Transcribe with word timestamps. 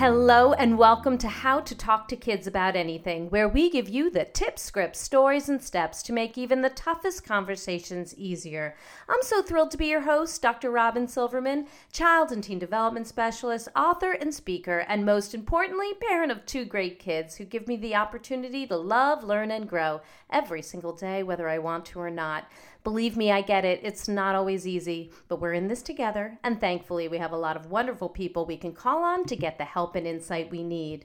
Hello, 0.00 0.54
and 0.54 0.78
welcome 0.78 1.18
to 1.18 1.28
How 1.28 1.60
to 1.60 1.74
Talk 1.74 2.08
to 2.08 2.16
Kids 2.16 2.46
About 2.46 2.74
Anything, 2.74 3.28
where 3.28 3.46
we 3.46 3.68
give 3.68 3.86
you 3.86 4.08
the 4.08 4.24
tips, 4.24 4.62
scripts, 4.62 4.98
stories, 4.98 5.50
and 5.50 5.62
steps 5.62 6.02
to 6.04 6.14
make 6.14 6.38
even 6.38 6.62
the 6.62 6.70
toughest 6.70 7.22
conversations 7.22 8.14
easier. 8.16 8.74
I'm 9.10 9.20
so 9.20 9.42
thrilled 9.42 9.70
to 9.72 9.76
be 9.76 9.88
your 9.88 10.00
host, 10.00 10.40
Dr. 10.40 10.70
Robin 10.70 11.06
Silverman, 11.06 11.66
child 11.92 12.32
and 12.32 12.42
teen 12.42 12.58
development 12.58 13.08
specialist, 13.08 13.68
author, 13.76 14.12
and 14.12 14.34
speaker, 14.34 14.86
and 14.88 15.04
most 15.04 15.34
importantly, 15.34 15.92
parent 16.00 16.32
of 16.32 16.46
two 16.46 16.64
great 16.64 16.98
kids 16.98 17.36
who 17.36 17.44
give 17.44 17.68
me 17.68 17.76
the 17.76 17.94
opportunity 17.94 18.66
to 18.68 18.78
love, 18.78 19.22
learn, 19.22 19.50
and 19.50 19.68
grow 19.68 20.00
every 20.30 20.62
single 20.62 20.94
day, 20.94 21.22
whether 21.22 21.46
I 21.46 21.58
want 21.58 21.84
to 21.84 22.00
or 22.00 22.10
not. 22.10 22.48
Believe 22.82 23.16
me, 23.16 23.30
I 23.30 23.42
get 23.42 23.66
it. 23.66 23.80
It's 23.82 24.08
not 24.08 24.34
always 24.34 24.66
easy, 24.66 25.12
but 25.28 25.40
we're 25.40 25.52
in 25.52 25.68
this 25.68 25.82
together, 25.82 26.38
and 26.42 26.58
thankfully, 26.58 27.08
we 27.08 27.18
have 27.18 27.32
a 27.32 27.36
lot 27.36 27.56
of 27.56 27.70
wonderful 27.70 28.08
people 28.08 28.46
we 28.46 28.56
can 28.56 28.72
call 28.72 29.02
on 29.04 29.26
to 29.26 29.36
get 29.36 29.58
the 29.58 29.64
help 29.64 29.96
and 29.96 30.06
insight 30.06 30.50
we 30.50 30.62
need. 30.62 31.04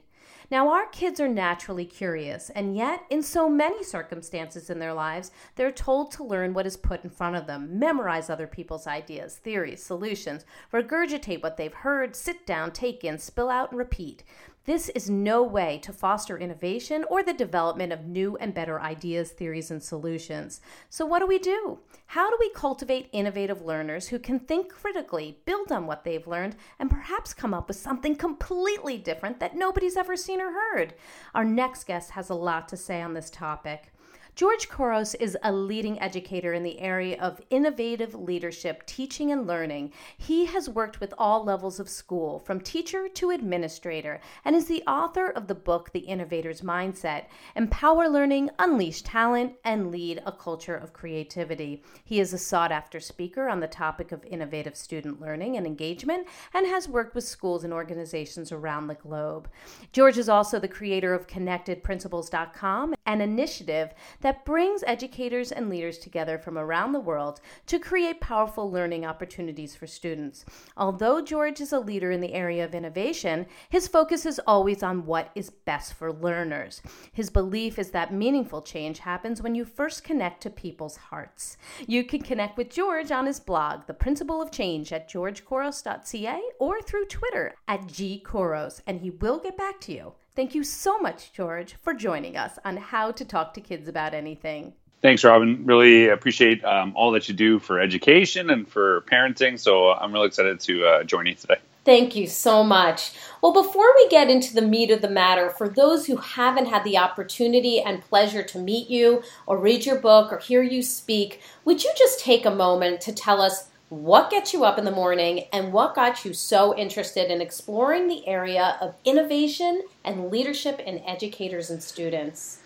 Now, 0.50 0.70
our 0.70 0.86
kids 0.86 1.20
are 1.20 1.28
naturally 1.28 1.84
curious, 1.84 2.50
and 2.50 2.76
yet, 2.76 3.04
in 3.10 3.22
so 3.22 3.50
many 3.50 3.82
circumstances 3.82 4.70
in 4.70 4.78
their 4.78 4.94
lives, 4.94 5.32
they're 5.56 5.72
told 5.72 6.12
to 6.12 6.24
learn 6.24 6.54
what 6.54 6.66
is 6.66 6.76
put 6.76 7.04
in 7.04 7.10
front 7.10 7.36
of 7.36 7.46
them, 7.46 7.78
memorize 7.78 8.30
other 8.30 8.46
people's 8.46 8.86
ideas, 8.86 9.36
theories, 9.36 9.82
solutions, 9.82 10.46
regurgitate 10.72 11.42
what 11.42 11.56
they've 11.56 11.74
heard, 11.74 12.16
sit 12.16 12.46
down, 12.46 12.70
take 12.70 13.04
in, 13.04 13.18
spill 13.18 13.50
out, 13.50 13.70
and 13.70 13.78
repeat. 13.78 14.22
This 14.66 14.88
is 14.90 15.08
no 15.08 15.44
way 15.44 15.78
to 15.84 15.92
foster 15.92 16.36
innovation 16.36 17.04
or 17.08 17.22
the 17.22 17.32
development 17.32 17.92
of 17.92 18.06
new 18.06 18.36
and 18.38 18.52
better 18.52 18.80
ideas, 18.80 19.30
theories, 19.30 19.70
and 19.70 19.80
solutions. 19.80 20.60
So, 20.90 21.06
what 21.06 21.20
do 21.20 21.26
we 21.26 21.38
do? 21.38 21.78
How 22.06 22.28
do 22.28 22.36
we 22.40 22.50
cultivate 22.50 23.08
innovative 23.12 23.62
learners 23.62 24.08
who 24.08 24.18
can 24.18 24.40
think 24.40 24.72
critically, 24.72 25.38
build 25.44 25.70
on 25.70 25.86
what 25.86 26.02
they've 26.02 26.26
learned, 26.26 26.56
and 26.80 26.90
perhaps 26.90 27.32
come 27.32 27.54
up 27.54 27.68
with 27.68 27.76
something 27.76 28.16
completely 28.16 28.98
different 28.98 29.38
that 29.38 29.54
nobody's 29.54 29.96
ever 29.96 30.16
seen 30.16 30.40
or 30.40 30.50
heard? 30.50 30.94
Our 31.32 31.44
next 31.44 31.84
guest 31.84 32.10
has 32.10 32.28
a 32.28 32.34
lot 32.34 32.68
to 32.70 32.76
say 32.76 33.00
on 33.00 33.14
this 33.14 33.30
topic. 33.30 33.92
George 34.36 34.68
Couros 34.68 35.14
is 35.14 35.34
a 35.42 35.50
leading 35.50 35.98
educator 35.98 36.52
in 36.52 36.62
the 36.62 36.78
area 36.78 37.18
of 37.18 37.40
innovative 37.48 38.14
leadership, 38.14 38.84
teaching, 38.84 39.32
and 39.32 39.46
learning. 39.46 39.90
He 40.18 40.44
has 40.44 40.68
worked 40.68 41.00
with 41.00 41.14
all 41.16 41.42
levels 41.42 41.80
of 41.80 41.88
school, 41.88 42.38
from 42.40 42.60
teacher 42.60 43.08
to 43.08 43.30
administrator, 43.30 44.20
and 44.44 44.54
is 44.54 44.66
the 44.66 44.82
author 44.86 45.30
of 45.30 45.46
the 45.46 45.54
book 45.54 45.90
The 45.90 46.00
Innovator's 46.00 46.60
Mindset 46.60 47.28
Empower 47.54 48.10
Learning, 48.10 48.50
Unleash 48.58 49.00
Talent, 49.00 49.54
and 49.64 49.90
Lead 49.90 50.20
a 50.26 50.32
Culture 50.32 50.76
of 50.76 50.92
Creativity. 50.92 51.82
He 52.04 52.20
is 52.20 52.34
a 52.34 52.38
sought 52.38 52.70
after 52.70 53.00
speaker 53.00 53.48
on 53.48 53.60
the 53.60 53.66
topic 53.66 54.12
of 54.12 54.22
innovative 54.26 54.76
student 54.76 55.18
learning 55.18 55.56
and 55.56 55.66
engagement 55.66 56.26
and 56.52 56.66
has 56.66 56.90
worked 56.90 57.14
with 57.14 57.24
schools 57.24 57.64
and 57.64 57.72
organizations 57.72 58.52
around 58.52 58.88
the 58.88 58.96
globe. 58.96 59.48
George 59.92 60.18
is 60.18 60.28
also 60.28 60.58
the 60.58 60.68
creator 60.68 61.14
of 61.14 61.26
ConnectedPrincipals.com, 61.26 62.94
an 63.06 63.22
initiative 63.22 63.94
that 64.26 64.44
brings 64.44 64.82
educators 64.88 65.52
and 65.52 65.70
leaders 65.70 65.98
together 65.98 66.36
from 66.36 66.58
around 66.58 66.90
the 66.90 66.98
world 66.98 67.40
to 67.64 67.78
create 67.78 68.20
powerful 68.20 68.68
learning 68.68 69.06
opportunities 69.06 69.76
for 69.76 69.86
students. 69.86 70.44
Although 70.76 71.22
George 71.22 71.60
is 71.60 71.72
a 71.72 71.78
leader 71.78 72.10
in 72.10 72.20
the 72.20 72.34
area 72.34 72.64
of 72.64 72.74
innovation, 72.74 73.46
his 73.68 73.86
focus 73.86 74.26
is 74.26 74.40
always 74.44 74.82
on 74.82 75.06
what 75.06 75.30
is 75.36 75.50
best 75.50 75.94
for 75.94 76.12
learners. 76.12 76.82
His 77.12 77.30
belief 77.30 77.78
is 77.78 77.92
that 77.92 78.12
meaningful 78.12 78.62
change 78.62 78.98
happens 78.98 79.40
when 79.40 79.54
you 79.54 79.64
first 79.64 80.02
connect 80.02 80.42
to 80.42 80.50
people's 80.50 80.96
hearts. 80.96 81.56
You 81.86 82.02
can 82.02 82.20
connect 82.20 82.56
with 82.56 82.68
George 82.68 83.12
on 83.12 83.26
his 83.26 83.38
blog, 83.38 83.86
The 83.86 83.94
Principal 83.94 84.42
of 84.42 84.50
Change, 84.50 84.92
at 84.92 85.08
georgecouros.ca 85.08 86.42
or 86.58 86.82
through 86.82 87.06
Twitter 87.06 87.54
at 87.68 87.82
gcouros, 87.82 88.80
and 88.88 89.02
he 89.02 89.10
will 89.10 89.38
get 89.38 89.56
back 89.56 89.80
to 89.82 89.92
you. 89.92 90.14
Thank 90.36 90.54
you 90.54 90.64
so 90.64 90.98
much, 90.98 91.32
George, 91.32 91.76
for 91.80 91.94
joining 91.94 92.36
us 92.36 92.58
on 92.62 92.76
How 92.76 93.10
to 93.10 93.24
Talk 93.24 93.54
to 93.54 93.62
Kids 93.62 93.88
About 93.88 94.12
Anything. 94.12 94.74
Thanks, 95.00 95.24
Robin. 95.24 95.64
Really 95.64 96.08
appreciate 96.08 96.62
um, 96.62 96.92
all 96.94 97.10
that 97.12 97.26
you 97.26 97.34
do 97.34 97.58
for 97.58 97.80
education 97.80 98.50
and 98.50 98.68
for 98.68 99.00
parenting. 99.10 99.58
So 99.58 99.92
I'm 99.92 100.12
really 100.12 100.26
excited 100.26 100.60
to 100.60 100.84
uh, 100.84 101.04
join 101.04 101.24
you 101.24 101.34
today. 101.34 101.56
Thank 101.86 102.16
you 102.16 102.26
so 102.26 102.62
much. 102.62 103.12
Well, 103.40 103.54
before 103.54 103.86
we 103.96 104.08
get 104.10 104.28
into 104.28 104.54
the 104.54 104.60
meat 104.60 104.90
of 104.90 105.00
the 105.00 105.08
matter, 105.08 105.48
for 105.48 105.70
those 105.70 106.06
who 106.06 106.16
haven't 106.16 106.66
had 106.66 106.84
the 106.84 106.98
opportunity 106.98 107.80
and 107.80 108.02
pleasure 108.02 108.42
to 108.42 108.58
meet 108.58 108.90
you 108.90 109.22
or 109.46 109.56
read 109.56 109.86
your 109.86 109.98
book 109.98 110.32
or 110.32 110.38
hear 110.38 110.62
you 110.62 110.82
speak, 110.82 111.40
would 111.64 111.82
you 111.82 111.92
just 111.96 112.20
take 112.20 112.44
a 112.44 112.50
moment 112.50 113.00
to 113.02 113.12
tell 113.12 113.40
us 113.40 113.68
what 113.88 114.30
gets 114.30 114.52
you 114.52 114.64
up 114.64 114.78
in 114.78 114.84
the 114.84 114.90
morning, 114.90 115.44
and 115.52 115.72
what 115.72 115.94
got 115.94 116.24
you 116.24 116.32
so 116.32 116.76
interested 116.76 117.30
in 117.30 117.40
exploring 117.40 118.08
the 118.08 118.26
area 118.26 118.76
of 118.80 118.94
innovation 119.04 119.82
and 120.04 120.30
leadership 120.30 120.80
in 120.80 120.98
educators 121.00 121.70
and 121.70 121.82
students? 121.82 122.60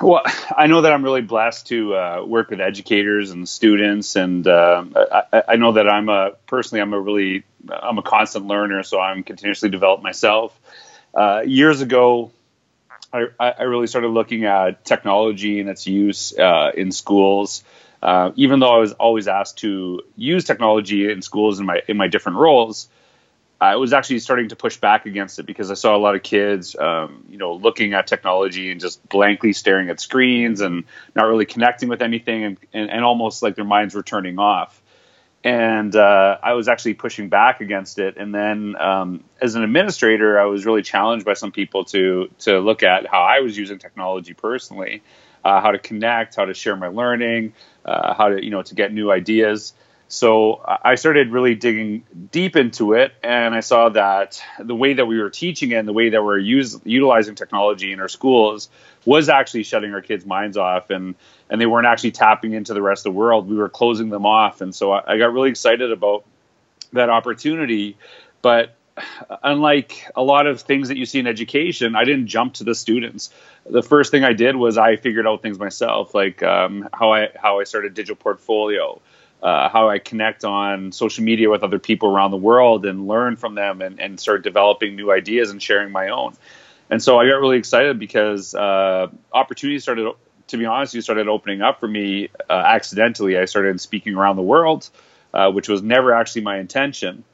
Well, 0.00 0.22
I 0.56 0.66
know 0.66 0.82
that 0.82 0.92
I'm 0.92 1.02
really 1.02 1.22
blessed 1.22 1.66
to 1.68 1.94
uh, 1.94 2.24
work 2.24 2.50
with 2.50 2.60
educators 2.60 3.30
and 3.30 3.48
students, 3.48 4.14
and 4.16 4.46
uh, 4.46 4.84
I, 5.32 5.42
I, 5.48 5.56
know 5.56 5.72
that 5.72 5.88
I'm 5.88 6.08
a 6.08 6.32
personally 6.46 6.82
I'm 6.82 6.92
a 6.92 7.00
really 7.00 7.44
I'm 7.68 7.98
a 7.98 8.02
constant 8.02 8.46
learner, 8.46 8.82
so 8.84 9.00
I'm 9.00 9.24
continuously 9.24 9.70
develop 9.70 10.02
myself. 10.02 10.58
Uh, 11.12 11.42
years 11.44 11.80
ago, 11.80 12.30
I, 13.12 13.26
I, 13.38 13.62
really 13.64 13.86
started 13.86 14.08
looking 14.08 14.44
at 14.44 14.84
technology 14.84 15.60
and 15.60 15.68
its 15.68 15.86
use 15.86 16.36
uh, 16.36 16.72
in 16.76 16.90
schools 16.90 17.62
uh, 18.04 18.32
even 18.36 18.60
though 18.60 18.72
I 18.72 18.78
was 18.78 18.92
always 18.92 19.26
asked 19.28 19.58
to 19.58 20.02
use 20.14 20.44
technology 20.44 21.10
in 21.10 21.22
schools 21.22 21.58
in 21.58 21.64
my 21.64 21.80
in 21.88 21.96
my 21.96 22.06
different 22.06 22.36
roles, 22.36 22.90
I 23.58 23.76
was 23.76 23.94
actually 23.94 24.18
starting 24.18 24.50
to 24.50 24.56
push 24.56 24.76
back 24.76 25.06
against 25.06 25.38
it 25.38 25.46
because 25.46 25.70
I 25.70 25.74
saw 25.74 25.96
a 25.96 26.02
lot 26.06 26.14
of 26.14 26.22
kids, 26.22 26.76
um, 26.76 27.24
you 27.30 27.38
know, 27.38 27.54
looking 27.54 27.94
at 27.94 28.06
technology 28.06 28.70
and 28.70 28.78
just 28.78 29.08
blankly 29.08 29.54
staring 29.54 29.88
at 29.88 30.00
screens 30.00 30.60
and 30.60 30.84
not 31.16 31.24
really 31.24 31.46
connecting 31.46 31.88
with 31.88 32.02
anything, 32.02 32.44
and, 32.44 32.58
and, 32.74 32.90
and 32.90 33.04
almost 33.04 33.42
like 33.42 33.56
their 33.56 33.64
minds 33.64 33.94
were 33.94 34.02
turning 34.02 34.38
off. 34.38 34.82
And 35.42 35.96
uh, 35.96 36.38
I 36.42 36.52
was 36.54 36.68
actually 36.68 36.94
pushing 36.94 37.30
back 37.30 37.62
against 37.62 37.98
it. 37.98 38.18
And 38.18 38.34
then, 38.34 38.76
um, 38.78 39.24
as 39.40 39.54
an 39.54 39.62
administrator, 39.62 40.38
I 40.38 40.44
was 40.44 40.66
really 40.66 40.82
challenged 40.82 41.24
by 41.24 41.34
some 41.34 41.52
people 41.52 41.84
to 41.86 42.28
to 42.40 42.58
look 42.58 42.82
at 42.82 43.06
how 43.06 43.22
I 43.22 43.40
was 43.40 43.56
using 43.56 43.78
technology 43.78 44.34
personally, 44.34 45.02
uh, 45.44 45.60
how 45.60 45.70
to 45.70 45.78
connect, 45.78 46.36
how 46.36 46.44
to 46.44 46.54
share 46.54 46.76
my 46.76 46.88
learning, 46.88 47.52
uh, 47.84 48.14
how 48.14 48.28
to 48.28 48.44
you 48.44 48.50
know 48.50 48.62
to 48.62 48.74
get 48.74 48.92
new 48.92 49.10
ideas. 49.10 49.74
So 50.06 50.60
I 50.66 50.94
started 50.96 51.32
really 51.32 51.54
digging 51.54 52.04
deep 52.30 52.56
into 52.56 52.92
it, 52.92 53.12
and 53.22 53.54
I 53.54 53.60
saw 53.60 53.88
that 53.88 54.40
the 54.60 54.74
way 54.74 54.94
that 54.94 55.06
we 55.06 55.18
were 55.18 55.30
teaching 55.30 55.72
and 55.72 55.88
the 55.88 55.92
way 55.92 56.10
that 56.10 56.22
we're 56.22 56.38
use, 56.38 56.78
utilizing 56.84 57.34
technology 57.34 57.90
in 57.90 58.00
our 58.00 58.08
schools 58.08 58.68
was 59.06 59.28
actually 59.28 59.62
shutting 59.64 59.92
our 59.94 60.02
kids' 60.02 60.26
minds 60.26 60.56
off, 60.56 60.90
and 60.90 61.14
and 61.50 61.60
they 61.60 61.66
weren't 61.66 61.86
actually 61.86 62.12
tapping 62.12 62.52
into 62.52 62.74
the 62.74 62.82
rest 62.82 63.06
of 63.06 63.12
the 63.12 63.18
world. 63.18 63.48
We 63.48 63.56
were 63.56 63.68
closing 63.68 64.10
them 64.10 64.26
off, 64.26 64.60
and 64.60 64.74
so 64.74 64.92
I, 64.92 65.14
I 65.14 65.18
got 65.18 65.32
really 65.32 65.50
excited 65.50 65.90
about 65.90 66.24
that 66.92 67.10
opportunity. 67.10 67.96
But 68.42 68.76
unlike 69.42 70.10
a 70.14 70.22
lot 70.22 70.46
of 70.46 70.60
things 70.60 70.88
that 70.88 70.96
you 70.96 71.06
see 71.06 71.18
in 71.18 71.26
education, 71.26 71.96
I 71.96 72.04
didn't 72.04 72.28
jump 72.28 72.54
to 72.54 72.64
the 72.64 72.74
students. 72.74 73.30
The 73.68 73.82
first 73.82 74.10
thing 74.10 74.24
I 74.24 74.32
did 74.32 74.56
was 74.56 74.78
I 74.78 74.96
figured 74.96 75.26
out 75.26 75.42
things 75.42 75.58
myself, 75.58 76.14
like 76.14 76.42
um, 76.42 76.88
how 76.92 77.12
I 77.12 77.30
how 77.34 77.60
I 77.60 77.64
started 77.64 77.94
digital 77.94 78.16
portfolio, 78.16 79.00
uh, 79.42 79.68
how 79.68 79.88
I 79.88 79.98
connect 79.98 80.44
on 80.44 80.92
social 80.92 81.24
media 81.24 81.50
with 81.50 81.62
other 81.62 81.78
people 81.78 82.08
around 82.08 82.30
the 82.30 82.36
world 82.36 82.86
and 82.86 83.08
learn 83.08 83.36
from 83.36 83.54
them 83.54 83.82
and, 83.82 84.00
and 84.00 84.20
start 84.20 84.42
developing 84.42 84.96
new 84.96 85.10
ideas 85.10 85.50
and 85.50 85.62
sharing 85.62 85.90
my 85.90 86.08
own. 86.08 86.34
And 86.90 87.02
so 87.02 87.18
I 87.18 87.24
got 87.24 87.36
really 87.36 87.58
excited 87.58 87.98
because 87.98 88.54
uh, 88.54 89.08
opportunities 89.32 89.82
started, 89.82 90.12
to 90.48 90.56
be 90.56 90.66
honest, 90.66 90.94
you 90.94 91.00
started 91.00 91.28
opening 91.28 91.62
up 91.62 91.80
for 91.80 91.88
me 91.88 92.28
uh, 92.48 92.52
accidentally. 92.52 93.38
I 93.38 93.46
started 93.46 93.80
speaking 93.80 94.14
around 94.14 94.36
the 94.36 94.42
world, 94.42 94.88
uh, 95.32 95.50
which 95.50 95.68
was 95.68 95.82
never 95.82 96.14
actually 96.14 96.42
my 96.42 96.58
intention 96.58 97.24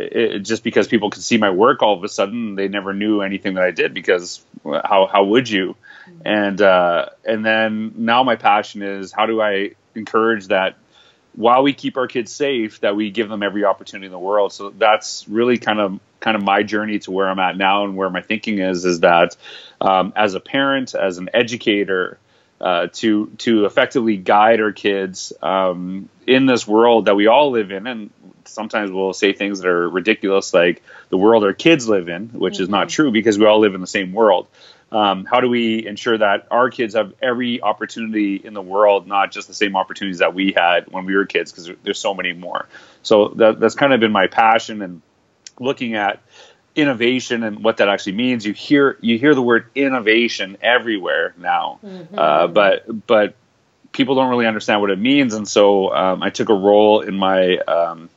it, 0.00 0.38
just 0.40 0.62
because 0.62 0.88
people 0.88 1.10
could 1.10 1.22
see 1.22 1.38
my 1.38 1.50
work 1.50 1.82
all 1.82 1.96
of 1.96 2.04
a 2.04 2.08
sudden 2.08 2.54
they 2.54 2.68
never 2.68 2.92
knew 2.92 3.22
anything 3.22 3.54
that 3.54 3.64
I 3.64 3.70
did 3.70 3.94
because 3.94 4.44
how 4.64 5.06
how 5.06 5.24
would 5.24 5.48
you 5.48 5.76
mm-hmm. 6.08 6.20
and 6.24 6.60
uh, 6.60 7.06
and 7.24 7.44
then 7.44 7.92
now 7.96 8.22
my 8.22 8.36
passion 8.36 8.82
is 8.82 9.12
how 9.12 9.26
do 9.26 9.40
I 9.40 9.72
encourage 9.94 10.48
that 10.48 10.76
while 11.34 11.62
we 11.62 11.72
keep 11.72 11.96
our 11.96 12.06
kids 12.06 12.32
safe 12.32 12.80
that 12.80 12.96
we 12.96 13.10
give 13.10 13.28
them 13.28 13.42
every 13.42 13.64
opportunity 13.64 14.06
in 14.06 14.12
the 14.12 14.18
world 14.18 14.52
so 14.52 14.70
that's 14.70 15.28
really 15.28 15.58
kind 15.58 15.80
of 15.80 16.00
kind 16.20 16.36
of 16.36 16.42
my 16.42 16.62
journey 16.62 16.98
to 16.98 17.10
where 17.10 17.28
I'm 17.28 17.38
at 17.38 17.56
now 17.56 17.84
and 17.84 17.96
where 17.96 18.10
my 18.10 18.22
thinking 18.22 18.58
is 18.58 18.84
is 18.84 19.00
that 19.00 19.36
um, 19.80 20.12
as 20.16 20.34
a 20.34 20.40
parent, 20.40 20.94
as 20.94 21.18
an 21.18 21.28
educator, 21.34 22.18
uh, 22.60 22.88
to 22.94 23.26
to 23.38 23.66
effectively 23.66 24.16
guide 24.16 24.60
our 24.60 24.72
kids 24.72 25.32
um, 25.42 26.08
in 26.26 26.46
this 26.46 26.66
world 26.66 27.06
that 27.06 27.14
we 27.14 27.26
all 27.26 27.50
live 27.50 27.70
in, 27.70 27.86
and 27.86 28.10
sometimes 28.44 28.90
we'll 28.90 29.12
say 29.12 29.32
things 29.32 29.60
that 29.60 29.68
are 29.68 29.88
ridiculous, 29.88 30.54
like 30.54 30.82
the 31.10 31.16
world 31.16 31.44
our 31.44 31.52
kids 31.52 31.88
live 31.88 32.08
in, 32.08 32.28
which 32.28 32.54
mm-hmm. 32.54 32.62
is 32.62 32.68
not 32.68 32.88
mm-hmm. 32.88 32.94
true 32.94 33.10
because 33.10 33.38
we 33.38 33.46
all 33.46 33.60
live 33.60 33.74
in 33.74 33.80
the 33.80 33.86
same 33.86 34.12
world. 34.12 34.46
Um, 34.92 35.24
how 35.24 35.40
do 35.40 35.48
we 35.48 35.84
ensure 35.86 36.16
that 36.16 36.46
our 36.50 36.70
kids 36.70 36.94
have 36.94 37.12
every 37.20 37.60
opportunity 37.60 38.36
in 38.36 38.54
the 38.54 38.62
world, 38.62 39.06
not 39.06 39.32
just 39.32 39.48
the 39.48 39.54
same 39.54 39.76
opportunities 39.76 40.18
that 40.18 40.32
we 40.32 40.52
had 40.56 40.86
when 40.88 41.04
we 41.04 41.16
were 41.16 41.26
kids? 41.26 41.50
Because 41.50 41.70
there's 41.82 41.98
so 41.98 42.14
many 42.14 42.32
more. 42.32 42.68
So 43.02 43.28
that, 43.36 43.58
that's 43.58 43.74
kind 43.74 43.92
of 43.92 44.00
been 44.00 44.12
my 44.12 44.28
passion 44.28 44.82
and 44.82 45.02
looking 45.58 45.94
at 45.94 46.20
innovation 46.76 47.42
and 47.42 47.64
what 47.64 47.78
that 47.78 47.88
actually 47.88 48.12
means. 48.12 48.46
You 48.46 48.52
hear 48.52 48.98
you 49.00 49.18
hear 49.18 49.34
the 49.34 49.42
word 49.42 49.66
innovation 49.74 50.58
everywhere 50.60 51.34
now, 51.36 51.80
mm-hmm. 51.84 52.16
uh, 52.16 52.46
but 52.46 53.06
but 53.06 53.34
people 53.92 54.14
don't 54.14 54.28
really 54.28 54.46
understand 54.46 54.82
what 54.82 54.90
it 54.90 54.98
means. 54.98 55.34
And 55.34 55.48
so 55.48 55.92
um, 55.92 56.22
I 56.22 56.30
took 56.30 56.50
a 56.50 56.54
role 56.54 57.00
in 57.00 57.16
my 57.16 57.56
um, 57.56 58.10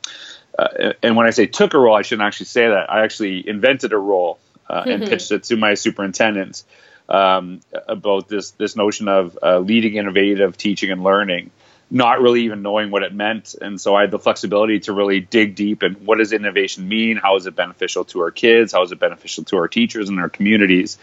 uh, 0.56 0.92
and 1.02 1.16
when 1.16 1.26
I 1.26 1.30
say 1.30 1.46
took 1.46 1.74
a 1.74 1.78
role, 1.78 1.96
I 1.96 2.02
shouldn't 2.02 2.26
actually 2.26 2.46
say 2.46 2.68
that. 2.68 2.90
I 2.92 3.02
actually 3.02 3.48
invented 3.48 3.92
a 3.92 3.98
role 3.98 4.38
uh, 4.68 4.84
and 4.86 5.02
mm-hmm. 5.02 5.10
pitched 5.10 5.32
it 5.32 5.44
to 5.44 5.56
my 5.56 5.74
superintendent 5.74 6.62
um, 7.08 7.60
about 7.88 8.28
this 8.28 8.52
this 8.52 8.76
notion 8.76 9.08
of 9.08 9.38
uh, 9.42 9.58
leading 9.58 9.96
innovative 9.96 10.56
teaching 10.56 10.90
and 10.90 11.02
learning 11.02 11.50
not 11.90 12.20
really 12.20 12.44
even 12.44 12.62
knowing 12.62 12.90
what 12.90 13.02
it 13.02 13.12
meant. 13.12 13.54
And 13.60 13.80
so 13.80 13.96
I 13.96 14.02
had 14.02 14.10
the 14.12 14.18
flexibility 14.18 14.80
to 14.80 14.92
really 14.92 15.20
dig 15.20 15.56
deep 15.56 15.82
and 15.82 15.96
what 16.06 16.18
does 16.18 16.32
innovation 16.32 16.88
mean? 16.88 17.16
How 17.16 17.36
is 17.36 17.46
it 17.46 17.56
beneficial 17.56 18.04
to 18.06 18.20
our 18.20 18.30
kids? 18.30 18.72
How 18.72 18.82
is 18.82 18.92
it 18.92 19.00
beneficial 19.00 19.44
to 19.44 19.56
our 19.56 19.68
teachers 19.68 20.08
and 20.08 20.20
our 20.20 20.28
communities? 20.28 20.98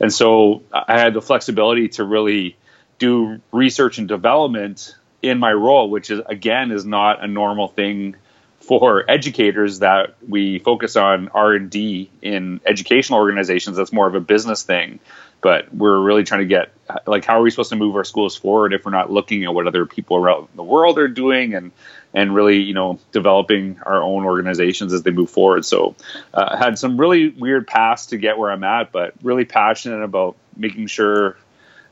And 0.00 0.12
so 0.12 0.62
I 0.72 0.98
had 0.98 1.12
the 1.12 1.20
flexibility 1.20 1.88
to 1.90 2.04
really 2.04 2.56
do 2.98 3.40
research 3.52 3.98
and 3.98 4.08
development 4.08 4.96
in 5.22 5.38
my 5.38 5.52
role, 5.52 5.90
which 5.90 6.10
is 6.10 6.20
again 6.26 6.70
is 6.70 6.86
not 6.86 7.22
a 7.22 7.26
normal 7.26 7.68
thing 7.68 8.16
for 8.60 9.04
educators 9.10 9.80
that 9.80 10.14
we 10.26 10.58
focus 10.58 10.96
on 10.96 11.28
R&D 11.28 12.10
in 12.22 12.60
educational 12.64 13.18
organizations. 13.18 13.76
That's 13.76 13.92
more 13.92 14.06
of 14.06 14.14
a 14.14 14.20
business 14.20 14.62
thing 14.62 15.00
but 15.40 15.72
we're 15.74 16.00
really 16.00 16.24
trying 16.24 16.40
to 16.40 16.46
get 16.46 16.72
like 17.06 17.24
how 17.24 17.38
are 17.38 17.42
we 17.42 17.50
supposed 17.50 17.70
to 17.70 17.76
move 17.76 17.96
our 17.96 18.04
schools 18.04 18.36
forward 18.36 18.72
if 18.72 18.84
we're 18.84 18.90
not 18.90 19.10
looking 19.10 19.44
at 19.44 19.54
what 19.54 19.66
other 19.66 19.86
people 19.86 20.16
around 20.16 20.48
the 20.54 20.62
world 20.62 20.98
are 20.98 21.08
doing 21.08 21.54
and 21.54 21.72
and 22.12 22.34
really 22.34 22.58
you 22.58 22.74
know 22.74 22.98
developing 23.12 23.78
our 23.84 24.02
own 24.02 24.24
organizations 24.24 24.92
as 24.92 25.02
they 25.02 25.10
move 25.10 25.30
forward? 25.30 25.64
So 25.64 25.94
uh, 26.34 26.56
had 26.56 26.78
some 26.78 26.98
really 26.98 27.28
weird 27.28 27.66
paths 27.66 28.06
to 28.06 28.18
get 28.18 28.38
where 28.38 28.50
i'm 28.50 28.64
at 28.64 28.92
but 28.92 29.14
really 29.22 29.44
passionate 29.44 30.02
about 30.02 30.36
making 30.56 30.86
sure 30.86 31.36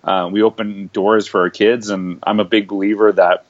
uh, 0.04 0.28
we 0.30 0.42
open 0.42 0.90
doors 0.92 1.26
for 1.26 1.42
our 1.42 1.50
kids. 1.50 1.90
And 1.90 2.18
i'm 2.22 2.40
a 2.40 2.44
big 2.44 2.68
believer 2.68 3.12
that 3.12 3.44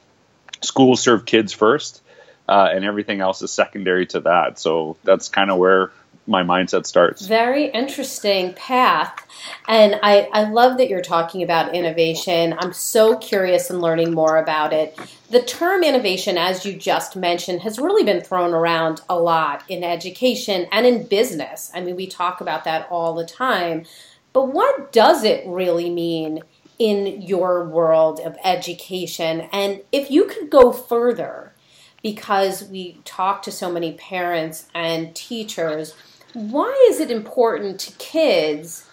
schools 0.61 1.01
serve 1.01 1.25
kids 1.25 1.53
first 1.53 2.01
uh, 2.49 2.69
and 2.73 2.83
everything 2.83 3.21
else 3.21 3.41
is 3.43 3.51
secondary 3.51 4.07
to 4.07 4.21
that. 4.21 4.57
So 4.57 4.97
that's 5.03 5.29
kind 5.29 5.51
of 5.51 5.57
where 5.57 5.91
my 6.29 6.43
mindset 6.43 6.85
starts. 6.85 7.25
Very 7.25 7.65
interesting 7.65 8.53
path. 8.53 9.25
And 9.67 9.99
I, 10.03 10.29
I 10.31 10.49
love 10.49 10.77
that 10.77 10.87
you're 10.87 11.01
talking 11.01 11.41
about 11.41 11.73
innovation. 11.73 12.55
I'm 12.59 12.71
so 12.71 13.17
curious 13.17 13.69
and 13.69 13.81
learning 13.81 14.13
more 14.13 14.37
about 14.37 14.71
it. 14.71 14.97
The 15.31 15.41
term 15.41 15.83
innovation, 15.83 16.37
as 16.37 16.65
you 16.65 16.75
just 16.75 17.15
mentioned, 17.15 17.61
has 17.61 17.79
really 17.79 18.03
been 18.03 18.21
thrown 18.21 18.53
around 18.53 19.01
a 19.09 19.19
lot 19.19 19.63
in 19.67 19.83
education 19.83 20.67
and 20.71 20.85
in 20.85 21.07
business. 21.07 21.71
I 21.73 21.81
mean, 21.81 21.95
we 21.95 22.07
talk 22.07 22.41
about 22.41 22.63
that 22.65 22.87
all 22.91 23.15
the 23.15 23.25
time. 23.25 23.85
But 24.31 24.53
what 24.53 24.91
does 24.91 25.23
it 25.23 25.43
really 25.47 25.89
mean 25.89 26.43
in 26.77 27.23
your 27.23 27.67
world 27.67 28.19
of 28.19 28.37
education? 28.43 29.49
And 29.51 29.81
if 29.91 30.11
you 30.11 30.25
could 30.25 30.51
go 30.51 30.71
further, 30.71 31.53
because 32.01 32.63
we 32.63 32.99
talk 33.03 33.41
to 33.43 33.51
so 33.51 33.71
many 33.71 33.93
parents 33.93 34.67
and 34.73 35.15
teachers 35.15 35.95
why 36.33 36.87
is 36.89 36.99
it 36.99 37.11
important 37.11 37.79
to 37.81 37.91
kids 37.93 38.85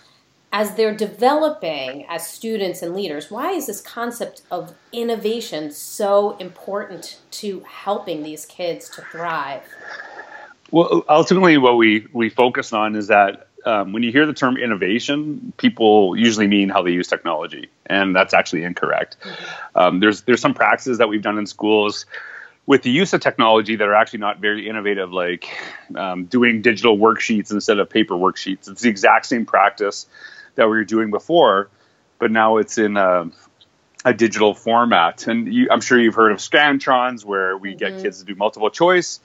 as 0.52 0.74
they're 0.74 0.94
developing 0.94 2.06
as 2.08 2.26
students 2.26 2.82
and 2.82 2.94
leaders? 2.94 3.30
Why 3.30 3.52
is 3.52 3.66
this 3.66 3.80
concept 3.80 4.42
of 4.50 4.74
innovation 4.92 5.70
so 5.70 6.36
important 6.38 7.20
to 7.32 7.60
helping 7.68 8.22
these 8.22 8.46
kids 8.46 8.88
to 8.90 9.02
thrive? 9.02 9.62
Well, 10.70 11.04
ultimately, 11.08 11.58
what 11.58 11.76
we, 11.76 12.06
we 12.12 12.28
focus 12.30 12.72
on 12.72 12.96
is 12.96 13.08
that 13.08 13.48
um, 13.66 13.92
when 13.92 14.02
you 14.02 14.12
hear 14.12 14.26
the 14.26 14.32
term 14.32 14.56
innovation, 14.56 15.52
people 15.56 16.16
usually 16.16 16.46
mean 16.46 16.68
how 16.68 16.82
they 16.82 16.92
use 16.92 17.08
technology, 17.08 17.68
and 17.86 18.14
that's 18.14 18.32
actually 18.32 18.62
incorrect. 18.62 19.16
Mm-hmm. 19.20 19.78
Um, 19.78 20.00
there's 20.00 20.22
there's 20.22 20.40
some 20.40 20.54
practices 20.54 20.98
that 20.98 21.08
we've 21.08 21.22
done 21.22 21.36
in 21.36 21.46
schools 21.46 22.06
with 22.66 22.82
the 22.82 22.90
use 22.90 23.12
of 23.12 23.20
technology 23.20 23.76
that 23.76 23.86
are 23.86 23.94
actually 23.94 24.18
not 24.18 24.40
very 24.40 24.68
innovative, 24.68 25.12
like 25.12 25.48
um, 25.94 26.24
doing 26.24 26.62
digital 26.62 26.98
worksheets 26.98 27.52
instead 27.52 27.78
of 27.78 27.88
paper 27.88 28.14
worksheets. 28.14 28.68
It's 28.68 28.82
the 28.82 28.88
exact 28.88 29.26
same 29.26 29.46
practice 29.46 30.06
that 30.56 30.64
we 30.64 30.76
were 30.76 30.84
doing 30.84 31.10
before, 31.10 31.68
but 32.18 32.32
now 32.32 32.56
it's 32.56 32.76
in 32.76 32.96
a, 32.96 33.30
a 34.04 34.12
digital 34.12 34.52
format. 34.52 35.28
And 35.28 35.52
you, 35.52 35.68
I'm 35.70 35.80
sure 35.80 35.98
you've 35.98 36.16
heard 36.16 36.32
of 36.32 36.38
Scantrons, 36.38 37.24
where 37.24 37.56
we 37.56 37.70
mm-hmm. 37.70 37.78
get 37.78 38.02
kids 38.02 38.18
to 38.18 38.24
do 38.24 38.34
multiple 38.34 38.70
choice. 38.70 39.20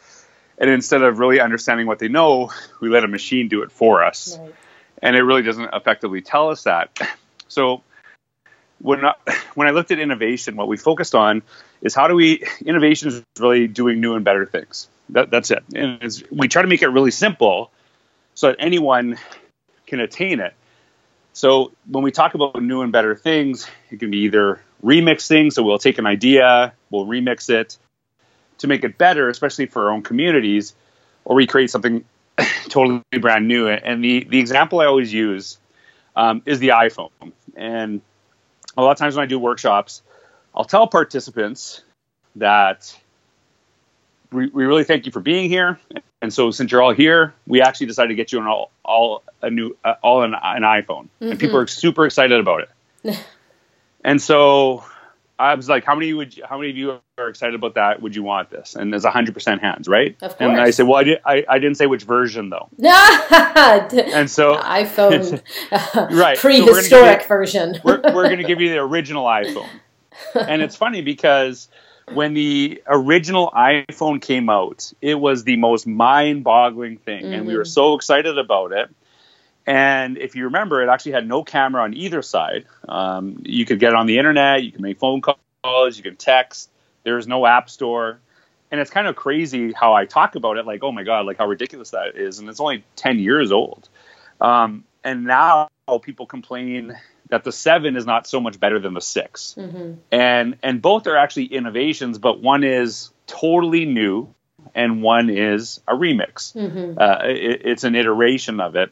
And 0.60 0.70
instead 0.70 1.02
of 1.02 1.18
really 1.18 1.40
understanding 1.40 1.88
what 1.88 1.98
they 1.98 2.10
know, 2.10 2.52
we 2.80 2.90
let 2.90 3.04
a 3.04 3.08
machine 3.08 3.48
do 3.48 3.64
it 3.64 3.72
for 3.72 4.04
us. 4.04 4.38
Right. 4.40 4.54
And 5.02 5.16
it 5.16 5.24
really 5.24 5.42
doesn't 5.42 5.74
effectively 5.74 6.22
tell 6.22 6.50
us 6.50 6.64
that. 6.64 6.96
So 7.48 7.82
when 8.82 9.06
I, 9.06 9.14
when 9.56 9.68
I 9.68 9.72
looked 9.72 9.92
at 9.92 10.00
innovation, 10.00 10.56
what 10.56 10.68
we 10.68 10.78
focused 10.78 11.16
on 11.16 11.42
is 11.82 11.96
how 11.96 12.08
do 12.08 12.16
we 12.16 12.44
innovation 12.66 13.10
is 13.10 13.24
really 13.40 13.68
doing 13.68 14.02
new 14.02 14.16
and 14.16 14.26
better 14.26 14.46
things. 14.46 14.88
That, 15.10 15.30
that's 15.30 15.52
it. 15.52 15.64
And 15.76 16.24
we 16.32 16.48
try 16.48 16.62
to 16.62 16.68
make 16.68 16.82
it 16.82 16.88
really 16.88 17.12
simple 17.12 17.72
so 18.34 18.48
that 18.48 18.58
anyone 18.60 19.18
can 19.86 20.00
attain 20.00 20.40
it. 20.40 20.54
So 21.34 21.72
when 21.90 22.04
we 22.04 22.12
talk 22.12 22.34
about 22.34 22.62
new 22.62 22.82
and 22.82 22.92
better 22.92 23.16
things, 23.16 23.68
it 23.90 24.00
can 24.00 24.12
be 24.12 24.20
either 24.20 24.62
remix 24.84 25.28
things. 25.28 25.56
So 25.56 25.64
we'll 25.64 25.80
take 25.80 25.98
an 25.98 26.06
idea, 26.06 26.74
we'll 26.90 27.06
remix 27.06 27.50
it 27.50 27.78
to 28.60 28.68
make 28.68 28.84
it 28.84 28.98
better, 28.98 29.30
especially 29.30 29.66
for 29.66 29.86
our 29.86 29.92
own 29.92 30.04
communities, 30.04 30.74
or 31.26 31.36
we 31.36 31.48
create 31.48 31.72
something 31.72 32.06
totally 32.70 33.02
brand 33.20 33.48
new. 33.48 33.68
And 33.68 34.04
the 34.04 34.24
the 34.24 34.40
example 34.40 34.80
I 34.80 34.86
always 34.86 35.12
use 35.14 35.58
um, 36.16 36.42
is 36.46 36.60
the 36.60 36.70
iPhone. 36.70 37.12
And 37.56 38.02
a 38.78 38.82
lot 38.82 38.92
of 38.92 38.98
times 38.98 39.16
when 39.16 39.24
I 39.24 39.28
do 39.28 39.40
workshops, 39.40 40.02
I'll 40.56 40.66
tell 40.66 40.88
participants 40.88 41.84
that 42.36 42.98
we, 44.32 44.48
we 44.48 44.66
really 44.66 44.84
thank 44.84 45.06
you 45.06 45.12
for 45.12 45.20
being 45.20 45.50
here. 45.50 45.80
And 46.22 46.34
so 46.34 46.52
since 46.52 46.72
you're 46.72 46.82
all 46.82 46.94
here, 46.94 47.34
we 47.48 47.62
actually 47.62 47.88
decided 47.88 48.10
to 48.10 48.16
get 48.16 48.32
you 48.32 48.40
an 48.40 48.48
all, 48.48 48.72
all 48.84 49.24
a 49.42 49.50
new 49.50 49.76
uh, 49.84 49.96
all 50.02 50.24
an, 50.24 50.36
an 50.36 50.62
iPhone, 50.62 50.86
mm-hmm. 50.86 51.32
and 51.32 51.40
people 51.40 51.58
are 51.58 51.68
super 51.68 52.06
excited 52.06 52.40
about 52.40 52.68
it. 53.04 53.20
and 54.04 54.22
so 54.22 54.84
I 55.42 55.56
was 55.56 55.68
like, 55.68 55.84
how 55.84 55.96
many 55.96 56.14
would 56.14 56.38
you, 56.38 56.44
how 56.48 56.58
many 56.58 56.70
of 56.70 56.78
you 56.78 57.00
are 57.18 57.28
excited 57.28 57.56
about 57.56 57.74
that? 57.74 58.02
Would 58.02 58.16
you 58.16 58.22
want 58.22 58.52
this? 58.52 58.76
And 58.76 58.94
there's 58.94 59.06
hundred 59.06 59.34
percent 59.34 59.62
hands, 59.62 59.88
right? 59.88 60.16
Of 60.22 60.38
course. 60.38 60.42
And 60.42 60.62
I 60.62 60.70
said, 60.70 60.88
well, 60.88 61.00
I, 61.00 61.04
did, 61.04 61.20
I, 61.26 61.44
I 61.50 61.58
didn't 61.58 61.76
say 61.76 61.88
which 61.88 62.04
version 62.04 62.52
though. 62.52 62.70
and 64.14 64.30
so 64.30 64.56
iPhone, 64.62 65.42
right, 66.16 66.38
prehistoric 66.38 67.22
so 67.22 67.28
version. 67.28 67.80
we're 67.84 68.02
we're 68.14 68.28
going 68.28 68.38
to 68.38 68.44
give 68.44 68.62
you 68.62 68.70
the 68.70 68.78
original 68.78 69.26
iPhone, 69.26 69.70
and 70.36 70.62
it's 70.62 70.76
funny 70.76 71.02
because 71.02 71.70
when 72.14 72.34
the 72.36 72.84
original 72.88 73.52
iPhone 73.56 74.22
came 74.22 74.50
out, 74.50 74.94
it 75.02 75.16
was 75.16 75.44
the 75.44 75.56
most 75.58 75.88
mind-boggling 75.88 76.98
thing, 76.98 77.24
mm-hmm. 77.24 77.34
and 77.34 77.48
we 77.48 77.56
were 77.56 77.64
mm-hmm. 77.64 77.70
so 77.70 77.96
excited 77.96 78.38
about 78.38 78.74
it. 78.74 78.90
And 79.66 80.18
if 80.18 80.36
you 80.36 80.46
remember, 80.46 80.82
it 80.82 80.90
actually 80.90 81.14
had 81.14 81.28
no 81.28 81.44
camera 81.44 81.84
on 81.84 81.94
either 81.94 82.22
side. 82.22 82.66
Um, 82.88 83.42
you 83.46 83.66
could 83.66 83.80
get 83.80 83.90
it 83.90 83.96
on 83.96 84.08
the 84.08 84.18
internet, 84.18 84.64
you 84.64 84.72
can 84.72 84.82
make 84.82 85.00
phone 85.00 85.22
calls, 85.22 85.98
you 85.98 86.04
can 86.04 86.16
text. 86.16 86.70
There 87.04 87.16
was 87.16 87.28
no 87.28 87.46
app 87.46 87.70
store. 87.70 88.20
And 88.72 88.80
it's 88.80 88.90
kind 88.90 89.08
of 89.08 89.16
crazy 89.16 89.74
how 89.74 89.94
I 89.94 90.06
talk 90.06 90.36
about 90.36 90.58
it, 90.58 90.66
like, 90.66 90.82
oh 90.82 90.92
my 90.92 91.04
God, 91.04 91.26
like 91.26 91.38
how 91.38 91.46
ridiculous 91.46 91.92
that 91.92 92.16
is. 92.16 92.40
And 92.40 92.48
it's 92.48 92.60
only 92.60 92.86
10 92.96 93.20
years 93.20 93.52
old. 93.52 93.90
Um, 94.40 94.86
and 95.04 95.26
now 95.26 95.68
people 96.02 96.26
complain 96.26 96.98
that 97.30 97.44
the 97.44 97.52
seven 97.52 97.96
is 97.96 98.06
not 98.06 98.28
so 98.28 98.40
much 98.40 98.60
better 98.60 98.80
than 98.80 98.94
the 98.94 99.02
6 99.02 99.56
mm-hmm. 99.58 99.94
And, 100.12 100.58
and 100.64 100.82
both 100.82 101.08
are 101.08 101.18
actually 101.18 101.46
innovations, 101.46 102.18
but 102.18 102.42
one 102.42 102.64
is 102.64 103.10
totally 103.28 103.86
new 103.86 104.34
and 104.76 105.02
one 105.02 105.30
is 105.30 105.82
a 105.88 105.94
remix. 105.94 106.54
Mm-hmm. 106.54 107.00
Uh, 107.00 107.18
it, 107.24 107.62
it's 107.66 107.84
an 107.84 107.96
iteration 107.96 108.60
of 108.60 108.76
it. 108.76 108.92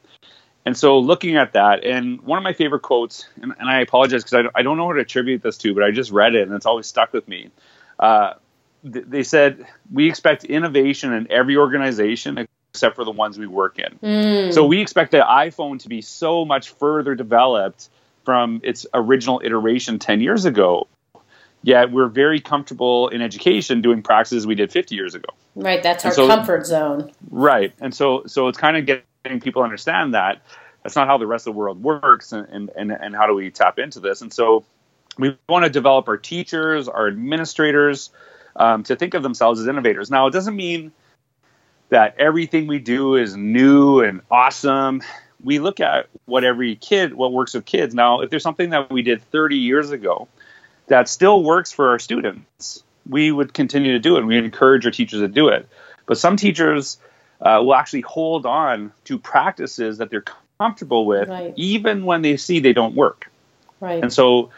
And 0.70 0.78
so 0.78 1.00
looking 1.00 1.36
at 1.36 1.54
that, 1.54 1.84
and 1.84 2.22
one 2.22 2.38
of 2.38 2.44
my 2.44 2.54
favorite 2.54 2.84
quotes, 2.84 3.28
and, 3.42 3.56
and 3.58 3.68
I 3.68 3.80
apologize 3.80 4.24
because 4.24 4.46
I, 4.46 4.60
I, 4.60 4.62
don't 4.62 4.78
know 4.78 4.86
who 4.86 4.94
to 4.94 5.00
attribute 5.00 5.42
this 5.42 5.58
to, 5.58 5.74
but 5.74 5.82
I 5.82 5.90
just 5.90 6.12
read 6.12 6.36
it 6.36 6.44
and 6.44 6.56
it's 6.56 6.68
always 6.68 6.86
stuck 6.86 7.12
with 7.12 7.28
me. 7.28 7.50
Uh, 7.98 8.34
th- 8.84 9.06
they 9.08 9.24
said, 9.24 9.66
We 9.92 10.08
expect 10.08 10.44
innovation 10.44 11.12
in 11.12 11.32
every 11.32 11.58
organization 11.58 12.48
except 12.72 12.98
for 12.98 13.04
the 13.04 13.10
ones 13.10 13.40
we 13.40 13.48
work 13.48 13.80
in. 13.80 13.98
Mm. 13.98 14.54
So 14.54 14.64
we 14.64 14.80
expect 14.80 15.10
the 15.10 15.22
iPhone 15.22 15.80
to 15.80 15.90
be 15.90 16.04
so 16.04 16.46
much 16.46 16.70
further 16.70 17.16
developed 17.16 17.90
from 18.24 18.62
its 18.64 18.86
original 18.94 19.42
iteration 19.44 19.98
10 19.98 20.22
years 20.22 20.46
ago. 20.46 20.88
Yet 21.64 21.92
we're 21.92 22.10
very 22.10 22.40
comfortable 22.40 23.08
in 23.08 23.24
education 23.24 23.82
doing 23.82 24.04
practices 24.04 24.46
we 24.46 24.54
did 24.54 24.72
50 24.72 24.94
years 24.94 25.16
ago. 25.16 25.30
Right, 25.56 25.82
that's 25.82 26.06
our 26.06 26.12
so, 26.12 26.28
comfort 26.28 26.68
zone. 26.68 27.12
Right. 27.32 27.74
And 27.82 27.92
so 27.92 28.22
so 28.28 28.50
it's 28.50 28.60
kind 28.60 28.78
of 28.78 28.86
getting 28.86 29.04
people 29.38 29.62
understand 29.62 30.14
that 30.16 30.42
that's 30.84 30.96
not 30.96 31.08
how 31.08 31.18
the 31.18 31.28
rest 31.28 31.48
of 31.48 31.54
the 31.54 31.60
world 31.60 31.82
works 31.84 32.32
and, 32.32 32.48
and, 32.50 32.72
and, 32.76 32.92
and 32.92 33.16
how 33.16 33.28
do 33.28 33.34
we 33.34 33.52
tap 33.52 33.80
into 33.80 34.00
this. 34.00 34.22
And 34.22 34.34
so 34.34 34.66
we 35.18 35.38
want 35.48 35.66
to 35.66 35.70
develop 35.70 36.08
our 36.08 36.18
teachers, 36.18 36.88
our 36.88 37.08
administrators, 37.08 38.10
um, 38.56 38.84
to 38.84 38.96
think 38.96 39.14
of 39.14 39.24
themselves 39.24 39.60
as 39.60 39.68
innovators. 39.68 40.10
Now, 40.10 40.28
it 40.28 40.32
doesn't 40.32 40.56
mean 40.56 40.92
that 41.90 42.16
everything 42.18 42.68
we 42.68 42.80
do 42.80 43.16
is 43.16 43.36
new 43.36 44.02
and 44.02 44.22
awesome. 44.32 45.02
We 45.44 45.60
look 45.60 45.80
at 45.80 46.08
what 46.26 46.44
every 46.44 46.76
kid, 46.76 47.14
what 47.14 47.34
works 47.34 47.54
with 47.54 47.66
kids. 47.66 47.94
Now, 47.94 48.22
if 48.22 48.30
there's 48.30 48.44
something 48.44 48.70
that 48.72 48.92
we 48.92 49.02
did 49.02 49.22
30 49.32 49.58
years 49.58 49.92
ago 49.92 50.28
that 50.88 51.10
still 51.10 51.44
works 51.44 51.72
for 51.72 51.90
our 51.90 52.00
students, 52.00 52.84
we 53.08 53.32
would 53.32 53.54
continue 53.54 53.94
to 53.94 54.00
do 54.00 54.18
it. 54.18 54.26
We 54.26 54.38
encourage 54.38 54.86
our 54.86 54.92
teachers 54.92 55.22
to 55.22 55.28
do 55.28 55.50
it. 55.50 55.68
But 56.06 56.18
some 56.18 56.38
teachers 56.38 56.98
uh, 57.42 57.62
will 57.64 57.76
actually 57.76 58.02
hold 58.02 58.46
on 58.46 58.92
to 59.06 59.18
practices 59.18 60.00
that 60.00 60.10
they're 60.10 60.26
comfortable 60.60 61.06
with, 61.06 61.30
right. 61.30 61.54
even 61.56 62.06
when 62.06 62.22
they 62.22 62.38
see 62.38 62.60
they 62.60 62.74
don't 62.74 62.96
work. 62.96 63.32
Right. 63.80 64.04
And 64.04 64.12
so, 64.12 64.50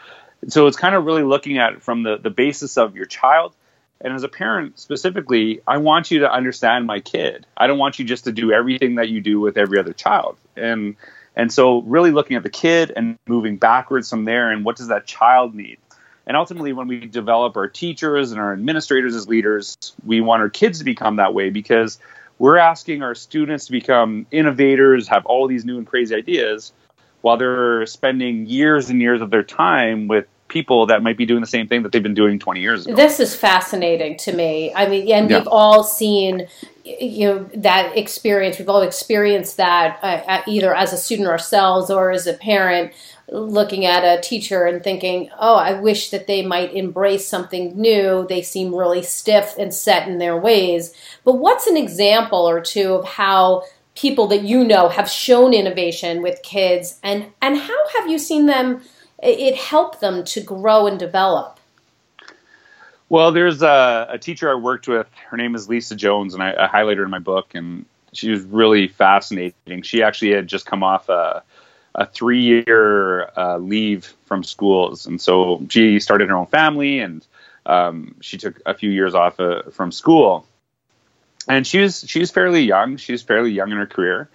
so 0.48 0.66
it's 0.66 0.76
kind 0.76 0.94
of 0.94 1.04
really 1.04 1.22
looking 1.22 1.58
at 1.58 1.74
it 1.74 1.82
from 1.82 2.02
the, 2.02 2.16
the 2.16 2.30
basis 2.30 2.76
of 2.76 2.96
your 2.96 3.06
child 3.06 3.54
and 4.02 4.12
as 4.12 4.24
a 4.24 4.28
parent 4.28 4.78
specifically, 4.78 5.62
I 5.66 5.78
want 5.78 6.10
you 6.10 6.20
to 6.20 6.30
understand 6.30 6.86
my 6.86 7.00
kid. 7.00 7.46
I 7.56 7.68
don't 7.68 7.78
want 7.78 7.98
you 7.98 8.04
just 8.04 8.24
to 8.24 8.32
do 8.32 8.52
everything 8.52 8.96
that 8.96 9.08
you 9.08 9.20
do 9.20 9.40
with 9.40 9.56
every 9.56 9.78
other 9.78 9.92
child. 9.92 10.36
And 10.56 10.96
and 11.34 11.50
so 11.50 11.80
really 11.82 12.10
looking 12.10 12.36
at 12.36 12.42
the 12.42 12.50
kid 12.50 12.92
and 12.94 13.18
moving 13.26 13.56
backwards 13.56 14.10
from 14.10 14.24
there 14.24 14.50
and 14.50 14.64
what 14.64 14.76
does 14.76 14.88
that 14.88 15.06
child 15.06 15.54
need? 15.54 15.78
And 16.26 16.36
ultimately 16.36 16.72
when 16.72 16.88
we 16.88 17.06
develop 17.06 17.56
our 17.56 17.68
teachers 17.68 18.32
and 18.32 18.40
our 18.40 18.52
administrators 18.52 19.14
as 19.14 19.28
leaders, 19.28 19.76
we 20.04 20.20
want 20.20 20.42
our 20.42 20.50
kids 20.50 20.80
to 20.80 20.84
become 20.84 21.16
that 21.16 21.32
way 21.32 21.50
because 21.50 21.98
we're 22.42 22.58
asking 22.58 23.04
our 23.04 23.14
students 23.14 23.66
to 23.66 23.70
become 23.70 24.26
innovators, 24.32 25.06
have 25.06 25.24
all 25.26 25.46
these 25.46 25.64
new 25.64 25.78
and 25.78 25.86
crazy 25.86 26.12
ideas 26.12 26.72
while 27.20 27.36
they're 27.36 27.86
spending 27.86 28.46
years 28.46 28.90
and 28.90 29.00
years 29.00 29.20
of 29.20 29.30
their 29.30 29.44
time 29.44 30.08
with 30.08 30.26
people 30.48 30.86
that 30.86 31.04
might 31.04 31.16
be 31.16 31.24
doing 31.24 31.40
the 31.40 31.46
same 31.46 31.68
thing 31.68 31.84
that 31.84 31.92
they've 31.92 32.02
been 32.02 32.14
doing 32.14 32.40
20 32.40 32.60
years 32.60 32.84
ago. 32.84 32.96
This 32.96 33.20
is 33.20 33.32
fascinating 33.32 34.16
to 34.18 34.32
me. 34.32 34.74
I 34.74 34.88
mean, 34.88 35.08
and 35.12 35.30
yeah. 35.30 35.38
we've 35.38 35.46
all 35.46 35.84
seen 35.84 36.48
you 36.82 37.26
know 37.28 37.50
that 37.54 37.96
experience. 37.96 38.58
We've 38.58 38.68
all 38.68 38.82
experienced 38.82 39.58
that 39.58 40.00
uh, 40.02 40.42
either 40.48 40.74
as 40.74 40.92
a 40.92 40.96
student 40.96 41.28
ourselves 41.28 41.92
or 41.92 42.10
as 42.10 42.26
a 42.26 42.34
parent 42.34 42.92
looking 43.28 43.84
at 43.86 44.04
a 44.04 44.20
teacher 44.20 44.64
and 44.64 44.82
thinking, 44.82 45.30
"Oh, 45.38 45.54
I 45.54 45.74
wish 45.74 46.10
that 46.10 46.26
they 46.26 46.42
might 46.42 46.74
embrace 46.74 47.26
something 47.26 47.80
new. 47.80 48.26
They 48.28 48.42
seem 48.42 48.74
really 48.74 49.02
stiff 49.02 49.54
and 49.58 49.72
set 49.72 50.08
in 50.08 50.18
their 50.18 50.36
ways." 50.36 50.92
But 51.24 51.34
what's 51.34 51.66
an 51.66 51.76
example 51.76 52.48
or 52.48 52.60
two 52.60 52.94
of 52.94 53.04
how 53.04 53.64
people 53.94 54.26
that 54.28 54.42
you 54.42 54.64
know 54.64 54.88
have 54.88 55.08
shown 55.08 55.52
innovation 55.52 56.22
with 56.22 56.42
kids 56.42 56.98
and 57.02 57.26
and 57.42 57.58
how 57.58 57.88
have 57.98 58.10
you 58.10 58.18
seen 58.18 58.46
them 58.46 58.80
it 59.22 59.56
helped 59.56 60.00
them 60.00 60.24
to 60.24 60.40
grow 60.40 60.86
and 60.86 60.98
develop? 60.98 61.60
Well, 63.08 63.30
there's 63.30 63.62
a, 63.62 64.06
a 64.10 64.18
teacher 64.18 64.50
I 64.50 64.54
worked 64.54 64.88
with. 64.88 65.06
Her 65.28 65.36
name 65.36 65.54
is 65.54 65.68
Lisa 65.68 65.94
Jones, 65.94 66.34
and 66.34 66.42
I, 66.42 66.54
I 66.58 66.66
highlighted 66.66 66.96
her 66.96 67.04
in 67.04 67.10
my 67.10 67.18
book, 67.18 67.54
and 67.54 67.84
she 68.12 68.30
was 68.30 68.42
really 68.42 68.88
fascinating. 68.88 69.82
She 69.82 70.02
actually 70.02 70.32
had 70.32 70.46
just 70.46 70.66
come 70.66 70.82
off 70.82 71.08
a, 71.08 71.42
a 71.94 72.06
three 72.06 72.64
year 72.66 73.30
uh, 73.36 73.58
leave 73.58 74.14
from 74.26 74.44
schools. 74.44 75.06
And 75.06 75.20
so 75.20 75.64
she 75.68 76.00
started 76.00 76.28
her 76.28 76.36
own 76.36 76.46
family 76.46 77.00
and 77.00 77.26
um, 77.66 78.16
she 78.20 78.38
took 78.38 78.60
a 78.66 78.74
few 78.74 78.90
years 78.90 79.14
off 79.14 79.38
uh, 79.38 79.62
from 79.70 79.92
school. 79.92 80.46
And 81.48 81.66
she 81.66 81.80
was, 81.80 82.04
she 82.06 82.20
was 82.20 82.30
fairly 82.30 82.62
young. 82.62 82.96
She 82.96 83.12
was 83.12 83.22
fairly 83.22 83.50
young 83.50 83.70
in 83.70 83.76
her 83.76 83.86
career. 83.86 84.28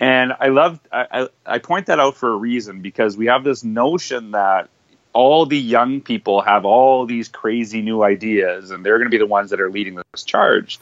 And 0.00 0.32
I 0.38 0.48
love 0.48 0.80
I, 0.92 1.28
I 1.46 1.58
point 1.58 1.86
that 1.86 2.00
out 2.00 2.16
for 2.16 2.32
a 2.32 2.36
reason 2.36 2.80
because 2.80 3.16
we 3.16 3.26
have 3.26 3.44
this 3.44 3.62
notion 3.62 4.32
that 4.32 4.68
all 5.12 5.46
the 5.46 5.58
young 5.58 6.00
people 6.00 6.40
have 6.42 6.64
all 6.64 7.06
these 7.06 7.28
crazy 7.28 7.80
new 7.80 8.02
ideas 8.02 8.70
and 8.70 8.84
they're 8.84 8.98
going 8.98 9.06
to 9.06 9.14
be 9.14 9.18
the 9.18 9.26
ones 9.26 9.50
that 9.50 9.60
are 9.60 9.70
leading 9.70 9.94
this 10.12 10.24
charge. 10.24 10.80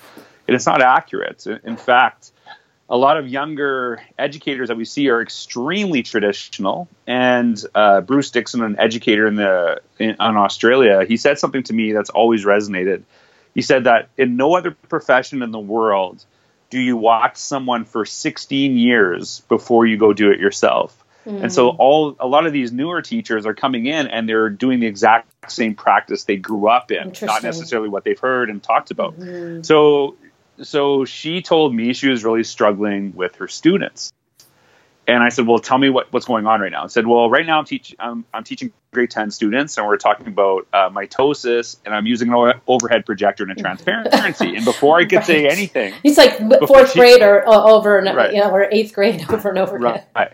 And 0.49 0.55
it's 0.55 0.67
not 0.67 0.81
accurate. 0.81 1.47
In 1.47 1.77
fact, 1.77 2.33
a 2.89 2.97
lot 2.97 3.17
of 3.17 3.29
younger 3.29 4.03
educators 4.19 4.69
that 4.69 4.77
we 4.77 4.85
see 4.85 5.09
are 5.09 5.23
extremely 5.23 6.03
traditional. 6.03 6.89
And 7.07 7.63
uh, 7.75 8.03
Bruce 8.03 8.31
Dixon, 8.31 8.63
an 8.63 8.79
educator 8.79 9.27
in 9.27 9.37
the 9.37 9.81
in, 9.99 10.11
in 10.11 10.17
Australia, 10.21 11.05
he 11.07 11.17
said 11.17 11.39
something 11.39 11.63
to 11.65 11.73
me 11.73 11.93
that's 11.93 12.11
always 12.11 12.45
resonated. 12.45 13.03
He 13.55 13.63
said 13.63 13.85
that 13.85 14.09
in 14.17 14.37
no 14.37 14.57
other 14.57 14.71
profession 14.71 15.43
in 15.43 15.51
the 15.51 15.59
world 15.59 16.25
do 16.73 16.81
you 16.81 16.97
watch 16.97 17.37
someone 17.37 17.85
for 17.85 18.07
16 18.07 18.79
years 18.79 19.41
before 19.41 19.85
you 19.85 19.99
go 19.99 20.15
do 20.15 20.31
it 20.31 20.41
yourself? 20.41 21.05
Mm. 21.27 21.43
And 21.43 21.53
so 21.53 21.71
mm. 21.71 21.77
all 21.79 22.17
a 22.19 22.27
lot 22.27 22.47
of 22.47 22.55
these 22.55 22.73
newer 22.73 23.03
teachers 23.03 23.45
are 23.45 23.53
coming 23.53 23.85
in 23.85 24.07
and 24.07 24.27
they're 24.27 24.49
doing 24.49 24.81
the 24.81 24.87
exact 24.87 25.53
same 25.53 25.75
practice 25.75 26.25
they 26.25 26.37
grew 26.37 26.69
up 26.69 26.91
in, 26.91 27.13
not 27.21 27.43
necessarily 27.43 27.91
what 27.91 28.05
they've 28.05 28.19
heard 28.19 28.49
and 28.49 28.63
talked 28.63 28.91
about. 28.91 29.19
Mm-hmm. 29.19 29.63
So 29.63 30.17
so 30.63 31.05
she 31.05 31.43
told 31.43 31.75
me 31.75 31.93
she 31.93 32.09
was 32.09 32.25
really 32.25 32.45
struggling 32.45 33.15
with 33.15 33.37
her 33.37 33.49
students. 33.49 34.13
And 35.07 35.23
I 35.23 35.31
said, 35.31 35.49
"Well, 35.49 35.59
tell 35.59 35.79
me 35.79 35.91
what, 35.91 36.13
what's 36.13 36.27
going 36.27 36.47
on 36.47 36.61
right 36.61 36.71
now." 36.71 36.85
I 36.85 36.87
said, 36.87 37.09
"Well, 37.09 37.29
right 37.29 37.45
now 37.45 37.59
I'm, 37.59 37.65
teach, 37.65 37.95
I'm, 37.99 38.25
I'm 38.33 38.45
teaching 38.45 38.73
grade 38.93 39.11
ten 39.11 39.33
students, 39.33 39.77
and 39.77 39.85
we're 39.85 39.97
talking 39.97 40.29
about 40.29 40.69
uh, 40.73 40.91
mitosis, 40.91 41.77
and 41.85 41.93
I'm 41.93 42.07
using 42.07 42.33
an 42.33 42.61
overhead 42.69 43.05
projector 43.05 43.43
and 43.43 43.51
a 43.51 43.57
transparency. 43.57 44.55
and 44.55 44.65
before 44.65 44.99
I 44.99 45.05
could 45.05 45.17
right. 45.17 45.27
say 45.27 45.49
anything, 45.49 45.93
it's 46.05 46.17
like 46.17 46.39
fourth 46.69 46.93
she, 46.93 47.01
grade 47.01 47.21
or 47.21 47.47
uh, 47.49 47.65
over, 47.65 47.99
and, 47.99 48.17
right. 48.17 48.33
you 48.33 48.39
know, 48.39 48.51
or 48.51 48.69
eighth 48.71 48.95
grade 48.95 49.25
over 49.29 49.49
and 49.49 49.59
over 49.59 49.77
again. 49.77 50.05
Right. 50.15 50.33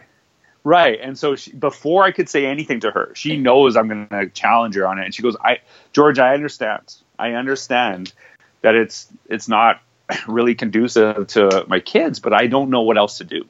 Right. 0.65 0.99
And 1.01 1.19
so 1.19 1.35
she, 1.35 1.53
before 1.53 2.05
I 2.05 2.11
could 2.11 2.29
say 2.29 2.45
anything 2.45 2.81
to 2.81 2.91
her, 2.91 3.11
she 3.15 3.39
knows 3.39 3.75
I'm 3.75 3.89
going 3.89 4.07
to 4.09 4.29
challenge 4.29 4.75
her 4.75 4.87
on 4.87 4.99
it. 4.99 5.07
And 5.07 5.15
she 5.15 5.23
goes, 5.23 5.37
"I, 5.43 5.61
George, 5.95 6.19
I 6.19 6.35
understand. 6.35 6.95
I 7.19 7.33
understand 7.33 8.13
that 8.61 8.75
it's 8.75 9.09
it's 9.31 9.49
not 9.49 9.81
really 10.27 10.55
conducive 10.55 11.27
to 11.29 11.65
my 11.69 11.81
kids, 11.81 12.21
but 12.21 12.33
I 12.33 12.47
don't 12.47 12.71
know 12.71 12.83
what 12.83 12.99
else 12.99 13.19
to 13.19 13.25
do." 13.25 13.45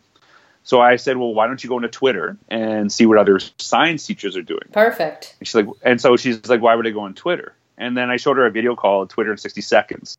So 0.65 0.83
I 0.83 0.97
said, 0.97 1.17
well, 1.17 1.33
why 1.33 1.47
don't 1.47 1.65
you 1.65 1.71
go 1.71 1.77
into 1.77 1.89
Twitter 1.89 2.37
and 2.49 2.93
see 2.93 3.07
what 3.07 3.17
other 3.17 3.41
science 3.57 4.07
teachers 4.07 4.37
are 4.37 4.43
doing? 4.43 4.69
Perfect. 4.71 5.35
And 5.41 5.49
she's 5.49 5.55
like, 5.55 5.67
and 5.83 5.99
so 5.99 6.19
she's 6.19 6.47
like, 6.47 6.61
why 6.61 6.75
would 6.75 6.87
I 6.87 6.91
go 6.91 7.01
on 7.01 7.15
Twitter? 7.15 7.55
And 7.79 7.97
then 7.97 8.11
I 8.11 8.19
showed 8.19 8.37
her 8.37 8.45
a 8.45 8.51
video 8.51 8.77
called 8.77 9.09
Twitter 9.09 9.33
in 9.33 9.39
60 9.39 9.63
Seconds. 9.63 10.19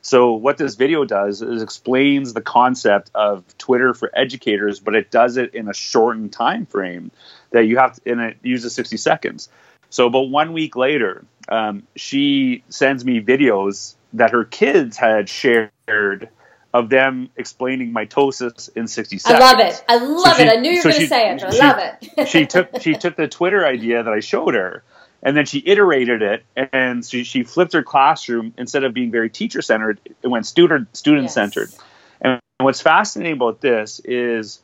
So 0.00 0.32
what 0.32 0.56
this 0.56 0.76
video 0.76 1.04
does 1.04 1.42
is 1.42 1.62
explains 1.62 2.32
the 2.32 2.40
concept 2.40 3.10
of 3.14 3.44
Twitter 3.58 3.92
for 3.92 4.10
educators, 4.14 4.80
but 4.80 4.94
it 4.94 5.10
does 5.10 5.36
it 5.36 5.54
in 5.54 5.68
a 5.68 5.74
shortened 5.74 6.32
time 6.32 6.64
frame 6.66 7.10
that 7.50 7.66
you 7.66 7.76
have, 7.76 7.96
to, 7.96 8.10
and 8.10 8.20
it 8.20 8.38
uses 8.42 8.74
60 8.74 8.96
seconds. 8.96 9.48
So 9.90 10.06
about 10.06 10.30
one 10.30 10.54
week 10.54 10.74
later, 10.74 11.24
um, 11.48 11.82
she 11.96 12.64
sends 12.68 13.04
me 13.04 13.20
videos 13.20 13.94
that 14.14 14.30
her 14.30 14.44
kids 14.44 14.96
had 14.96 15.28
shared 15.28 16.28
of 16.74 16.88
them 16.88 17.30
explaining 17.36 17.92
mitosis 17.92 18.74
in 18.74 18.88
60 18.88 19.18
seconds. 19.18 19.42
I 19.42 19.50
love 19.50 19.60
it. 19.60 19.84
I 19.88 19.96
love 19.96 20.36
so 20.36 20.36
she, 20.36 20.42
it. 20.42 20.48
I 20.48 20.56
knew 20.56 20.70
you 20.70 20.78
were 20.78 20.82
so 20.82 20.88
going 20.90 21.00
to 21.00 21.06
say 21.06 21.30
it. 21.30 21.42
I 21.42 21.50
she, 21.50 21.58
love 21.58 21.78
it. 21.78 22.28
she 22.28 22.46
took 22.46 22.80
she 22.80 22.94
took 22.94 23.16
the 23.16 23.28
Twitter 23.28 23.66
idea 23.66 24.02
that 24.02 24.12
I 24.12 24.20
showed 24.20 24.54
her 24.54 24.82
and 25.22 25.36
then 25.36 25.46
she 25.46 25.62
iterated 25.64 26.22
it 26.22 26.44
and 26.72 27.04
she, 27.04 27.24
she 27.24 27.42
flipped 27.44 27.72
her 27.74 27.82
classroom 27.82 28.54
instead 28.58 28.84
of 28.84 28.92
being 28.92 29.10
very 29.10 29.30
teacher 29.30 29.62
centered 29.62 30.00
it 30.22 30.28
went 30.28 30.46
student 30.46 30.96
student 30.96 31.30
centered. 31.30 31.68
Yes. 31.70 31.80
And 32.22 32.40
what's 32.58 32.80
fascinating 32.80 33.34
about 33.34 33.60
this 33.60 34.00
is 34.04 34.60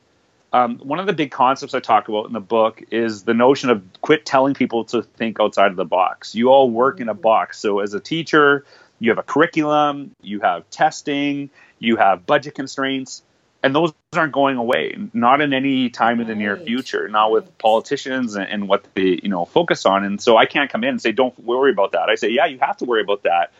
um, 0.52 0.78
one 0.78 0.98
of 0.98 1.06
the 1.06 1.12
big 1.12 1.30
concepts 1.30 1.74
I 1.74 1.80
talk 1.80 2.08
about 2.08 2.26
in 2.26 2.32
the 2.32 2.40
book 2.40 2.82
is 2.90 3.24
the 3.24 3.34
notion 3.34 3.68
of 3.68 3.82
quit 4.00 4.24
telling 4.24 4.54
people 4.54 4.84
to 4.86 5.02
think 5.02 5.40
outside 5.40 5.70
of 5.70 5.76
the 5.76 5.84
box. 5.84 6.34
You 6.34 6.48
all 6.48 6.70
work 6.70 7.00
in 7.00 7.08
a 7.08 7.14
box. 7.14 7.58
So 7.58 7.80
as 7.80 7.92
a 7.92 8.00
teacher, 8.00 8.64
you 8.98 9.10
have 9.10 9.18
a 9.18 9.22
curriculum, 9.22 10.14
you 10.22 10.40
have 10.40 10.68
testing, 10.70 11.50
you 11.78 11.96
have 11.96 12.26
budget 12.26 12.54
constraints, 12.54 13.22
and 13.62 13.74
those 13.74 13.92
aren't 14.12 14.32
going 14.32 14.56
away. 14.56 14.96
Not 15.12 15.40
in 15.40 15.52
any 15.52 15.90
time 15.90 16.20
in 16.20 16.28
the 16.28 16.34
near 16.34 16.56
future. 16.56 17.08
Not 17.08 17.30
with 17.32 17.58
politicians 17.58 18.36
and, 18.36 18.48
and 18.48 18.68
what 18.68 18.86
they 18.94 19.20
you 19.22 19.28
know 19.28 19.44
focus 19.44 19.84
on. 19.86 20.04
And 20.04 20.20
so 20.20 20.36
I 20.36 20.46
can't 20.46 20.70
come 20.70 20.84
in 20.84 20.90
and 20.90 21.02
say, 21.02 21.12
"Don't 21.12 21.38
worry 21.44 21.72
about 21.72 21.92
that." 21.92 22.08
I 22.08 22.14
say, 22.14 22.30
"Yeah, 22.30 22.46
you 22.46 22.58
have 22.60 22.76
to 22.78 22.84
worry 22.84 23.02
about 23.02 23.24
that." 23.24 23.52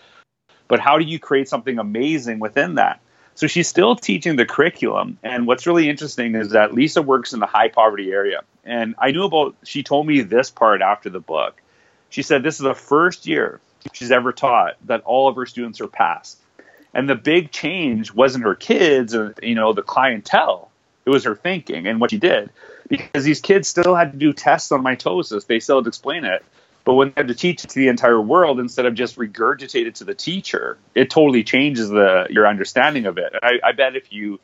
But 0.68 0.80
how 0.80 0.99
do 0.99 1.04
you 1.04 1.18
create 1.18 1.49
something 1.49 1.78
amazing 1.78 2.38
within 2.38 2.75
that? 2.76 3.00
So 3.35 3.47
she's 3.47 3.68
still 3.68 3.95
teaching 3.95 4.37
the 4.37 4.45
curriculum. 4.45 5.16
And 5.23 5.47
what's 5.47 5.66
really 5.66 5.88
interesting 5.88 6.35
is 6.35 6.50
that 6.50 6.75
Lisa 6.75 7.00
works 7.00 7.33
in 7.33 7.40
the 7.40 7.47
high 7.47 7.68
poverty 7.68 8.11
area. 8.11 8.42
And 8.64 8.97
I 8.99 9.12
knew 9.12 9.23
about, 9.23 9.54
she 9.62 9.83
told 9.83 10.07
me 10.09 10.23
this 10.23 10.50
part 10.50 10.83
after 10.83 11.09
the 11.09 11.21
book. 11.21 11.62
She 12.11 12.23
said 12.23 12.42
this 12.42 12.57
is 12.57 12.62
the 12.62 12.75
first 12.75 13.26
year 13.26 13.61
she's 13.92 14.11
ever 14.11 14.33
taught 14.33 14.76
that 14.87 15.02
all 15.02 15.28
of 15.28 15.37
her 15.37 15.47
students 15.47 15.80
are 15.80 15.88
passed. 15.88 16.38
And 16.95 17.09
the 17.09 17.14
big 17.14 17.50
change 17.50 18.12
wasn't 18.12 18.45
her 18.45 18.54
kids, 18.54 19.14
or, 19.14 19.35
you 19.42 19.54
know, 19.54 19.73
the 19.73 19.83
clientele. 19.83 20.71
It 21.04 21.11
was 21.11 21.25
her 21.25 21.35
thinking 21.35 21.87
and 21.87 22.00
what 22.00 22.11
she 22.11 22.18
did, 22.18 22.50
because 22.88 23.25
these 23.25 23.40
kids 23.40 23.66
still 23.66 23.95
had 23.95 24.12
to 24.12 24.18
do 24.18 24.33
tests 24.35 24.73
on 24.73 24.83
mitosis. 24.83 25.47
They 25.47 25.59
still 25.59 25.76
had 25.76 25.85
to 25.85 25.88
explain 25.88 26.25
it, 26.25 26.45
but 26.85 26.95
when 26.95 27.09
they 27.09 27.14
had 27.16 27.28
to 27.28 27.35
teach 27.35 27.64
it 27.64 27.71
to 27.71 27.78
the 27.78 27.88
entire 27.88 28.21
world 28.21 28.61
instead 28.61 28.85
of 28.85 28.95
just 28.95 29.16
regurgitate 29.16 29.87
it 29.87 29.95
to 29.97 30.04
the 30.04 30.14
teacher, 30.14 30.76
it 30.95 31.09
totally 31.09 31.45
changes 31.45 31.88
the 31.88 32.26
your 32.28 32.47
understanding 32.47 33.07
of 33.07 33.16
it. 33.16 33.33
And 33.33 33.40
I, 33.42 33.68
I 33.68 33.73
bet 33.73 33.97
if 33.97 34.12
you 34.12 34.38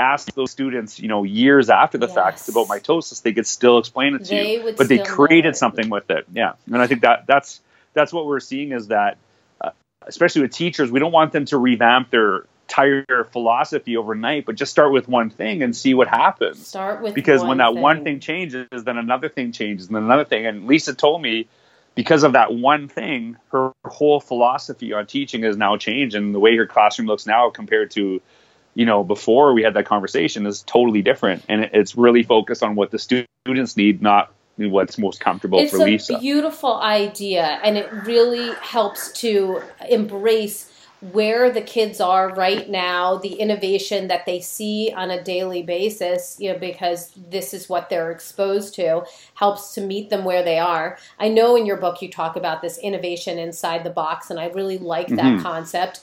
ask 0.00 0.32
those 0.34 0.50
students, 0.50 0.98
you 0.98 1.06
know, 1.06 1.22
years 1.22 1.70
after 1.70 1.98
the 1.98 2.06
yes. 2.06 2.14
fact 2.14 2.48
about 2.48 2.66
mitosis, 2.66 3.22
they 3.22 3.32
could 3.32 3.46
still 3.46 3.78
explain 3.78 4.14
it 4.16 4.24
to 4.24 4.30
they 4.30 4.54
you, 4.54 4.74
but 4.76 4.88
they 4.88 4.98
created 4.98 5.54
something 5.56 5.90
with 5.90 6.10
it. 6.10 6.26
Yeah, 6.32 6.54
and 6.66 6.82
I 6.82 6.88
think 6.88 7.02
that 7.02 7.26
that's 7.28 7.60
that's 7.94 8.12
what 8.12 8.26
we're 8.26 8.40
seeing 8.40 8.72
is 8.72 8.88
that, 8.88 9.18
uh, 9.60 9.70
especially 10.06 10.42
with 10.42 10.52
teachers, 10.52 10.90
we 10.90 11.00
don't 11.00 11.12
want 11.12 11.32
them 11.32 11.44
to 11.46 11.58
revamp 11.58 12.10
their 12.10 12.44
entire 12.68 13.24
philosophy 13.32 13.96
overnight, 13.96 14.46
but 14.46 14.54
just 14.54 14.70
start 14.70 14.92
with 14.92 15.08
one 15.08 15.30
thing 15.30 15.62
and 15.62 15.76
see 15.76 15.92
what 15.92 16.08
happens. 16.08 16.66
Start 16.66 17.02
with 17.02 17.14
because 17.14 17.42
when 17.42 17.58
that 17.58 17.72
thing. 17.72 17.82
one 17.82 18.04
thing 18.04 18.20
changes, 18.20 18.66
then 18.70 18.96
another 18.96 19.28
thing 19.28 19.52
changes, 19.52 19.88
and 19.88 19.96
then 19.96 20.04
another 20.04 20.24
thing. 20.24 20.46
And 20.46 20.66
Lisa 20.66 20.94
told 20.94 21.20
me 21.20 21.48
because 21.96 22.22
of 22.22 22.34
that 22.34 22.54
one 22.54 22.88
thing, 22.88 23.36
her 23.50 23.72
whole 23.84 24.20
philosophy 24.20 24.92
on 24.92 25.06
teaching 25.06 25.42
has 25.42 25.56
now 25.56 25.76
changed, 25.76 26.14
and 26.14 26.32
the 26.34 26.38
way 26.38 26.56
her 26.56 26.66
classroom 26.66 27.08
looks 27.08 27.26
now 27.26 27.50
compared 27.50 27.90
to 27.92 28.22
you 28.74 28.86
know, 28.86 29.02
before 29.02 29.52
we 29.52 29.62
had 29.62 29.74
that 29.74 29.86
conversation 29.86 30.46
is 30.46 30.62
totally 30.62 31.02
different. 31.02 31.44
And 31.48 31.70
it's 31.72 31.96
really 31.96 32.22
focused 32.22 32.62
on 32.62 32.76
what 32.76 32.90
the 32.90 32.98
students 32.98 33.76
need, 33.76 34.00
not 34.00 34.32
what's 34.68 34.98
most 34.98 35.20
comfortable 35.20 35.58
it's 35.58 35.70
for 35.70 35.78
Lisa. 35.78 36.12
It's 36.12 36.18
a 36.18 36.20
beautiful 36.20 36.76
idea, 36.80 37.60
and 37.62 37.76
it 37.76 37.90
really 38.04 38.52
helps 38.60 39.12
to 39.20 39.62
embrace 39.88 40.70
where 41.12 41.50
the 41.50 41.62
kids 41.62 41.98
are 41.98 42.34
right 42.34 42.68
now, 42.68 43.16
the 43.16 43.34
innovation 43.34 44.08
that 44.08 44.26
they 44.26 44.38
see 44.38 44.92
on 44.94 45.10
a 45.10 45.22
daily 45.22 45.62
basis, 45.62 46.36
you 46.38 46.52
know, 46.52 46.58
because 46.58 47.10
this 47.16 47.54
is 47.54 47.70
what 47.70 47.88
they're 47.88 48.10
exposed 48.10 48.74
to, 48.74 49.02
helps 49.34 49.72
to 49.74 49.80
meet 49.80 50.10
them 50.10 50.24
where 50.24 50.42
they 50.42 50.58
are. 50.58 50.98
I 51.18 51.28
know 51.28 51.56
in 51.56 51.64
your 51.64 51.78
book 51.78 52.02
you 52.02 52.10
talk 52.10 52.36
about 52.36 52.60
this 52.60 52.76
innovation 52.78 53.38
inside 53.38 53.82
the 53.82 53.90
box, 53.90 54.28
and 54.30 54.38
I 54.38 54.48
really 54.48 54.76
like 54.76 55.08
that 55.08 55.18
mm-hmm. 55.18 55.42
concept. 55.42 56.00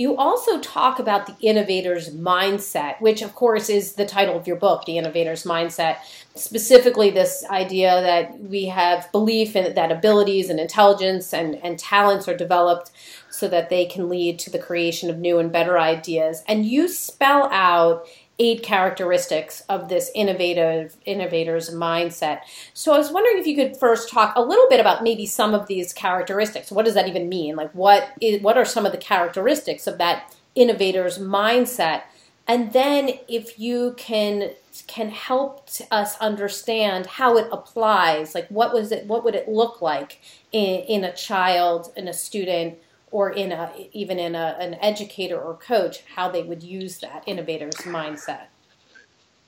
You 0.00 0.16
also 0.16 0.58
talk 0.60 0.98
about 0.98 1.26
the 1.26 1.36
innovator's 1.46 2.08
mindset, 2.08 2.98
which, 3.02 3.20
of 3.20 3.34
course, 3.34 3.68
is 3.68 3.96
the 3.96 4.06
title 4.06 4.34
of 4.34 4.46
your 4.46 4.56
book, 4.56 4.86
The 4.86 4.96
Innovator's 4.96 5.44
Mindset. 5.44 5.98
Specifically, 6.34 7.10
this 7.10 7.44
idea 7.50 8.00
that 8.00 8.40
we 8.40 8.64
have 8.64 9.12
belief 9.12 9.54
in 9.54 9.74
that 9.74 9.92
abilities 9.92 10.48
and 10.48 10.58
intelligence 10.58 11.34
and, 11.34 11.56
and 11.56 11.78
talents 11.78 12.28
are 12.28 12.34
developed 12.34 12.92
so 13.28 13.46
that 13.48 13.68
they 13.68 13.84
can 13.84 14.08
lead 14.08 14.38
to 14.38 14.48
the 14.48 14.58
creation 14.58 15.10
of 15.10 15.18
new 15.18 15.38
and 15.38 15.52
better 15.52 15.78
ideas. 15.78 16.44
And 16.48 16.64
you 16.64 16.88
spell 16.88 17.50
out 17.52 18.06
eight 18.40 18.62
characteristics 18.62 19.62
of 19.68 19.90
this 19.90 20.10
innovative 20.14 20.96
innovator's 21.04 21.70
mindset. 21.70 22.40
So 22.72 22.92
I 22.92 22.98
was 22.98 23.12
wondering 23.12 23.38
if 23.38 23.46
you 23.46 23.54
could 23.54 23.76
first 23.76 24.08
talk 24.08 24.32
a 24.34 24.40
little 24.40 24.66
bit 24.70 24.80
about 24.80 25.04
maybe 25.04 25.26
some 25.26 25.54
of 25.54 25.66
these 25.66 25.92
characteristics. 25.92 26.72
What 26.72 26.86
does 26.86 26.94
that 26.94 27.06
even 27.06 27.28
mean? 27.28 27.54
Like 27.54 27.70
what 27.72 28.08
is, 28.20 28.40
what 28.40 28.56
are 28.56 28.64
some 28.64 28.86
of 28.86 28.92
the 28.92 28.98
characteristics 28.98 29.86
of 29.86 29.98
that 29.98 30.34
innovator's 30.54 31.18
mindset? 31.18 32.02
And 32.48 32.72
then 32.72 33.10
if 33.28 33.60
you 33.60 33.94
can 33.96 34.52
can 34.86 35.10
help 35.10 35.68
us 35.90 36.16
understand 36.18 37.06
how 37.06 37.36
it 37.36 37.46
applies, 37.52 38.34
like 38.34 38.48
what 38.48 38.72
was 38.72 38.90
it 38.90 39.06
what 39.06 39.22
would 39.22 39.34
it 39.34 39.48
look 39.48 39.82
like 39.82 40.20
in, 40.50 40.80
in 40.80 41.04
a 41.04 41.14
child, 41.14 41.92
in 41.94 42.08
a 42.08 42.14
student 42.14 42.78
or 43.10 43.30
in 43.30 43.52
a 43.52 43.72
even 43.92 44.18
in 44.18 44.34
a, 44.34 44.56
an 44.58 44.74
educator 44.74 45.38
or 45.40 45.54
coach 45.54 46.02
how 46.14 46.28
they 46.28 46.42
would 46.42 46.62
use 46.62 46.98
that 46.98 47.22
innovator's 47.26 47.74
mindset. 47.76 48.46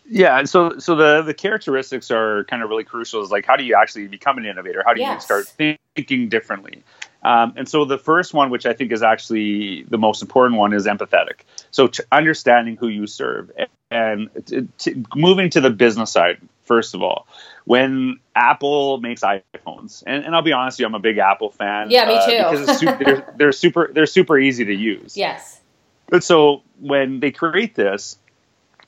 Yeah 0.09 0.45
so 0.45 0.79
so 0.79 0.97
the 0.97 1.23
the 1.23 1.35
characteristics 1.35 2.11
are 2.11 2.45
kind 2.45 2.63
of 2.63 2.69
really 2.69 2.85
crucial 2.85 3.23
is 3.23 3.31
like 3.31 3.47
how 3.47 3.57
do 3.57 3.65
you 3.65 3.77
actually 3.81 4.09
become 4.09 4.39
an 4.39 4.45
innovator? 4.45 4.83
How 4.85 4.95
do 4.95 5.01
yes. 5.01 5.15
you 5.15 5.21
start 5.21 5.47
thinking 5.47 6.29
differently? 6.29 6.83
Um, 7.25 7.53
and 7.57 7.69
so 7.69 7.85
the 7.85 7.99
first 7.99 8.35
one 8.35 8.51
which 8.51 8.67
i 8.67 8.73
think 8.73 8.91
is 8.91 9.03
actually 9.03 9.85
the 9.85 9.99
most 9.99 10.23
important 10.23 10.59
one 10.59 10.73
is 10.73 10.87
empathetic. 10.87 11.43
So 11.71 11.91
understanding 12.11 12.77
who 12.77 12.89
you 12.89 13.07
serve 13.07 13.51
and, 13.93 14.73
moving 15.15 15.51
to 15.51 15.61
the 15.61 15.71
business 15.71 16.11
side 16.11 16.39
first 16.65 16.95
of 16.95 17.03
all 17.03 17.27
when 17.65 18.19
Apple 18.35 18.99
makes 18.99 19.23
iPhones, 19.23 20.03
and, 20.07 20.25
and 20.25 20.35
I'll 20.35 20.43
be 20.43 20.53
honest 20.53 20.77
with 20.77 20.81
you, 20.81 20.87
I'm 20.87 20.95
a 20.95 21.01
big 21.01 21.19
Apple 21.19 21.51
fan. 21.51 21.91
Yeah, 21.91 22.07
me 22.07 22.17
uh, 22.17 22.27
too. 22.27 22.37
Uh, 22.37 22.51
because 22.51 22.79
super, 22.79 23.05
they're, 23.05 23.35
they're 23.37 23.53
super 23.53 23.91
they're 23.93 24.07
super 24.07 24.39
easy 24.39 24.65
to 24.65 24.75
use. 24.75 25.17
Yes. 25.17 25.61
But 26.09 26.25
so 26.25 26.63
when 26.81 27.21
they 27.21 27.31
create 27.31 27.75
this, 27.75 28.19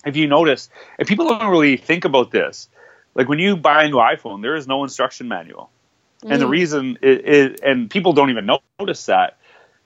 if 0.05 0.17
you 0.17 0.27
notice, 0.27 0.69
and 0.99 1.07
people 1.07 1.29
don't 1.29 1.51
really 1.51 1.77
think 1.77 2.05
about 2.05 2.31
this, 2.31 2.69
like 3.15 3.29
when 3.29 3.39
you 3.39 3.57
buy 3.57 3.85
a 3.85 3.89
new 3.89 3.97
iPhone, 3.97 4.43
there 4.43 4.57
is 4.57 4.67
no 4.67 4.83
instruction 4.83 5.29
manual, 5.29 5.71
mm. 6.23 6.33
and 6.33 6.41
the 6.41 6.47
mm. 6.47 6.51
reason 6.51 6.99
is, 7.01 7.61
and 7.61 7.91
people 7.91 8.13
don't 8.13 8.31
even 8.31 8.51
notice 8.79 9.07
that 9.07 9.39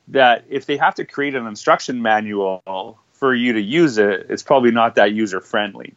that 0.09 0.45
if 0.49 0.65
they 0.65 0.79
have 0.79 0.95
to 0.95 1.05
create 1.05 1.35
an 1.35 1.47
instruction 1.47 2.01
manual 2.01 2.99
for 3.19 3.35
you 3.35 3.55
to 3.55 3.61
use 3.61 3.99
it, 3.99 4.27
it's 4.31 4.43
probably 4.43 4.71
not 4.71 4.97
that 4.97 5.13
user 5.13 5.41
friendly 5.41 5.95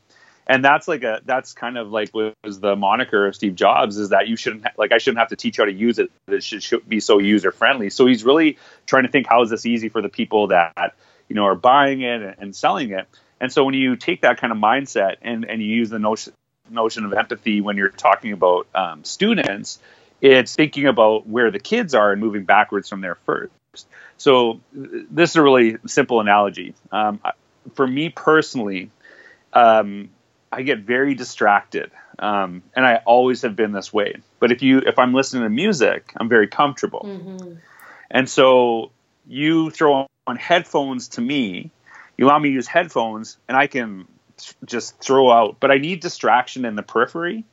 and 0.51 0.65
that's 0.65 0.87
like 0.87 1.03
a 1.03 1.21
that's 1.23 1.53
kind 1.53 1.77
of 1.77 1.91
like 1.91 2.13
was 2.13 2.59
the 2.59 2.75
moniker 2.75 3.27
of 3.27 3.35
Steve 3.35 3.55
Jobs 3.55 3.97
is 3.97 4.09
that 4.09 4.27
you 4.27 4.35
shouldn't 4.35 4.65
like 4.77 4.91
I 4.91 4.97
shouldn't 4.97 5.19
have 5.19 5.29
to 5.29 5.37
teach 5.37 5.57
you 5.57 5.63
how 5.63 5.65
to 5.65 5.73
use 5.73 5.97
it. 5.97 6.11
It 6.27 6.43
should, 6.43 6.61
should 6.61 6.89
be 6.89 6.99
so 6.99 7.19
user 7.19 7.51
friendly. 7.51 7.89
So 7.89 8.05
he's 8.05 8.25
really 8.25 8.57
trying 8.85 9.03
to 9.03 9.09
think 9.09 9.27
how 9.27 9.43
is 9.43 9.49
this 9.49 9.65
easy 9.65 9.87
for 9.87 10.01
the 10.01 10.09
people 10.09 10.47
that 10.47 10.95
you 11.29 11.35
know 11.35 11.45
are 11.45 11.55
buying 11.55 12.01
it 12.01 12.21
and, 12.21 12.35
and 12.37 12.55
selling 12.55 12.91
it. 12.91 13.07
And 13.39 13.51
so 13.51 13.63
when 13.63 13.75
you 13.75 13.95
take 13.95 14.21
that 14.21 14.39
kind 14.39 14.51
of 14.51 14.59
mindset 14.59 15.17
and 15.21 15.45
and 15.45 15.61
you 15.61 15.67
use 15.67 15.89
the 15.89 15.99
notion 15.99 16.33
notion 16.69 17.05
of 17.05 17.13
empathy 17.13 17.61
when 17.61 17.77
you're 17.77 17.89
talking 17.89 18.33
about 18.33 18.67
um, 18.75 19.03
students, 19.03 19.79
it's 20.21 20.55
thinking 20.55 20.85
about 20.87 21.27
where 21.27 21.51
the 21.51 21.59
kids 21.59 21.93
are 21.93 22.11
and 22.11 22.19
moving 22.19 22.43
backwards 22.43 22.89
from 22.89 22.99
there 22.99 23.15
first. 23.25 23.87
So 24.21 24.61
this 24.71 25.31
is 25.31 25.35
a 25.35 25.41
really 25.41 25.77
simple 25.87 26.19
analogy. 26.19 26.75
Um, 26.91 27.19
for 27.73 27.87
me 27.87 28.09
personally, 28.09 28.91
um, 29.51 30.11
I 30.51 30.61
get 30.61 30.81
very 30.81 31.15
distracted, 31.15 31.89
um, 32.19 32.61
and 32.75 32.85
I 32.85 32.97
always 32.97 33.41
have 33.41 33.55
been 33.55 33.71
this 33.71 33.91
way. 33.91 34.17
But 34.39 34.51
if 34.51 34.61
you 34.61 34.77
if 34.77 34.99
I'm 34.99 35.15
listening 35.15 35.41
to 35.41 35.49
music, 35.49 36.13
I'm 36.15 36.29
very 36.29 36.47
comfortable, 36.47 37.01
mm-hmm. 37.03 37.53
and 38.11 38.29
so 38.29 38.91
you 39.25 39.71
throw 39.71 40.05
on 40.27 40.35
headphones 40.35 41.07
to 41.15 41.21
me. 41.21 41.71
You 42.15 42.27
allow 42.27 42.37
me 42.37 42.49
to 42.49 42.53
use 42.53 42.67
headphones, 42.67 43.39
and 43.47 43.57
I 43.57 43.65
can 43.65 44.07
just 44.63 44.99
throw 44.99 45.31
out. 45.31 45.57
But 45.59 45.71
I 45.71 45.77
need 45.79 45.99
distraction 45.99 46.65
in 46.65 46.75
the 46.75 46.83
periphery, 46.83 47.43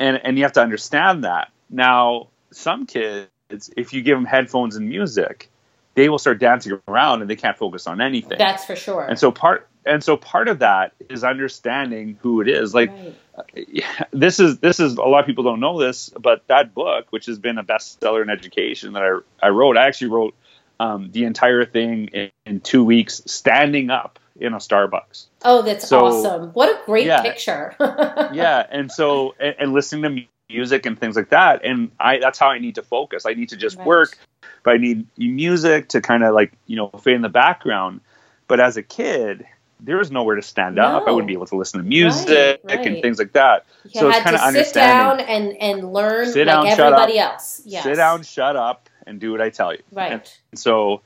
and 0.00 0.20
and 0.24 0.38
you 0.38 0.42
have 0.42 0.54
to 0.54 0.60
understand 0.60 1.22
that. 1.22 1.52
Now, 1.70 2.30
some 2.50 2.86
kids, 2.86 3.70
if 3.76 3.92
you 3.92 4.02
give 4.02 4.18
them 4.18 4.24
headphones 4.24 4.74
and 4.74 4.88
music, 4.88 5.50
they 5.94 6.08
will 6.08 6.18
start 6.18 6.38
dancing 6.38 6.80
around 6.88 7.20
and 7.20 7.30
they 7.30 7.36
can't 7.36 7.56
focus 7.56 7.86
on 7.86 8.00
anything. 8.00 8.38
That's 8.38 8.64
for 8.64 8.76
sure. 8.76 9.04
And 9.04 9.18
so 9.18 9.30
part 9.32 9.68
and 9.86 10.02
so 10.02 10.16
part 10.16 10.48
of 10.48 10.60
that 10.60 10.92
is 11.08 11.24
understanding 11.24 12.18
who 12.22 12.40
it 12.40 12.48
is. 12.48 12.74
Like 12.74 12.90
right. 12.90 14.06
this 14.12 14.40
is 14.40 14.58
this 14.58 14.80
is 14.80 14.96
a 14.96 15.02
lot 15.02 15.20
of 15.20 15.26
people 15.26 15.44
don't 15.44 15.60
know 15.60 15.80
this, 15.80 16.10
but 16.10 16.46
that 16.48 16.74
book, 16.74 17.06
which 17.10 17.26
has 17.26 17.38
been 17.38 17.58
a 17.58 17.64
bestseller 17.64 18.22
in 18.22 18.30
education 18.30 18.94
that 18.94 19.02
I 19.02 19.46
I 19.46 19.48
wrote, 19.50 19.76
I 19.76 19.86
actually 19.86 20.10
wrote 20.10 20.34
um, 20.80 21.10
the 21.12 21.24
entire 21.24 21.64
thing 21.64 22.08
in, 22.08 22.30
in, 22.46 22.60
two 22.60 22.84
weeks, 22.84 23.22
standing 23.26 23.90
up 23.90 24.18
in 24.40 24.52
a 24.52 24.56
Starbucks. 24.56 25.26
Oh, 25.44 25.62
that's 25.62 25.86
so, 25.86 26.06
awesome! 26.06 26.50
What 26.50 26.68
a 26.68 26.84
great 26.84 27.06
yeah, 27.06 27.22
picture. 27.22 27.76
yeah, 27.80 28.66
and 28.68 28.90
so 28.90 29.34
and, 29.38 29.54
and, 29.58 29.72
listening 29.72 30.02
to 30.02 30.10
music 30.48 30.86
and 30.86 30.98
things 30.98 31.16
like 31.16 31.30
that, 31.30 31.64
and 31.64 31.90
I 31.98 32.18
that's 32.18 32.38
how 32.38 32.48
I 32.48 32.58
need 32.58 32.76
to 32.76 32.82
focus. 32.82 33.26
I 33.26 33.34
need 33.34 33.50
to 33.50 33.56
just 33.56 33.76
right. 33.78 33.86
work, 33.86 34.18
but 34.62 34.74
I 34.74 34.76
need 34.78 35.06
music 35.16 35.88
to 35.90 36.00
kind 36.00 36.24
of 36.24 36.34
like 36.34 36.52
you 36.66 36.76
know 36.76 36.88
fade 37.00 37.14
in 37.14 37.22
the 37.22 37.28
background. 37.28 38.00
But 38.46 38.60
as 38.60 38.76
a 38.76 38.82
kid, 38.82 39.46
there 39.80 39.96
was 39.96 40.10
nowhere 40.10 40.36
to 40.36 40.42
stand 40.42 40.76
no. 40.76 40.82
up. 40.82 41.08
I 41.08 41.10
wouldn't 41.10 41.28
be 41.28 41.32
able 41.34 41.46
to 41.46 41.56
listen 41.56 41.80
to 41.80 41.86
music 41.86 42.60
right, 42.64 42.76
right. 42.76 42.86
and 42.86 43.02
things 43.02 43.18
like 43.18 43.32
that. 43.32 43.66
You 43.84 44.00
so 44.00 44.08
it's 44.08 44.20
kind 44.20 44.36
of 44.36 44.42
understanding. 44.42 44.64
Sit 44.64 44.74
down 44.74 45.20
and, 45.20 45.56
and 45.56 45.92
learn 45.92 46.30
sit 46.30 46.46
like 46.46 46.54
down, 46.54 46.66
everybody 46.66 47.18
else. 47.18 47.62
Yes. 47.64 47.84
Sit 47.84 47.96
down, 47.96 48.22
shut 48.22 48.56
up, 48.56 48.88
and 49.06 49.20
do 49.20 49.32
what 49.32 49.40
I 49.40 49.50
tell 49.50 49.72
you. 49.72 49.82
Right. 49.92 50.12
And 50.12 50.58
so 50.58 51.00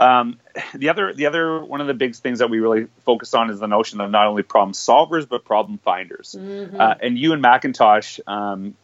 um, 0.00 0.38
the 0.74 0.88
other 0.88 1.12
the 1.12 1.26
other 1.26 1.62
one 1.62 1.80
of 1.80 1.86
the 1.86 1.94
big 1.94 2.16
things 2.16 2.40
that 2.40 2.50
we 2.50 2.58
really 2.58 2.86
focus 3.04 3.34
on 3.34 3.50
is 3.50 3.60
the 3.60 3.68
notion 3.68 4.00
of 4.00 4.10
not 4.10 4.26
only 4.26 4.42
problem 4.42 4.72
solvers 4.72 5.28
but 5.28 5.44
problem 5.44 5.78
finders. 5.78 6.34
Mm-hmm. 6.38 6.80
Uh, 6.80 6.94
and 7.00 7.18
Ewan 7.18 7.42
McIntosh, 7.42 8.20
um, 8.26 8.74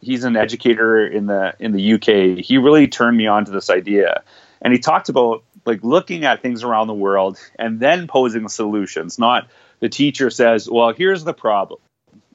he's 0.00 0.24
an 0.24 0.36
educator 0.36 1.06
in 1.06 1.26
the 1.26 1.54
in 1.60 1.72
the 1.72 1.94
UK. 1.94 2.44
He 2.44 2.58
really 2.58 2.88
turned 2.88 3.16
me 3.16 3.26
on 3.26 3.44
to 3.44 3.50
this 3.52 3.70
idea, 3.70 4.22
and 4.60 4.72
he 4.72 4.78
talked 4.78 5.08
about 5.08 5.44
like 5.64 5.84
looking 5.84 6.24
at 6.24 6.42
things 6.42 6.64
around 6.64 6.88
the 6.88 6.94
world 6.94 7.38
and 7.58 7.78
then 7.78 8.08
posing 8.08 8.48
solutions, 8.48 9.18
not 9.18 9.48
the 9.80 9.88
teacher 9.88 10.30
says, 10.30 10.68
well, 10.68 10.92
here's 10.92 11.24
the 11.24 11.34
problem, 11.34 11.80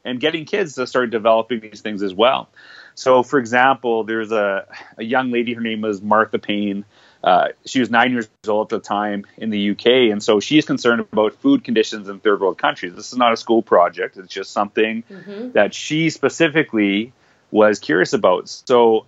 and 0.06 0.20
getting 0.20 0.46
kids 0.46 0.76
to 0.76 0.86
start 0.86 1.10
developing 1.10 1.60
these 1.60 1.82
things 1.82 2.04
as 2.04 2.14
well. 2.14 2.50
So, 2.96 3.24
for 3.24 3.38
example, 3.40 4.04
there's 4.04 4.32
a, 4.32 4.66
a 4.98 5.04
young 5.04 5.32
lady, 5.32 5.54
her 5.54 5.62
name 5.62 5.82
was 5.82 6.02
Martha 6.02 6.40
Payne. 6.40 6.84
Uh, 7.24 7.50
she 7.66 7.80
was 7.80 7.90
nine 7.90 8.12
years 8.12 8.28
old 8.48 8.72
at 8.72 8.82
the 8.82 8.88
time 8.88 9.26
in 9.38 9.50
the 9.50 9.72
UK, 9.72 10.12
and 10.12 10.22
so 10.22 10.40
she's 10.40 10.66
concerned 10.66 11.02
about 11.12 11.34
food 11.36 11.64
conditions 11.64 12.08
in 12.08 12.20
third 12.20 12.40
world 12.42 12.58
countries. 12.58 12.94
This 12.96 13.12
is 13.12 13.18
not 13.18 13.34
a 13.34 13.38
school 13.38 13.62
project; 13.62 14.18
it's 14.18 14.32
just 14.32 14.52
something 14.52 15.04
mm-hmm. 15.04 15.52
that 15.52 15.74
she 15.74 16.10
specifically 16.10 17.14
was 17.52 17.80
curious 17.80 18.14
about. 18.14 18.50
So 18.50 19.06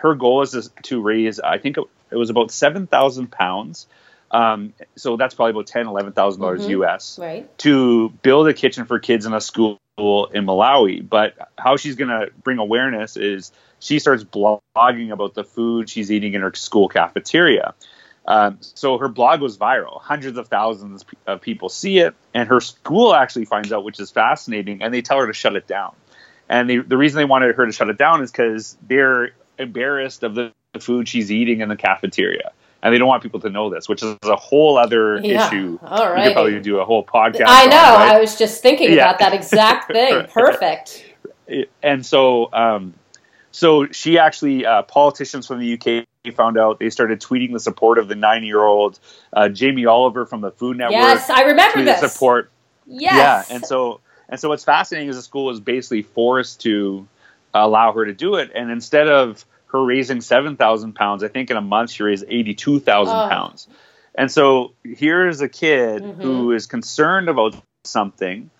her 0.00 0.14
goal 0.14 0.42
is 0.42 0.70
to 0.84 1.02
raise, 1.02 1.40
I 1.40 1.58
think 1.58 1.76
it 2.10 2.16
was 2.16 2.30
about 2.30 2.50
seven 2.50 2.86
thousand 2.86 3.30
pounds. 3.30 3.86
Um, 4.32 4.74
so 4.96 5.16
that's 5.16 5.34
probably 5.34 5.50
about 5.50 5.66
ten, 5.66 5.86
eleven 5.86 6.12
thousand 6.12 6.40
dollars 6.40 6.62
mm-hmm. 6.62 6.82
US 6.82 7.18
right. 7.18 7.58
to 7.58 8.10
build 8.22 8.48
a 8.48 8.54
kitchen 8.54 8.84
for 8.84 8.98
kids 8.98 9.26
in 9.26 9.32
a 9.32 9.40
school 9.40 9.80
in 9.98 10.46
Malawi. 10.46 11.06
But 11.06 11.50
how 11.58 11.76
she's 11.76 11.96
going 11.96 12.08
to 12.08 12.30
bring 12.42 12.58
awareness 12.58 13.16
is 13.16 13.52
she 13.80 13.98
starts 13.98 14.22
blogging 14.22 15.10
about 15.10 15.34
the 15.34 15.44
food 15.44 15.88
she's 15.90 16.12
eating 16.12 16.34
in 16.34 16.42
her 16.42 16.54
school 16.54 16.88
cafeteria. 16.88 17.74
Um, 18.26 18.58
so 18.60 18.98
her 18.98 19.08
blog 19.08 19.40
was 19.40 19.58
viral. 19.58 20.00
Hundreds 20.00 20.38
of 20.38 20.48
thousands 20.48 21.04
of 21.26 21.40
people 21.40 21.68
see 21.68 21.98
it, 21.98 22.14
and 22.32 22.48
her 22.48 22.60
school 22.60 23.14
actually 23.14 23.46
finds 23.46 23.72
out, 23.72 23.82
which 23.82 23.98
is 23.98 24.10
fascinating, 24.10 24.82
and 24.82 24.94
they 24.94 25.02
tell 25.02 25.18
her 25.18 25.26
to 25.26 25.32
shut 25.32 25.56
it 25.56 25.66
down. 25.66 25.94
And 26.48 26.68
the, 26.68 26.78
the 26.78 26.96
reason 26.96 27.18
they 27.18 27.24
wanted 27.24 27.56
her 27.56 27.66
to 27.66 27.72
shut 27.72 27.88
it 27.88 27.98
down 27.98 28.22
is 28.22 28.30
because 28.30 28.76
they're 28.86 29.30
embarrassed 29.58 30.22
of 30.22 30.34
the, 30.34 30.52
food 30.78 31.08
she's 31.08 31.32
eating 31.32 31.62
in 31.62 31.68
the 31.68 31.74
cafeteria 31.74 32.52
and 32.82 32.94
they 32.94 32.98
don't 32.98 33.08
want 33.08 33.24
people 33.24 33.40
to 33.40 33.50
know 33.50 33.70
this, 33.70 33.88
which 33.88 34.04
is 34.04 34.16
a 34.22 34.36
whole 34.36 34.78
other 34.78 35.18
yeah. 35.18 35.48
issue. 35.48 35.78
All 35.82 36.10
right, 36.10 36.18
we 36.18 36.24
could 36.28 36.32
probably 36.34 36.60
do 36.60 36.78
a 36.78 36.84
whole 36.84 37.04
podcast. 37.04 37.44
I 37.46 37.66
know. 37.66 37.76
On, 37.76 38.00
right? 38.00 38.14
I 38.14 38.20
was 38.20 38.36
just 38.36 38.62
thinking 38.62 38.92
yeah. 38.92 39.08
about 39.08 39.18
that 39.18 39.34
exact 39.34 39.92
thing. 39.92 40.26
Perfect. 40.32 41.04
And 41.82 42.06
so, 42.06 42.52
um, 42.52 42.94
so 43.50 43.86
she 43.88 44.18
actually, 44.18 44.66
uh, 44.66 44.82
politicians 44.82 45.46
from 45.46 45.60
the 45.60 45.74
UK 45.74 46.34
found 46.34 46.58
out. 46.58 46.78
They 46.78 46.90
started 46.90 47.20
tweeting 47.20 47.52
the 47.52 47.60
support 47.60 47.98
of 47.98 48.08
the 48.08 48.14
nine-year-old 48.14 48.98
uh, 49.32 49.48
Jamie 49.48 49.86
Oliver 49.86 50.26
from 50.26 50.40
the 50.40 50.50
Food 50.50 50.76
Network. 50.76 50.92
Yes, 50.92 51.30
I 51.30 51.42
remember 51.42 51.82
this 51.82 52.00
support. 52.00 52.50
Yes. 52.86 53.48
Yeah, 53.48 53.54
and 53.54 53.64
so 53.64 54.00
and 54.28 54.38
so 54.38 54.48
what's 54.48 54.64
fascinating 54.64 55.08
is 55.08 55.16
the 55.16 55.22
school 55.22 55.46
was 55.46 55.60
basically 55.60 56.02
forced 56.02 56.60
to 56.62 57.08
allow 57.54 57.92
her 57.92 58.04
to 58.04 58.12
do 58.12 58.36
it, 58.36 58.50
and 58.54 58.70
instead 58.70 59.08
of 59.08 59.44
her 59.72 59.84
raising 59.84 60.20
7,000 60.20 60.94
pounds. 60.94 61.22
I 61.22 61.28
think 61.28 61.50
in 61.50 61.56
a 61.56 61.62
month 61.62 61.90
she 61.90 62.02
raised 62.02 62.24
82,000 62.26 63.14
oh. 63.14 63.28
pounds. 63.28 63.68
And 64.14 64.30
so 64.30 64.72
here's 64.82 65.40
a 65.40 65.48
kid 65.48 66.02
mm-hmm. 66.02 66.20
who 66.20 66.52
is 66.52 66.66
concerned 66.66 67.28
about 67.28 67.54
something 67.84 68.50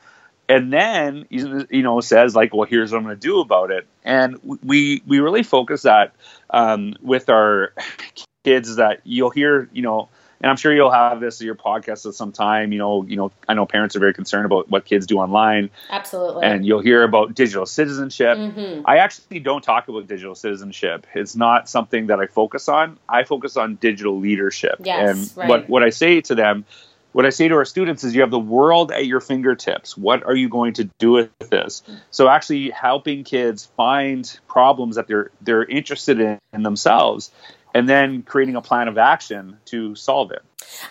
and 0.50 0.72
then 0.72 1.26
you 1.30 1.82
know 1.82 2.00
says 2.00 2.34
like 2.34 2.52
well 2.52 2.66
here's 2.68 2.92
what 2.92 2.98
i'm 2.98 3.04
going 3.04 3.16
to 3.16 3.20
do 3.20 3.40
about 3.40 3.70
it 3.70 3.86
and 4.04 4.36
we 4.64 5.02
we 5.06 5.20
really 5.20 5.42
focus 5.42 5.82
that 5.82 6.12
um, 6.50 6.94
with 7.00 7.28
our 7.28 7.72
kids 8.44 8.76
that 8.76 9.00
you'll 9.04 9.30
hear 9.30 9.68
you 9.72 9.82
know 9.82 10.08
and 10.40 10.48
I'm 10.48 10.56
sure 10.56 10.74
you'll 10.74 10.90
have 10.90 11.20
this 11.20 11.40
in 11.40 11.46
your 11.46 11.54
podcast 11.54 12.06
at 12.06 12.14
some 12.14 12.32
time. 12.32 12.72
You 12.72 12.78
know, 12.78 13.04
you 13.04 13.16
know, 13.16 13.30
I 13.46 13.52
know 13.52 13.66
parents 13.66 13.94
are 13.94 13.98
very 13.98 14.14
concerned 14.14 14.46
about 14.46 14.70
what 14.70 14.86
kids 14.86 15.06
do 15.06 15.18
online. 15.18 15.68
Absolutely. 15.90 16.44
And 16.44 16.64
you'll 16.64 16.80
hear 16.80 17.02
about 17.02 17.34
digital 17.34 17.66
citizenship. 17.66 18.38
Mm-hmm. 18.38 18.82
I 18.86 18.98
actually 18.98 19.40
don't 19.40 19.62
talk 19.62 19.88
about 19.88 20.06
digital 20.06 20.34
citizenship. 20.34 21.06
It's 21.14 21.36
not 21.36 21.68
something 21.68 22.06
that 22.06 22.20
I 22.20 22.26
focus 22.26 22.68
on. 22.68 22.98
I 23.06 23.24
focus 23.24 23.58
on 23.58 23.74
digital 23.76 24.18
leadership. 24.18 24.76
Yes, 24.82 25.10
and 25.10 25.36
right. 25.36 25.48
what 25.48 25.68
what 25.68 25.82
I 25.82 25.90
say 25.90 26.22
to 26.22 26.34
them 26.34 26.64
what 27.12 27.27
I 27.27 27.31
say 27.31 27.49
to 27.49 27.55
our 27.57 27.64
students 27.64 28.05
is 28.05 28.14
you 28.14 28.20
have 28.20 28.31
the 28.31 28.38
world 28.38 28.92
at 28.92 29.07
your 29.07 29.20
fingertips. 29.20 29.96
What 29.96 30.25
are 30.25 30.35
you 30.35 30.49
going 30.49 30.75
to 30.75 30.85
do 30.99 31.12
with 31.12 31.31
this? 31.38 31.83
So 32.11 32.29
actually 32.29 32.70
helping 32.70 33.25
kids 33.25 33.66
find 33.77 34.38
problems 34.49 34.96
that 34.96 35.09
they're 35.09 35.31
they're 35.40 35.64
interested 35.64 36.20
in, 36.20 36.38
in 36.53 36.62
themselves 36.62 37.31
and 37.75 37.88
then 37.88 38.23
creating 38.23 38.57
a 38.57 38.62
plan 38.62 38.88
of 38.88 38.99
action 38.99 39.57
to 39.66 39.94
solve 39.94 40.33
it. 40.33 40.42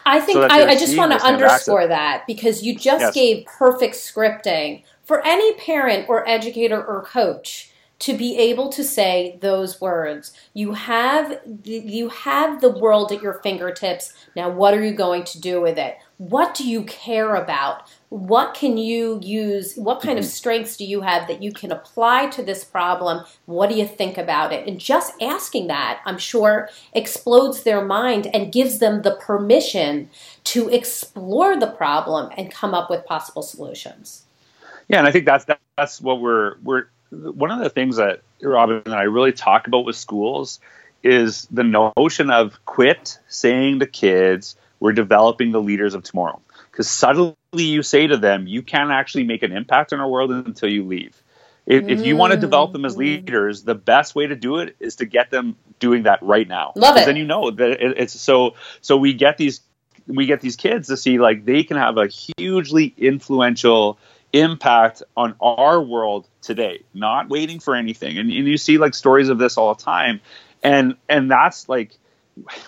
I 0.05 0.19
think 0.19 0.37
so 0.37 0.41
I, 0.43 0.69
I, 0.69 0.77
just 0.77 0.97
want 0.97 1.11
to 1.11 1.25
underscore 1.25 1.87
that 1.87 2.25
because 2.25 2.63
you 2.63 2.75
just 2.75 3.01
yes. 3.01 3.13
gave 3.13 3.45
perfect 3.45 3.95
scripting 3.95 4.83
for 5.03 5.25
any 5.25 5.53
parent 5.53 6.07
or 6.09 6.27
educator 6.27 6.83
or 6.83 7.03
coach 7.03 7.68
to 7.99 8.17
be 8.17 8.37
able 8.37 8.69
to 8.69 8.83
say 8.83 9.37
those 9.41 9.81
words. 9.81 10.33
You 10.53 10.73
have 10.73 11.39
you 11.63 12.09
have 12.09 12.61
the 12.61 12.69
world 12.69 13.11
at 13.11 13.21
your 13.21 13.35
fingertips. 13.41 14.13
Now 14.35 14.49
what 14.49 14.73
are 14.73 14.83
you 14.83 14.93
going 14.93 15.23
to 15.25 15.41
do 15.41 15.61
with 15.61 15.77
it? 15.77 15.97
What 16.17 16.55
do 16.55 16.67
you 16.67 16.83
care 16.83 17.35
about? 17.35 17.89
what 18.09 18.55
can 18.55 18.75
you 18.77 19.19
use 19.21 19.75
what 19.75 20.01
kind 20.01 20.17
of 20.17 20.25
mm-hmm. 20.25 20.31
strengths 20.31 20.75
do 20.75 20.83
you 20.83 21.01
have 21.01 21.27
that 21.27 21.43
you 21.43 21.51
can 21.51 21.71
apply 21.71 22.27
to 22.27 22.41
this 22.41 22.63
problem 22.63 23.23
what 23.45 23.69
do 23.69 23.75
you 23.75 23.87
think 23.87 24.17
about 24.17 24.51
it 24.51 24.67
and 24.67 24.79
just 24.79 25.13
asking 25.21 25.67
that 25.67 26.01
i'm 26.05 26.17
sure 26.17 26.69
explodes 26.93 27.63
their 27.63 27.85
mind 27.85 28.27
and 28.33 28.51
gives 28.51 28.79
them 28.79 29.03
the 29.03 29.15
permission 29.15 30.09
to 30.43 30.67
explore 30.69 31.59
the 31.59 31.67
problem 31.67 32.31
and 32.35 32.51
come 32.51 32.73
up 32.73 32.89
with 32.89 33.05
possible 33.05 33.43
solutions 33.43 34.25
yeah 34.87 34.97
and 34.97 35.07
i 35.07 35.11
think 35.11 35.25
that's 35.25 35.45
that's 35.77 36.01
what 36.01 36.19
we're 36.19 36.55
we're 36.63 36.85
one 37.11 37.51
of 37.51 37.59
the 37.59 37.69
things 37.69 37.97
that 37.97 38.21
robin 38.41 38.81
and 38.85 38.93
i 38.93 39.03
really 39.03 39.31
talk 39.31 39.67
about 39.67 39.85
with 39.85 39.95
schools 39.95 40.59
is 41.03 41.47
the 41.51 41.63
notion 41.63 42.29
of 42.29 42.63
quit 42.65 43.19
saying 43.27 43.79
to 43.79 43.87
kids 43.87 44.55
we're 44.79 44.93
developing 44.93 45.51
the 45.51 45.61
leaders 45.61 45.93
of 45.93 46.03
tomorrow 46.03 46.41
because 46.79 46.89
suddenly 46.89 47.35
you 47.53 47.83
say 47.83 48.07
to 48.07 48.15
them, 48.15 48.47
you 48.47 48.61
can't 48.61 48.89
actually 48.89 49.25
make 49.25 49.43
an 49.43 49.51
impact 49.51 49.91
in 49.91 49.99
our 49.99 50.07
world 50.07 50.31
until 50.31 50.69
you 50.69 50.85
leave. 50.85 51.21
If, 51.65 51.83
mm. 51.83 51.89
if 51.89 52.05
you 52.05 52.15
want 52.15 52.31
to 52.31 52.39
develop 52.39 52.71
them 52.71 52.85
as 52.85 52.95
mm. 52.95 52.99
leaders, 52.99 53.63
the 53.63 53.75
best 53.75 54.15
way 54.15 54.27
to 54.27 54.35
do 54.37 54.59
it 54.59 54.77
is 54.79 54.95
to 54.95 55.05
get 55.05 55.29
them 55.29 55.57
doing 55.79 56.03
that 56.03 56.23
right 56.23 56.47
now. 56.47 56.71
Love 56.77 56.95
it. 56.95 57.05
Then 57.05 57.17
you 57.17 57.25
know 57.25 57.51
that 57.51 57.69
it, 57.69 57.97
it's 57.97 58.13
so. 58.13 58.55
So 58.79 58.95
we 58.95 59.13
get 59.13 59.37
these 59.37 59.59
we 60.07 60.25
get 60.25 60.39
these 60.39 60.55
kids 60.55 60.87
to 60.87 60.95
see 60.95 61.19
like 61.19 61.43
they 61.43 61.63
can 61.63 61.75
have 61.75 61.97
a 61.97 62.07
hugely 62.07 62.93
influential 62.97 63.99
impact 64.33 65.03
on 65.17 65.35
our 65.41 65.81
world 65.81 66.27
today, 66.41 66.83
not 66.93 67.29
waiting 67.29 67.59
for 67.59 67.75
anything. 67.75 68.17
And, 68.17 68.31
and 68.31 68.47
you 68.47 68.57
see 68.57 68.77
like 68.77 68.93
stories 68.93 69.29
of 69.29 69.37
this 69.37 69.57
all 69.57 69.73
the 69.73 69.83
time, 69.83 70.21
and 70.63 70.95
and 71.07 71.29
that's 71.29 71.69
like 71.69 71.97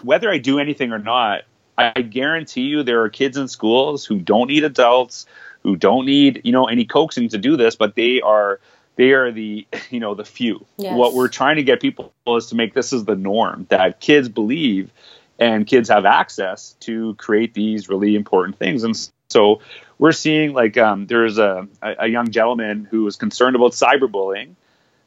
whether 0.01 0.29
I 0.29 0.37
do 0.37 0.59
anything 0.59 0.91
or 0.91 0.99
not, 0.99 1.43
I 1.77 2.01
guarantee 2.01 2.61
you 2.61 2.83
there 2.83 3.01
are 3.01 3.09
kids 3.09 3.37
in 3.37 3.47
schools 3.47 4.05
who 4.05 4.19
don't 4.19 4.47
need 4.47 4.63
adults, 4.63 5.25
who 5.63 5.75
don't 5.75 6.05
need, 6.05 6.41
you 6.43 6.51
know, 6.51 6.65
any 6.65 6.85
coaxing 6.85 7.29
to 7.29 7.37
do 7.37 7.57
this, 7.57 7.75
but 7.75 7.95
they 7.95 8.21
are 8.21 8.59
they 8.95 9.11
are 9.11 9.31
the 9.31 9.67
you 9.89 9.99
know 9.99 10.15
the 10.15 10.25
few. 10.25 10.65
Yes. 10.77 10.95
What 10.95 11.13
we're 11.13 11.27
trying 11.27 11.57
to 11.57 11.63
get 11.63 11.81
people 11.81 12.13
is 12.27 12.47
to 12.47 12.55
make 12.55 12.73
this 12.73 12.93
is 12.93 13.05
the 13.05 13.15
norm 13.15 13.65
that 13.69 13.99
kids 13.99 14.29
believe 14.29 14.91
and 15.39 15.65
kids 15.65 15.89
have 15.89 16.05
access 16.05 16.75
to 16.81 17.15
create 17.15 17.53
these 17.53 17.89
really 17.89 18.15
important 18.15 18.59
things. 18.59 18.83
And 18.83 18.95
so 19.31 19.61
we're 19.97 20.11
seeing 20.11 20.53
like 20.53 20.77
um, 20.77 21.07
there's 21.07 21.37
a, 21.37 21.67
a 21.81 22.07
young 22.07 22.31
gentleman 22.31 22.87
who 22.89 23.07
is 23.07 23.15
concerned 23.15 23.55
about 23.55 23.71
cyberbullying. 23.71 24.55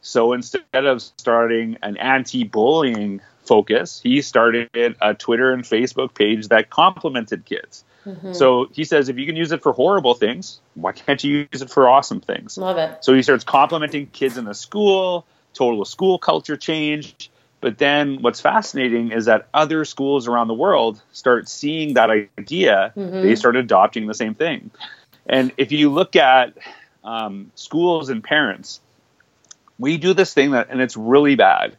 So 0.01 0.33
instead 0.33 0.63
of 0.73 1.03
starting 1.03 1.79
an 1.83 1.97
anti-bullying 1.97 3.21
focus, 3.45 4.01
he 4.03 4.23
started 4.23 4.69
a 5.01 5.15
Twitter 5.15 5.53
and 5.53 5.65
Facebook 5.65 6.15
page 6.15 6.49
that 6.49 6.71
complimented 6.71 7.45
kids. 7.45 7.85
Mm-hmm. 8.07 8.35
So 8.35 8.69
he 8.73 8.85
says, 8.85 9.09
if 9.09 9.19
you 9.19 9.27
can 9.27 9.37
use 9.37 9.51
it 9.53 9.63
for 9.63 9.73
horrible 9.73 10.15
things, 10.15 10.61
why 10.75 10.93
can't 10.93 11.23
you 11.25 11.49
use 11.51 11.63
it 11.63 11.71
for 11.71 11.89
awesome 11.89 12.21
things? 12.21 12.59
Love 12.59 12.77
it. 12.77 13.03
So 13.03 13.15
he 13.15 13.23
starts 13.23 13.45
complimenting 13.45 14.07
kids 14.09 14.37
in 14.37 14.45
the 14.45 14.55
school, 14.55 15.27
total 15.55 15.85
school 15.85 16.19
culture 16.19 16.57
change. 16.57 17.31
But 17.65 17.79
then 17.79 18.21
what's 18.21 18.43
fascinating 18.43 19.11
is 19.11 19.25
that 19.25 19.49
other 19.55 19.87
schools 19.87 20.29
around 20.29 20.49
the 20.49 20.55
world 20.55 21.01
start 21.13 21.49
seeing 21.49 21.95
that 21.95 22.11
idea, 22.11 22.93
mm-hmm. 22.95 23.23
they 23.23 23.35
start 23.37 23.57
adopting 23.57 24.07
the 24.07 24.13
same 24.13 24.35
thing. 24.35 24.71
And 25.25 25.51
if 25.57 25.73
you 25.73 25.89
look 25.89 26.15
at 26.15 26.59
um, 27.05 27.51
schools 27.55 28.11
and 28.11 28.23
parents, 28.23 28.83
we 29.79 29.97
do 29.97 30.13
this 30.13 30.35
thing 30.35 30.51
that, 30.51 30.69
and 30.69 30.83
it's 30.83 30.95
really 30.95 31.37
bad 31.37 31.75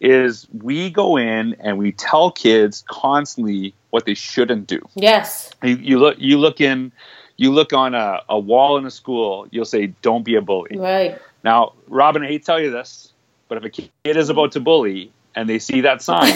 is 0.00 0.46
we 0.62 0.88
go 0.88 1.18
in 1.18 1.54
and 1.60 1.76
we 1.76 1.92
tell 1.92 2.30
kids 2.30 2.82
constantly 2.88 3.74
what 3.90 4.06
they 4.06 4.14
shouldn't 4.14 4.66
do. 4.66 4.80
Yes. 4.94 5.50
You, 5.62 5.76
you 5.76 5.98
look 5.98 6.16
you 6.18 6.38
look 6.38 6.62
in 6.62 6.92
you 7.36 7.52
look 7.52 7.74
on 7.74 7.94
a, 7.94 8.22
a 8.30 8.38
wall 8.38 8.78
in 8.78 8.86
a 8.86 8.90
school, 8.90 9.48
you'll 9.50 9.66
say, 9.66 9.88
Don't 10.00 10.22
be 10.22 10.36
a 10.36 10.40
bully. 10.40 10.78
Right. 10.78 11.20
Now, 11.44 11.74
Robin, 11.88 12.22
I 12.22 12.28
hate 12.28 12.38
to 12.38 12.46
tell 12.46 12.60
you 12.60 12.70
this, 12.70 13.12
but 13.48 13.58
if 13.58 13.64
a 13.64 13.68
kid 13.68 13.90
is 14.16 14.30
about 14.30 14.52
to 14.52 14.60
bully 14.60 15.12
and 15.36 15.48
they 15.48 15.58
see 15.58 15.82
that 15.82 16.02
sign, 16.02 16.32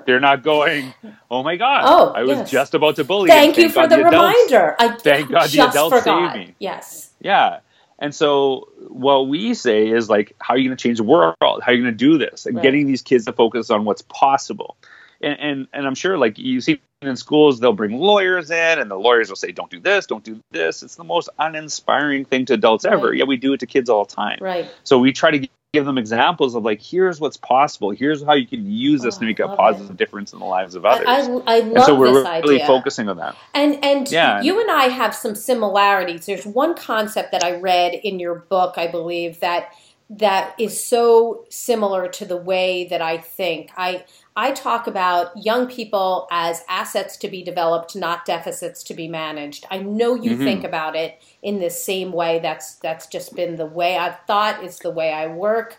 they're 0.06 0.20
not 0.20 0.42
going, 0.42 0.92
Oh 1.30 1.42
my 1.42 1.56
God, 1.56 1.84
oh, 1.86 2.12
I 2.12 2.24
was 2.24 2.38
yes. 2.38 2.50
just 2.50 2.74
about 2.74 2.96
to 2.96 3.04
bully. 3.04 3.28
Thank 3.28 3.56
you 3.56 3.70
for 3.70 3.86
the, 3.86 3.96
the 3.96 4.04
reminder. 4.04 4.74
I 4.78 4.96
thank 4.96 5.30
God 5.30 5.48
the 5.48 5.60
adults 5.60 6.00
forgot. 6.00 6.34
saved 6.34 6.48
me. 6.48 6.54
Yes. 6.58 7.10
Yeah. 7.20 7.60
And 7.98 8.14
so 8.14 8.68
what 8.88 9.28
we 9.28 9.54
say 9.54 9.88
is 9.88 10.10
like, 10.10 10.34
how 10.38 10.54
are 10.54 10.58
you 10.58 10.68
going 10.68 10.76
to 10.76 10.82
change 10.82 10.98
the 10.98 11.04
world? 11.04 11.36
How 11.40 11.56
are 11.66 11.72
you 11.72 11.82
going 11.82 11.94
to 11.94 11.96
do 11.96 12.18
this? 12.18 12.44
And 12.44 12.56
right. 12.56 12.62
getting 12.62 12.86
these 12.86 13.00
kids 13.00 13.24
to 13.24 13.32
focus 13.32 13.70
on 13.70 13.84
what's 13.84 14.02
possible. 14.02 14.76
And, 15.22 15.40
and 15.40 15.68
and 15.72 15.86
I'm 15.86 15.94
sure 15.94 16.18
like 16.18 16.38
you 16.38 16.60
see 16.60 16.78
in 17.00 17.16
schools 17.16 17.58
they'll 17.60 17.72
bring 17.72 17.98
lawyers 17.98 18.50
in 18.50 18.78
and 18.78 18.90
the 18.90 18.98
lawyers 18.98 19.28
will 19.30 19.36
say 19.36 19.50
don't 19.50 19.70
do 19.70 19.80
this, 19.80 20.06
don't 20.06 20.22
do 20.22 20.40
this. 20.50 20.82
It's 20.82 20.96
the 20.96 21.04
most 21.04 21.30
uninspiring 21.38 22.26
thing 22.26 22.44
to 22.46 22.54
adults 22.54 22.84
right. 22.84 22.92
ever. 22.92 23.14
Yeah, 23.14 23.24
we 23.24 23.38
do 23.38 23.54
it 23.54 23.60
to 23.60 23.66
kids 23.66 23.88
all 23.88 24.04
the 24.04 24.14
time. 24.14 24.38
Right. 24.42 24.70
So 24.84 24.98
we 24.98 25.12
try 25.12 25.30
to 25.30 25.48
give 25.76 25.86
them 25.86 25.98
examples 25.98 26.54
of 26.56 26.64
like 26.64 26.82
here's 26.82 27.20
what's 27.20 27.36
possible 27.38 27.90
here's 27.90 28.22
how 28.24 28.34
you 28.34 28.46
can 28.46 28.70
use 28.70 29.02
this 29.02 29.16
Oh, 29.16 29.20
to 29.20 29.26
make 29.26 29.40
a 29.40 29.48
positive 29.48 29.90
it. 29.92 29.96
difference 29.96 30.32
in 30.32 30.40
the 30.40 30.46
lives 30.46 30.74
of 30.76 30.84
others 30.86 31.06
I, 31.08 31.20
I 31.46 31.60
and 31.72 31.72
love 31.72 31.86
so 31.86 31.94
we're 31.96 32.12
this 32.12 32.24
really 32.42 32.60
idea. 32.60 32.66
focusing 32.66 33.08
on 33.08 33.18
that 33.18 33.36
And 33.54 33.84
and 33.84 34.10
Yeah. 34.10 34.42
you 34.42 34.60
and 34.60 34.70
I 34.70 34.84
have 34.84 35.14
some 35.14 35.34
similarities. 35.34 36.26
There's 36.26 36.46
one 36.46 36.74
concept 36.76 37.32
that 37.32 37.44
I 37.44 37.60
read 37.60 37.94
in 37.94 38.20
your 38.20 38.36
book, 38.36 38.74
I 38.78 38.86
believe, 38.88 39.40
that 39.40 39.70
that 40.08 40.54
is 40.58 40.82
so 40.84 41.44
similar 41.50 42.08
to 42.08 42.24
the 42.24 42.36
way 42.36 42.86
that 42.88 43.02
I 43.02 43.18
think. 43.18 43.70
I 43.76 44.04
I 44.36 44.52
talk 44.52 44.86
about 44.86 45.32
young 45.36 45.66
people 45.66 46.28
as 46.30 46.62
assets 46.68 47.16
to 47.18 47.28
be 47.28 47.42
developed, 47.42 47.96
not 47.96 48.24
deficits 48.24 48.84
to 48.84 48.94
be 48.94 49.08
managed. 49.08 49.66
I 49.70 49.78
know 49.78 50.14
you 50.14 50.36
Mhm. 50.36 50.44
think 50.44 50.64
about 50.64 50.94
it 50.94 51.20
in 51.42 51.58
the 51.58 51.70
same 51.70 52.12
way. 52.12 52.38
That's 52.38 52.76
that's 52.76 53.06
just 53.08 53.34
been 53.34 53.56
the 53.56 53.66
way 53.66 53.96
I've 53.96 54.20
thought. 54.26 54.62
It's 54.62 54.78
the 54.80 54.90
way 54.90 55.12
I 55.12 55.26
work. 55.26 55.78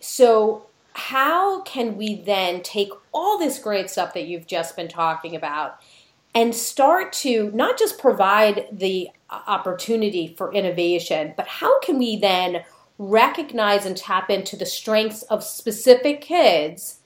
So 0.00 0.66
how 0.94 1.62
can 1.62 1.96
we 1.96 2.22
then 2.22 2.62
take 2.62 2.90
all 3.12 3.38
this 3.38 3.58
great 3.58 3.90
stuff 3.90 4.14
that 4.14 4.26
you've 4.26 4.46
just 4.46 4.76
been 4.76 4.88
talking 4.88 5.36
about 5.36 5.76
and 6.34 6.54
start 6.54 7.12
to 7.12 7.50
not 7.52 7.78
just 7.78 7.98
provide 7.98 8.66
the 8.72 9.10
opportunity 9.30 10.34
for 10.38 10.52
innovation, 10.52 11.34
but 11.36 11.46
how 11.48 11.80
can 11.80 11.98
we 11.98 12.16
then 12.16 12.64
recognize 12.98 13.86
and 13.86 13.96
tap 13.96 14.28
into 14.28 14.56
the 14.56 14.66
strengths 14.66 15.22
of 15.22 15.44
specific 15.44 16.20
kids, 16.20 16.98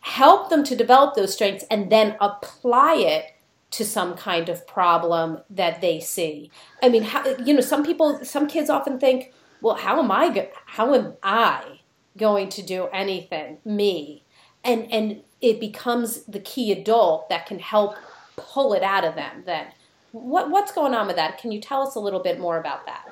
help 0.00 0.50
them 0.50 0.64
to 0.64 0.76
develop 0.76 1.14
those 1.14 1.32
strengths, 1.34 1.64
and 1.70 1.90
then 1.90 2.16
apply 2.20 2.96
it 2.96 3.32
to 3.70 3.84
some 3.84 4.14
kind 4.14 4.48
of 4.48 4.66
problem 4.66 5.40
that 5.50 5.80
they 5.80 6.00
see? 6.00 6.50
I 6.82 6.88
mean, 6.88 7.02
how, 7.02 7.26
you 7.36 7.54
know, 7.54 7.60
some 7.60 7.84
people, 7.84 8.24
some 8.24 8.46
kids 8.46 8.70
often 8.70 8.98
think, 8.98 9.32
well, 9.60 9.76
how 9.76 9.98
am 9.98 10.10
I, 10.10 10.30
go- 10.30 10.50
how 10.66 10.94
am 10.94 11.14
I 11.22 11.80
going 12.16 12.48
to 12.50 12.62
do 12.62 12.86
anything? 12.92 13.58
Me. 13.64 14.24
And, 14.64 14.90
and 14.90 15.22
it 15.40 15.60
becomes 15.60 16.24
the 16.24 16.40
key 16.40 16.72
adult 16.72 17.28
that 17.28 17.46
can 17.46 17.58
help 17.58 17.96
pull 18.36 18.72
it 18.72 18.82
out 18.82 19.04
of 19.04 19.14
them 19.14 19.42
then. 19.44 19.66
What, 20.12 20.50
what's 20.50 20.72
going 20.72 20.94
on 20.94 21.06
with 21.06 21.16
that? 21.16 21.38
Can 21.38 21.52
you 21.52 21.60
tell 21.60 21.86
us 21.86 21.94
a 21.94 22.00
little 22.00 22.20
bit 22.20 22.40
more 22.40 22.58
about 22.58 22.86
that? 22.86 23.05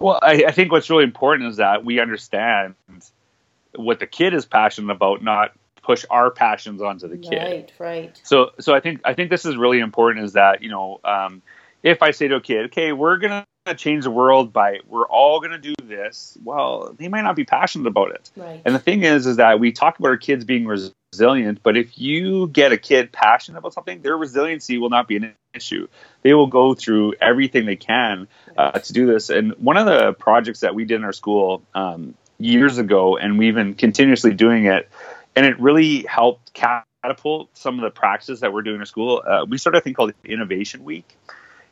Well 0.00 0.18
I, 0.22 0.44
I 0.48 0.52
think 0.52 0.72
what's 0.72 0.90
really 0.90 1.04
important 1.04 1.50
is 1.50 1.56
that 1.56 1.84
we 1.84 2.00
understand 2.00 2.74
what 3.74 4.00
the 4.00 4.06
kid 4.06 4.34
is 4.34 4.44
passionate 4.46 4.92
about 4.92 5.22
not 5.22 5.52
push 5.84 6.04
our 6.10 6.30
passions 6.30 6.80
onto 6.82 7.08
the 7.08 7.18
kid 7.18 7.38
Right, 7.38 7.72
right. 7.78 8.20
So, 8.24 8.52
so 8.58 8.74
I 8.74 8.80
think 8.80 9.00
I 9.04 9.14
think 9.14 9.30
this 9.30 9.44
is 9.44 9.56
really 9.56 9.80
important. 9.80 10.24
Is 10.24 10.32
that 10.32 10.62
you 10.62 10.70
know, 10.70 11.00
um, 11.04 11.42
if 11.82 12.02
I 12.02 12.10
say 12.10 12.28
to 12.28 12.36
a 12.36 12.40
kid, 12.40 12.66
okay, 12.66 12.92
we're 12.92 13.18
gonna 13.18 13.46
change 13.72 14.04
the 14.04 14.10
world 14.10 14.52
by 14.52 14.80
we're 14.86 15.06
all 15.06 15.40
gonna 15.40 15.56
do 15.56 15.74
this, 15.82 16.36
well, 16.44 16.94
they 16.98 17.08
might 17.08 17.22
not 17.22 17.36
be 17.36 17.44
passionate 17.44 17.86
about 17.86 18.10
it. 18.10 18.30
Right. 18.36 18.60
And 18.64 18.74
the 18.74 18.78
thing 18.78 19.04
is, 19.04 19.26
is 19.26 19.36
that 19.36 19.58
we 19.58 19.72
talk 19.72 19.98
about 19.98 20.08
our 20.08 20.16
kids 20.18 20.44
being 20.44 20.66
resilient, 20.66 21.60
but 21.62 21.76
if 21.76 21.98
you 21.98 22.48
get 22.48 22.72
a 22.72 22.76
kid 22.76 23.10
passionate 23.10 23.58
about 23.58 23.72
something, 23.72 24.02
their 24.02 24.18
resiliency 24.18 24.76
will 24.76 24.90
not 24.90 25.08
be 25.08 25.16
an 25.16 25.34
issue. 25.54 25.88
They 26.22 26.34
will 26.34 26.48
go 26.48 26.74
through 26.74 27.14
everything 27.22 27.64
they 27.64 27.76
can 27.76 28.28
uh, 28.58 28.72
to 28.72 28.92
do 28.92 29.06
this. 29.06 29.30
And 29.30 29.52
one 29.52 29.78
of 29.78 29.86
the 29.86 30.12
projects 30.12 30.60
that 30.60 30.74
we 30.74 30.84
did 30.84 30.96
in 30.96 31.04
our 31.04 31.12
school 31.12 31.62
um, 31.74 32.14
years 32.38 32.76
ago, 32.76 33.16
and 33.16 33.38
we've 33.38 33.54
been 33.54 33.74
continuously 33.74 34.34
doing 34.34 34.66
it, 34.66 34.90
and 35.34 35.46
it 35.46 35.58
really 35.58 36.02
helped 36.02 36.52
catapult 36.52 37.56
some 37.56 37.78
of 37.78 37.82
the 37.82 37.90
practices 37.90 38.40
that 38.40 38.52
we're 38.52 38.62
doing 38.62 38.80
in 38.80 38.86
school. 38.86 39.22
Uh, 39.26 39.46
we 39.48 39.56
started 39.56 39.78
a 39.78 39.80
thing 39.80 39.94
called 39.94 40.12
Innovation 40.24 40.84
Week. 40.84 41.16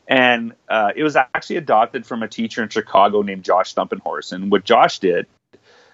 And 0.07 0.53
uh, 0.67 0.91
it 0.95 1.03
was 1.03 1.15
actually 1.15 1.57
adopted 1.57 2.05
from 2.05 2.23
a 2.23 2.27
teacher 2.27 2.61
in 2.61 2.69
Chicago 2.69 3.21
named 3.21 3.43
Josh 3.43 3.73
Stumpenhorst. 3.73 4.33
And 4.33 4.51
what 4.51 4.65
Josh 4.65 4.99
did, 4.99 5.27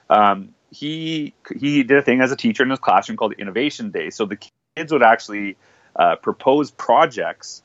um, 0.10 0.56
he 0.72 1.34
he 1.60 1.84
did 1.84 1.98
a 1.98 2.02
thing 2.02 2.22
as 2.22 2.32
a 2.32 2.36
teacher 2.36 2.64
in 2.64 2.70
his 2.70 2.80
classroom 2.80 3.18
called 3.18 3.34
Innovation 3.34 3.92
Day. 3.92 4.10
So 4.10 4.26
the 4.26 4.38
kids 4.76 4.92
would 4.92 5.04
actually 5.04 5.58
uh, 5.96 6.16
propose 6.16 6.72
projects 6.72 7.62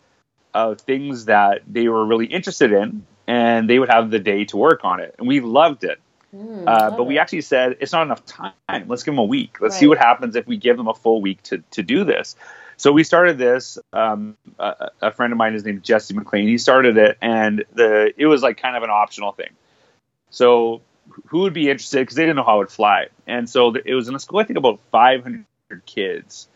of 0.52 0.80
things 0.80 1.26
that 1.26 1.62
they 1.66 1.88
were 1.88 2.04
really 2.04 2.26
interested 2.26 2.72
in, 2.72 3.06
and 3.26 3.68
they 3.68 3.78
would 3.78 3.88
have 3.90 4.10
the 4.10 4.18
day 4.18 4.44
to 4.46 4.56
work 4.56 4.80
on 4.84 5.00
it. 5.00 5.14
And 5.18 5.26
we 5.26 5.40
loved 5.40 5.84
it. 5.84 5.98
Mm, 6.34 6.64
Uh, 6.66 6.90
but 6.96 7.04
we 7.04 7.18
actually 7.18 7.42
said 7.42 7.76
it's 7.80 7.92
not 7.92 8.02
enough 8.02 8.24
time. 8.26 8.52
Let's 8.86 9.02
give 9.02 9.12
them 9.12 9.18
a 9.18 9.24
week. 9.24 9.60
Let's 9.60 9.76
see 9.76 9.86
what 9.86 9.98
happens 9.98 10.36
if 10.36 10.46
we 10.46 10.56
give 10.56 10.76
them 10.76 10.88
a 10.88 10.94
full 10.94 11.20
week 11.22 11.42
to, 11.44 11.62
to 11.72 11.82
do 11.82 12.04
this. 12.04 12.36
So 12.76 12.92
we 12.92 13.04
started 13.04 13.38
this. 13.38 13.78
Um, 13.92 14.36
a, 14.58 14.90
a 15.00 15.12
friend 15.12 15.32
of 15.32 15.36
mine, 15.36 15.54
his 15.54 15.64
name 15.64 15.76
is 15.76 15.82
Jesse 15.82 16.14
McLean. 16.14 16.48
He 16.48 16.58
started 16.58 16.96
it, 16.96 17.18
and 17.20 17.64
the 17.74 18.12
it 18.16 18.26
was 18.26 18.42
like 18.42 18.60
kind 18.60 18.76
of 18.76 18.82
an 18.82 18.90
optional 18.90 19.32
thing. 19.32 19.50
So 20.30 20.82
who 21.26 21.40
would 21.40 21.54
be 21.54 21.70
interested? 21.70 22.00
Because 22.00 22.16
they 22.16 22.22
didn't 22.22 22.36
know 22.36 22.44
how 22.44 22.56
it 22.56 22.58
would 22.58 22.70
fly. 22.70 23.06
And 23.26 23.48
so 23.48 23.72
th- 23.72 23.84
it 23.86 23.94
was 23.94 24.08
in 24.08 24.14
a 24.14 24.18
school, 24.18 24.40
I 24.40 24.44
think 24.44 24.58
about 24.58 24.80
500 24.90 25.46
kids, 25.86 26.48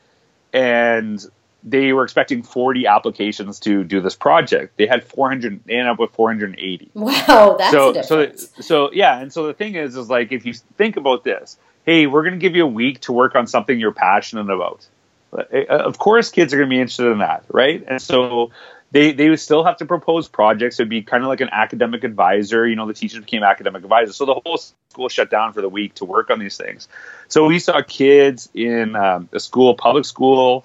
and 0.53 1.25
they 1.65 1.93
were 1.93 2.05
expecting 2.05 2.43
40 2.43 2.87
applications 2.87 3.61
to 3.61 3.85
do 3.85 4.01
this 4.01 4.15
project. 4.15 4.77
They 4.77 4.87
had 4.87 5.05
400. 5.05 5.65
They 5.65 5.75
ended 5.75 5.89
up 5.89 5.99
with 5.99 6.13
480 6.13 6.91
Wow, 6.95 7.57
that's 7.59 7.71
so 7.71 8.03
so 8.03 8.33
so 8.61 8.93
yeah 8.93 9.19
and 9.21 9.33
so 9.33 9.47
the 9.47 9.55
thing 9.55 9.75
is 9.75 9.97
is 9.97 10.09
like 10.09 10.33
if 10.33 10.47
you 10.47 10.55
think 10.77 10.97
about 10.97 11.25
this 11.25 11.59
hey 11.85 12.07
we're 12.07 12.23
going 12.23 12.35
to 12.35 12.39
give 12.39 12.55
you 12.55 12.65
a 12.65 12.69
week 12.69 13.01
to 13.01 13.13
work 13.13 13.35
on 13.35 13.47
something 13.47 13.79
you're 13.79 13.93
passionate 13.93 14.51
about 14.51 14.87
of 15.33 15.99
course 15.99 16.31
kids 16.31 16.53
are 16.53 16.57
going 16.57 16.69
to 16.69 16.75
be 16.75 16.81
interested 16.81 17.11
in 17.11 17.19
that 17.19 17.45
right? 17.49 17.85
And 17.87 18.01
so 18.01 18.51
they 18.91 19.13
they 19.13 19.29
would 19.29 19.41
still 19.41 19.65
have 19.65 19.77
to 19.79 19.87
propose 19.87 20.29
projects. 20.29 20.81
It'd 20.81 20.89
be 20.89 21.03
kind 21.03 21.23
of 21.23 21.29
like 21.29 21.41
an 21.41 21.51
academic 21.53 22.05
advisor 22.05 22.67
you 22.67 22.77
know 22.77 22.87
the 22.87 22.95
teachers 22.95 23.21
became 23.21 23.43
academic 23.43 23.83
advisors. 23.83 24.17
So 24.17 24.25
the 24.25 24.41
whole 24.45 24.57
school 24.57 25.09
shut 25.09 25.31
down 25.31 25.53
for 25.53 25.61
the 25.61 25.69
week 25.69 25.95
to 25.95 26.05
work 26.05 26.31
on 26.31 26.39
these 26.39 26.57
things. 26.57 26.89
So 27.29 27.47
we 27.47 27.59
saw 27.59 27.83
kids 27.83 28.49
in 28.55 28.97
um, 28.97 29.29
a 29.33 29.41
school 29.41 29.75
public 29.75 30.05
school 30.05 30.65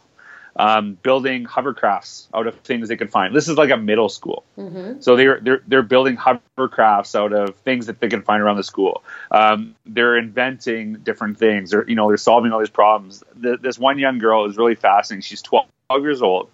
um, 0.56 0.98
building 1.02 1.46
hovercrafts 1.46 2.28
out 2.34 2.48
of 2.48 2.56
things 2.60 2.88
they 2.88 2.98
could 2.98 3.12
find 3.12 3.36
this 3.36 3.48
is 3.48 3.58
like 3.58 3.72
a 3.72 3.78
middle 3.78 4.10
school 4.10 4.44
hmm 4.56 4.84
so 5.00 5.16
they're 5.16 5.40
they're 5.42 5.62
they're 5.68 5.82
building 5.82 6.18
hovercrafts 6.18 7.16
out 7.16 7.34
of 7.34 7.56
things 7.58 7.88
that 7.88 8.00
they 8.00 8.08
can 8.08 8.22
find 8.22 8.42
around 8.42 8.58
the 8.58 8.64
school. 8.64 9.04
Um, 9.32 9.76
they're 9.86 10.18
inventing 10.18 11.00
different 11.04 11.38
things. 11.38 11.72
They're 11.72 11.88
you 11.88 11.96
know 11.96 12.08
they're 12.08 12.18
solving 12.18 12.52
all 12.52 12.60
these 12.60 12.70
problems. 12.70 13.24
The, 13.36 13.58
this 13.58 13.78
one 13.78 14.00
young 14.00 14.20
girl 14.20 14.46
is 14.46 14.58
really 14.58 14.76
fascinating. 14.76 15.22
She's 15.22 15.42
12 15.42 15.68
years 16.00 16.22
old, 16.22 16.50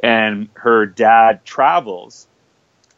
and 0.00 0.48
her 0.54 0.86
dad 0.86 1.44
travels, 1.44 2.28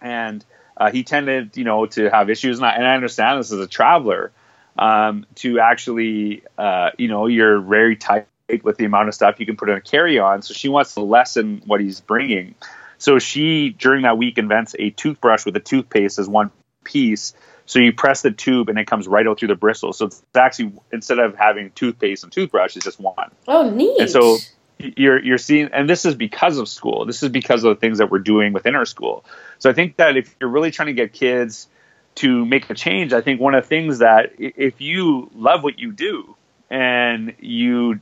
and 0.01 0.45
uh, 0.77 0.91
he 0.91 1.03
tended 1.03 1.57
you 1.57 1.65
know 1.65 1.87
to 1.87 2.11
have 2.11 2.31
issues. 2.31 2.59
And 2.59 2.67
I, 2.67 2.73
and 2.73 2.87
I 2.87 2.95
understand 2.95 3.41
this 3.41 3.53
as 3.53 3.61
a 3.61 3.69
traveler. 3.69 4.33
Um, 4.79 5.27
to 5.35 5.61
actually, 5.61 6.43
uh, 6.57 6.91
you 6.97 7.09
know, 7.09 7.27
you're 7.27 7.61
very 7.61 7.97
tight 7.97 8.27
with 8.63 8.77
the 8.77 8.85
amount 8.85 9.09
of 9.09 9.15
stuff 9.15 9.41
you 9.41 9.47
can 9.47 9.57
put 9.57 9.69
in 9.69 9.77
a 9.77 9.81
carry-on. 9.81 10.43
So 10.43 10.55
she 10.55 10.69
wants 10.69 10.95
to 10.95 11.01
lessen 11.01 11.63
what 11.67 11.81
he's 11.81 12.01
bringing. 12.01 12.55
So 12.99 13.19
she, 13.19 13.71
during 13.71 14.03
that 14.03 14.19
week, 14.19 14.37
invents 14.37 14.75
a 14.79 14.91
toothbrush 14.91 15.47
with 15.47 15.57
a 15.57 15.61
toothpaste 15.61 16.19
as 16.19 16.29
one 16.29 16.51
piece. 16.85 17.35
So 17.67 17.79
you 17.79 17.93
press 17.93 18.23
the 18.23 18.31
tube 18.31 18.69
and 18.69 18.79
it 18.79 18.87
comes 18.87 19.07
right 19.07 19.27
out 19.27 19.39
through 19.39 19.49
the 19.49 19.55
bristles. 19.55 19.99
So 19.99 20.07
it's 20.07 20.23
actually 20.35 20.73
instead 20.93 21.19
of 21.19 21.37
having 21.37 21.71
toothpaste 21.71 22.25
and 22.25 22.33
toothbrush, 22.33 22.77
it's 22.77 22.85
just 22.85 23.01
one. 23.01 23.31
Oh, 23.49 23.71
neat. 23.71 24.01
And 24.01 24.11
so 24.11 24.39
you're 24.79 25.23
you're 25.23 25.39
seeing, 25.39 25.71
and 25.73 25.89
this 25.89 26.05
is 26.05 26.15
because 26.15 26.59
of 26.59 26.69
school. 26.69 27.05
This 27.07 27.23
is 27.23 27.29
because 27.29 27.65
of 27.65 27.75
the 27.75 27.81
things 27.81 27.99
that 27.99 28.11
we're 28.11 28.19
doing 28.19 28.53
within 28.53 28.75
our 28.75 28.85
school. 28.85 29.25
So 29.59 29.71
I 29.71 29.73
think 29.73 29.97
that 29.97 30.17
if 30.17 30.35
you're 30.41 30.51
really 30.51 30.71
trying 30.71 30.89
to 30.89 30.95
get 30.95 31.13
kids 31.13 31.69
to 32.17 32.45
make 32.45 32.69
a 32.71 32.75
change, 32.75 33.13
I 33.13 33.21
think 33.21 33.41
one 33.41 33.55
of 33.55 33.63
the 33.63 33.69
things 33.69 33.99
that 33.99 34.33
if 34.39 34.81
you 34.81 35.31
love 35.35 35.63
what 35.63 35.79
you 35.79 35.93
do 35.93 36.35
and 36.69 37.35
you 37.41 38.01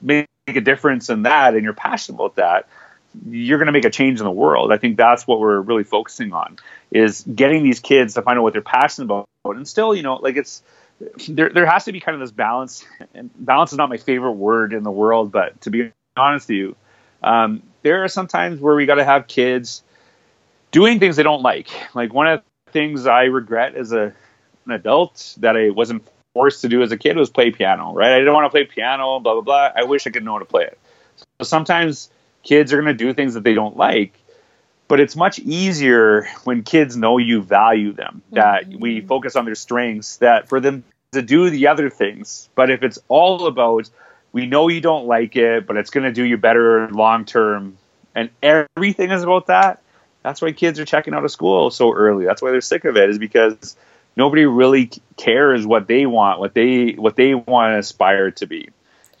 make 0.00 0.28
a 0.46 0.60
difference 0.60 1.10
in 1.10 1.22
that, 1.22 1.54
and 1.54 1.64
you're 1.64 1.72
passionate 1.72 2.16
about 2.16 2.36
that, 2.36 2.68
you're 3.28 3.58
going 3.58 3.66
to 3.66 3.72
make 3.72 3.84
a 3.84 3.90
change 3.90 4.20
in 4.20 4.24
the 4.24 4.30
world. 4.30 4.72
I 4.72 4.76
think 4.76 4.96
that's 4.96 5.26
what 5.26 5.40
we're 5.40 5.60
really 5.60 5.84
focusing 5.84 6.32
on 6.32 6.58
is 6.90 7.22
getting 7.22 7.62
these 7.62 7.80
kids 7.80 8.14
to 8.14 8.22
find 8.22 8.38
out 8.38 8.42
what 8.42 8.52
they're 8.52 8.62
passionate 8.62 9.06
about, 9.06 9.28
and 9.44 9.66
still, 9.66 9.94
you 9.94 10.02
know, 10.02 10.16
like 10.16 10.36
it's 10.36 10.62
there. 11.28 11.50
There 11.50 11.66
has 11.66 11.84
to 11.86 11.92
be 11.92 12.00
kind 12.00 12.14
of 12.14 12.20
this 12.20 12.30
balance, 12.30 12.84
and 13.14 13.30
balance 13.38 13.72
is 13.72 13.78
not 13.78 13.88
my 13.88 13.96
favorite 13.96 14.32
word 14.32 14.72
in 14.72 14.82
the 14.82 14.90
world, 14.90 15.32
but 15.32 15.60
to 15.62 15.70
be 15.70 15.92
honest 16.16 16.48
with 16.48 16.56
you, 16.56 16.76
um, 17.22 17.62
there 17.82 18.04
are 18.04 18.08
some 18.08 18.26
times 18.28 18.60
where 18.60 18.74
we 18.74 18.86
got 18.86 18.96
to 18.96 19.04
have 19.04 19.26
kids 19.26 19.82
doing 20.70 20.98
things 20.98 21.16
they 21.16 21.22
don't 21.22 21.42
like. 21.42 21.68
Like 21.94 22.12
one 22.12 22.28
of 22.28 22.42
the 22.66 22.72
things 22.72 23.06
I 23.06 23.24
regret 23.24 23.74
as 23.74 23.92
a 23.92 24.14
an 24.66 24.72
adult 24.72 25.36
that 25.38 25.56
I 25.56 25.70
wasn't 25.70 26.06
forced 26.36 26.60
to 26.60 26.68
do 26.68 26.82
as 26.82 26.92
a 26.92 26.98
kid 26.98 27.16
was 27.16 27.30
play 27.30 27.50
piano. 27.50 27.94
Right? 27.94 28.12
I 28.12 28.18
didn't 28.18 28.34
want 28.34 28.44
to 28.44 28.50
play 28.50 28.64
piano. 28.64 29.20
Blah 29.20 29.32
blah 29.34 29.40
blah. 29.40 29.70
I 29.74 29.84
wish 29.84 30.06
I 30.06 30.10
could 30.10 30.24
know 30.24 30.34
how 30.34 30.40
to 30.40 30.44
play 30.44 30.64
it. 30.64 30.78
So 31.40 31.44
sometimes 31.44 32.10
kids 32.42 32.72
are 32.72 32.76
going 32.76 32.94
to 32.96 33.04
do 33.04 33.14
things 33.14 33.34
that 33.34 33.44
they 33.44 33.54
don't 33.54 33.76
like. 33.76 34.12
But 34.88 35.00
it's 35.00 35.16
much 35.16 35.38
easier 35.38 36.28
when 36.44 36.62
kids 36.62 36.96
know 36.96 37.18
you 37.18 37.42
value 37.42 37.92
them, 37.92 38.22
that 38.32 38.68
mm-hmm. 38.68 38.78
we 38.78 39.00
focus 39.00 39.34
on 39.34 39.44
their 39.44 39.56
strengths, 39.56 40.18
that 40.18 40.48
for 40.48 40.60
them 40.60 40.84
to 41.12 41.22
do 41.22 41.50
the 41.50 41.66
other 41.68 41.90
things. 41.90 42.48
But 42.54 42.70
if 42.70 42.82
it's 42.82 42.98
all 43.08 43.46
about, 43.46 43.90
we 44.32 44.46
know 44.46 44.68
you 44.68 44.80
don't 44.80 45.06
like 45.06 45.34
it, 45.34 45.66
but 45.66 45.76
it's 45.76 45.90
going 45.90 46.04
to 46.04 46.12
do 46.12 46.22
you 46.22 46.36
better 46.36 46.88
long 46.90 47.24
term, 47.24 47.78
and 48.14 48.30
everything 48.42 49.10
is 49.10 49.24
about 49.24 49.46
that, 49.48 49.82
that's 50.22 50.42
why 50.42 50.52
kids 50.52 50.80
are 50.80 50.84
checking 50.84 51.14
out 51.14 51.24
of 51.24 51.30
school 51.30 51.70
so 51.70 51.92
early. 51.92 52.24
That's 52.24 52.42
why 52.42 52.50
they're 52.50 52.60
sick 52.60 52.84
of 52.84 52.96
it, 52.96 53.10
is 53.10 53.18
because 53.18 53.76
nobody 54.16 54.46
really 54.46 54.90
cares 55.16 55.66
what 55.66 55.86
they 55.86 56.06
want, 56.06 56.40
what 56.40 56.54
they 56.54 56.92
what 56.92 57.16
they 57.16 57.34
want 57.34 57.74
to 57.74 57.78
aspire 57.78 58.30
to 58.32 58.46
be. 58.46 58.70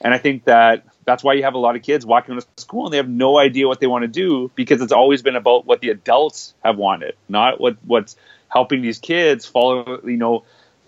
And 0.00 0.12
I 0.12 0.18
think 0.18 0.44
that 0.44 0.84
that's 1.04 1.22
why 1.22 1.34
you 1.34 1.44
have 1.44 1.54
a 1.54 1.58
lot 1.58 1.76
of 1.76 1.82
kids 1.82 2.04
walking 2.04 2.38
to 2.38 2.46
school 2.56 2.86
and 2.86 2.92
they 2.92 2.96
have 2.98 3.08
no 3.08 3.38
idea 3.38 3.68
what 3.68 3.80
they 3.80 3.86
want 3.86 4.02
to 4.02 4.08
do 4.08 4.50
because 4.54 4.82
it's 4.82 4.92
always 4.92 5.22
been 5.22 5.36
about 5.36 5.64
what 5.64 5.80
the 5.80 5.90
adults 5.90 6.54
have 6.64 6.76
wanted, 6.76 7.14
not 7.28 7.60
what 7.60 7.76
what's 7.84 8.16
helping 8.48 8.82
these 8.82 8.98
kids 8.98 9.46
follow, 9.46 10.00
you 10.04 10.16
know, 10.16 10.44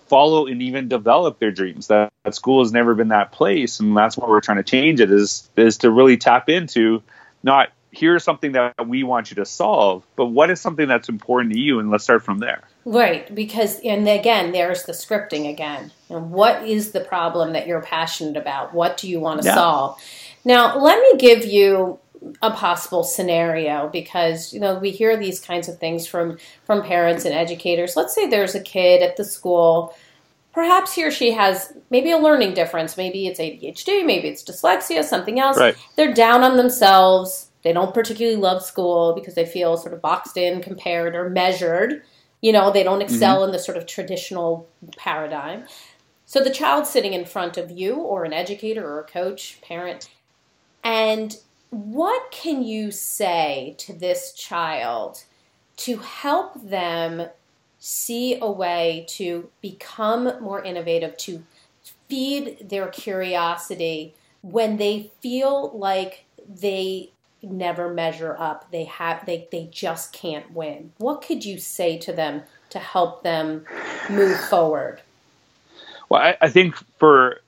follow 0.08 0.46
and 0.46 0.62
even 0.62 0.88
develop 0.88 1.38
their 1.38 1.50
dreams. 1.50 1.86
That, 1.88 2.12
that 2.24 2.34
school 2.34 2.62
has 2.62 2.72
never 2.72 2.94
been 2.94 3.08
that 3.08 3.32
place, 3.32 3.80
and 3.80 3.96
that's 3.96 4.16
why 4.16 4.28
we're 4.28 4.40
trying 4.40 4.58
to 4.58 4.62
change 4.62 5.00
it. 5.00 5.10
Is 5.10 5.48
is 5.56 5.78
to 5.78 5.90
really 5.90 6.16
tap 6.16 6.48
into 6.48 7.02
not 7.42 7.70
here's 7.90 8.22
something 8.22 8.52
that 8.52 8.86
we 8.86 9.02
want 9.02 9.30
you 9.30 9.36
to 9.36 9.46
solve, 9.46 10.04
but 10.16 10.26
what 10.26 10.50
is 10.50 10.60
something 10.60 10.88
that's 10.88 11.08
important 11.08 11.52
to 11.54 11.58
you, 11.58 11.78
and 11.80 11.90
let's 11.90 12.04
start 12.04 12.24
from 12.24 12.38
there. 12.38 12.62
Right, 12.90 13.34
because 13.34 13.80
and 13.80 14.08
again, 14.08 14.52
there's 14.52 14.84
the 14.84 14.92
scripting 14.92 15.50
again. 15.50 15.92
And 16.08 16.30
what 16.30 16.66
is 16.66 16.92
the 16.92 17.00
problem 17.00 17.52
that 17.52 17.66
you're 17.66 17.82
passionate 17.82 18.38
about? 18.38 18.72
What 18.72 18.96
do 18.96 19.08
you 19.08 19.20
want 19.20 19.42
to 19.42 19.48
yeah. 19.48 19.54
solve? 19.54 20.00
Now, 20.44 20.78
let 20.78 20.98
me 20.98 21.18
give 21.18 21.44
you 21.44 21.98
a 22.40 22.50
possible 22.50 23.04
scenario 23.04 23.88
because 23.90 24.52
you 24.54 24.58
know 24.58 24.78
we 24.78 24.90
hear 24.90 25.16
these 25.18 25.38
kinds 25.38 25.68
of 25.68 25.78
things 25.78 26.06
from 26.06 26.38
from 26.64 26.82
parents 26.82 27.26
and 27.26 27.34
educators. 27.34 27.94
Let's 27.94 28.14
say 28.14 28.26
there's 28.26 28.54
a 28.54 28.62
kid 28.62 29.02
at 29.02 29.18
the 29.18 29.24
school 29.24 29.94
perhaps 30.58 30.92
he 30.92 31.04
or 31.04 31.10
she 31.12 31.30
has 31.30 31.72
maybe 31.90 32.10
a 32.10 32.18
learning 32.18 32.54
difference. 32.54 32.96
Maybe 32.96 33.28
it's 33.28 33.38
ADHD, 33.38 34.04
maybe 34.04 34.26
it's 34.26 34.42
dyslexia, 34.42 35.04
something 35.04 35.38
else. 35.38 35.56
Right. 35.56 35.76
They're 35.94 36.12
down 36.14 36.42
on 36.42 36.56
themselves. 36.56 37.50
They 37.62 37.72
don't 37.72 37.94
particularly 37.94 38.40
love 38.40 38.64
school 38.64 39.14
because 39.14 39.34
they 39.34 39.46
feel 39.46 39.76
sort 39.76 39.94
of 39.94 40.00
boxed 40.00 40.36
in, 40.36 40.60
compared, 40.60 41.14
or 41.14 41.30
measured. 41.30 42.02
You 42.40 42.52
know, 42.52 42.70
they 42.70 42.82
don't 42.82 43.02
excel 43.02 43.38
mm-hmm. 43.38 43.46
in 43.46 43.52
the 43.52 43.58
sort 43.58 43.76
of 43.76 43.86
traditional 43.86 44.68
paradigm. 44.96 45.64
So 46.24 46.40
the 46.40 46.50
child 46.50 46.86
sitting 46.86 47.14
in 47.14 47.24
front 47.24 47.56
of 47.56 47.70
you, 47.70 47.96
or 47.96 48.24
an 48.24 48.32
educator, 48.32 48.86
or 48.86 49.00
a 49.00 49.04
coach, 49.04 49.58
parent, 49.62 50.10
and 50.84 51.36
what 51.70 52.30
can 52.30 52.62
you 52.62 52.90
say 52.90 53.74
to 53.78 53.92
this 53.92 54.32
child 54.32 55.24
to 55.78 55.98
help 55.98 56.68
them 56.68 57.28
see 57.78 58.38
a 58.40 58.50
way 58.50 59.06
to 59.08 59.50
become 59.60 60.32
more 60.40 60.62
innovative, 60.62 61.16
to 61.18 61.44
feed 62.08 62.68
their 62.68 62.88
curiosity 62.88 64.14
when 64.42 64.76
they 64.76 65.10
feel 65.20 65.70
like 65.76 66.24
they 66.48 67.10
never 67.42 67.92
measure 67.92 68.36
up. 68.38 68.70
They 68.70 68.84
have 68.84 69.26
they 69.26 69.48
they 69.50 69.68
just 69.70 70.12
can't 70.12 70.52
win. 70.52 70.92
What 70.98 71.22
could 71.22 71.44
you 71.44 71.58
say 71.58 71.98
to 71.98 72.12
them 72.12 72.42
to 72.70 72.78
help 72.78 73.22
them 73.22 73.64
move 74.10 74.38
forward? 74.38 75.00
Well 76.08 76.22
i, 76.22 76.36
I 76.40 76.48
think 76.48 76.76
for 76.98 77.40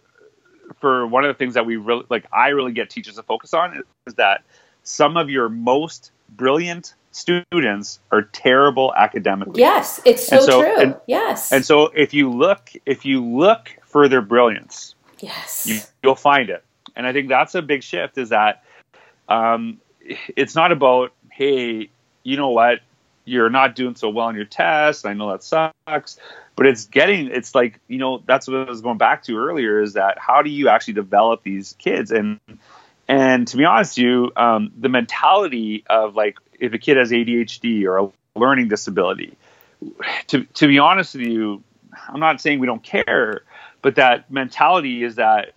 for 0.80 1.06
one 1.06 1.24
of 1.24 1.28
the 1.28 1.34
things 1.34 1.54
that 1.54 1.66
we 1.66 1.76
really 1.76 2.04
like 2.08 2.26
i 2.32 2.48
really 2.48 2.72
get 2.72 2.90
teachers 2.90 3.16
to 3.16 3.22
focus 3.22 3.54
on 3.54 3.82
is 4.06 4.14
that 4.14 4.42
some 4.82 5.16
of 5.16 5.30
your 5.30 5.48
most 5.48 6.10
brilliant 6.30 6.94
students 7.12 7.98
are 8.12 8.22
terrible 8.22 8.94
academically 8.96 9.60
yes 9.60 10.00
it's 10.04 10.26
so, 10.26 10.40
so 10.40 10.62
true. 10.62 10.80
and, 10.80 10.96
yes. 11.06 11.52
and 11.52 11.64
so 11.64 11.86
if 11.86 12.14
you 12.14 12.30
look 12.30 12.70
if 12.86 13.04
you 13.04 13.24
look 13.24 13.76
for 13.82 14.08
their 14.08 14.22
brilliance 14.22 14.94
yes. 15.18 15.66
you, 15.66 15.80
you'll 16.02 16.14
find 16.14 16.50
it. 16.50 16.64
And 16.94 17.06
i 17.06 17.12
think 17.12 17.28
that's 17.28 17.54
a 17.54 17.62
big 17.62 17.82
shift 17.82 18.16
is 18.16 18.28
that 18.28 18.62
um, 19.30 19.80
it's 20.36 20.54
not 20.54 20.72
about 20.72 21.12
hey, 21.30 21.88
you 22.22 22.36
know 22.36 22.50
what, 22.50 22.80
you're 23.24 23.48
not 23.48 23.74
doing 23.76 23.94
so 23.94 24.10
well 24.10 24.26
on 24.26 24.34
your 24.34 24.44
test. 24.44 25.06
I 25.06 25.14
know 25.14 25.30
that 25.30 25.42
sucks, 25.42 26.18
but 26.56 26.66
it's 26.66 26.86
getting 26.86 27.28
it's 27.28 27.54
like 27.54 27.78
you 27.88 27.98
know 27.98 28.22
that's 28.26 28.48
what 28.48 28.56
I 28.68 28.70
was 28.70 28.80
going 28.80 28.98
back 28.98 29.22
to 29.24 29.38
earlier 29.38 29.80
is 29.80 29.94
that 29.94 30.18
how 30.18 30.42
do 30.42 30.50
you 30.50 30.68
actually 30.68 30.94
develop 30.94 31.42
these 31.42 31.74
kids? 31.78 32.10
And 32.10 32.40
and 33.08 33.46
to 33.48 33.56
be 33.56 33.64
honest 33.64 33.98
you, 33.98 34.32
um, 34.36 34.72
the 34.78 34.88
mentality 34.88 35.84
of 35.88 36.16
like 36.16 36.38
if 36.58 36.72
a 36.72 36.78
kid 36.78 36.96
has 36.96 37.10
ADHD 37.10 37.84
or 37.84 37.98
a 37.98 38.10
learning 38.38 38.68
disability, 38.68 39.36
to 40.26 40.44
to 40.44 40.66
be 40.66 40.78
honest 40.78 41.14
with 41.14 41.26
you, 41.26 41.62
I'm 42.08 42.20
not 42.20 42.40
saying 42.40 42.58
we 42.58 42.66
don't 42.66 42.82
care, 42.82 43.42
but 43.80 43.94
that 43.94 44.30
mentality 44.30 45.04
is 45.04 45.14
that 45.14 45.52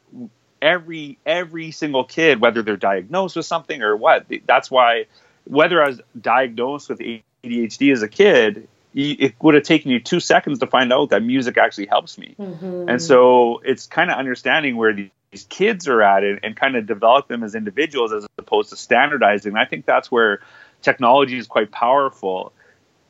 every 0.63 1.19
every 1.25 1.71
single 1.71 2.05
kid, 2.05 2.39
whether 2.39 2.63
they're 2.63 2.77
diagnosed 2.77 3.35
with 3.35 3.45
something 3.45 3.81
or 3.83 3.95
what. 3.95 4.25
That's 4.47 4.71
why 4.71 5.05
whether 5.43 5.83
I 5.83 5.89
was 5.89 6.01
diagnosed 6.19 6.89
with 6.89 6.99
ADHD 6.99 7.91
as 7.91 8.01
a 8.01 8.07
kid, 8.07 8.69
it 8.95 9.35
would 9.41 9.55
have 9.55 9.63
taken 9.63 9.91
you 9.91 9.99
two 9.99 10.19
seconds 10.19 10.59
to 10.59 10.67
find 10.67 10.93
out 10.93 11.09
that 11.09 11.21
music 11.21 11.57
actually 11.57 11.87
helps 11.87 12.17
me. 12.17 12.35
Mm-hmm. 12.39 12.89
And 12.89 13.01
so 13.01 13.59
it's 13.65 13.87
kind 13.87 14.09
of 14.09 14.17
understanding 14.17 14.77
where 14.77 14.93
these 14.93 15.43
kids 15.49 15.87
are 15.87 16.01
at 16.01 16.23
and, 16.23 16.39
and 16.43 16.55
kind 16.55 16.75
of 16.75 16.85
develop 16.85 17.27
them 17.27 17.43
as 17.43 17.55
individuals 17.55 18.13
as 18.13 18.25
opposed 18.37 18.69
to 18.69 18.77
standardizing. 18.77 19.51
And 19.51 19.59
I 19.59 19.65
think 19.65 19.85
that's 19.85 20.11
where 20.11 20.41
technology 20.81 21.37
is 21.37 21.47
quite 21.47 21.71
powerful 21.71 22.53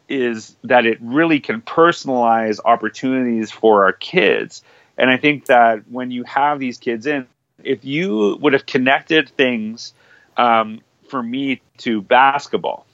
is 0.10 0.56
that 0.63 0.86
it 0.86 0.98
really 1.02 1.39
can 1.39 1.62
personalize 1.62 2.60
opportunities 2.63 3.52
for 3.52 3.84
our 3.84 3.94
kids. 3.94 4.63
And 4.98 5.10
I 5.10 5.18
think 5.18 5.48
that 5.48 5.89
when 5.89 6.12
you 6.12 6.24
have 6.24 6.60
these 6.60 6.78
kids 6.78 7.08
in, 7.08 7.28
if 7.63 7.86
you 7.86 8.38
would 8.41 8.54
have 8.54 8.65
connected 8.65 9.30
things 9.30 9.93
um, 10.38 10.82
for 11.10 11.21
me 11.21 11.62
to 11.80 12.02
basketball, 12.02 12.86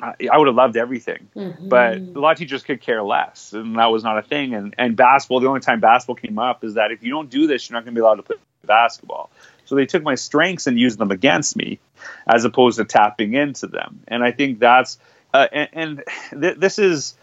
I, 0.00 0.14
I 0.30 0.38
would 0.38 0.48
have 0.48 0.56
loved 0.56 0.76
everything. 0.76 1.28
Mm-hmm. 1.34 1.68
But 1.68 1.96
a 1.98 2.20
lot 2.20 2.32
of 2.32 2.38
teachers 2.38 2.62
could 2.62 2.80
care 2.80 3.02
less, 3.02 3.52
and 3.52 3.76
that 3.76 3.86
was 3.86 4.04
not 4.04 4.18
a 4.18 4.22
thing. 4.22 4.54
And, 4.54 4.74
and 4.78 4.96
basketball, 4.96 5.40
the 5.40 5.48
only 5.48 5.60
time 5.60 5.80
basketball 5.80 6.16
came 6.16 6.38
up 6.38 6.64
is 6.64 6.74
that 6.74 6.90
if 6.90 7.02
you 7.02 7.10
don't 7.10 7.30
do 7.30 7.46
this, 7.46 7.68
you're 7.68 7.74
not 7.74 7.84
going 7.84 7.94
to 7.94 7.98
be 7.98 8.02
allowed 8.02 8.16
to 8.16 8.22
play 8.22 8.36
basketball. 8.64 9.30
So 9.64 9.74
they 9.74 9.86
took 9.86 10.02
my 10.02 10.14
strengths 10.14 10.66
and 10.66 10.78
used 10.78 10.98
them 10.98 11.10
against 11.10 11.56
me, 11.56 11.78
as 12.26 12.44
opposed 12.44 12.78
to 12.78 12.84
tapping 12.84 13.34
into 13.34 13.66
them. 13.66 14.00
And 14.06 14.22
I 14.22 14.32
think 14.32 14.58
that's 14.58 14.98
uh, 15.34 15.48
and, 15.52 15.68
and 15.72 16.42
th- 16.42 16.56
this 16.56 16.78
is 16.78 17.14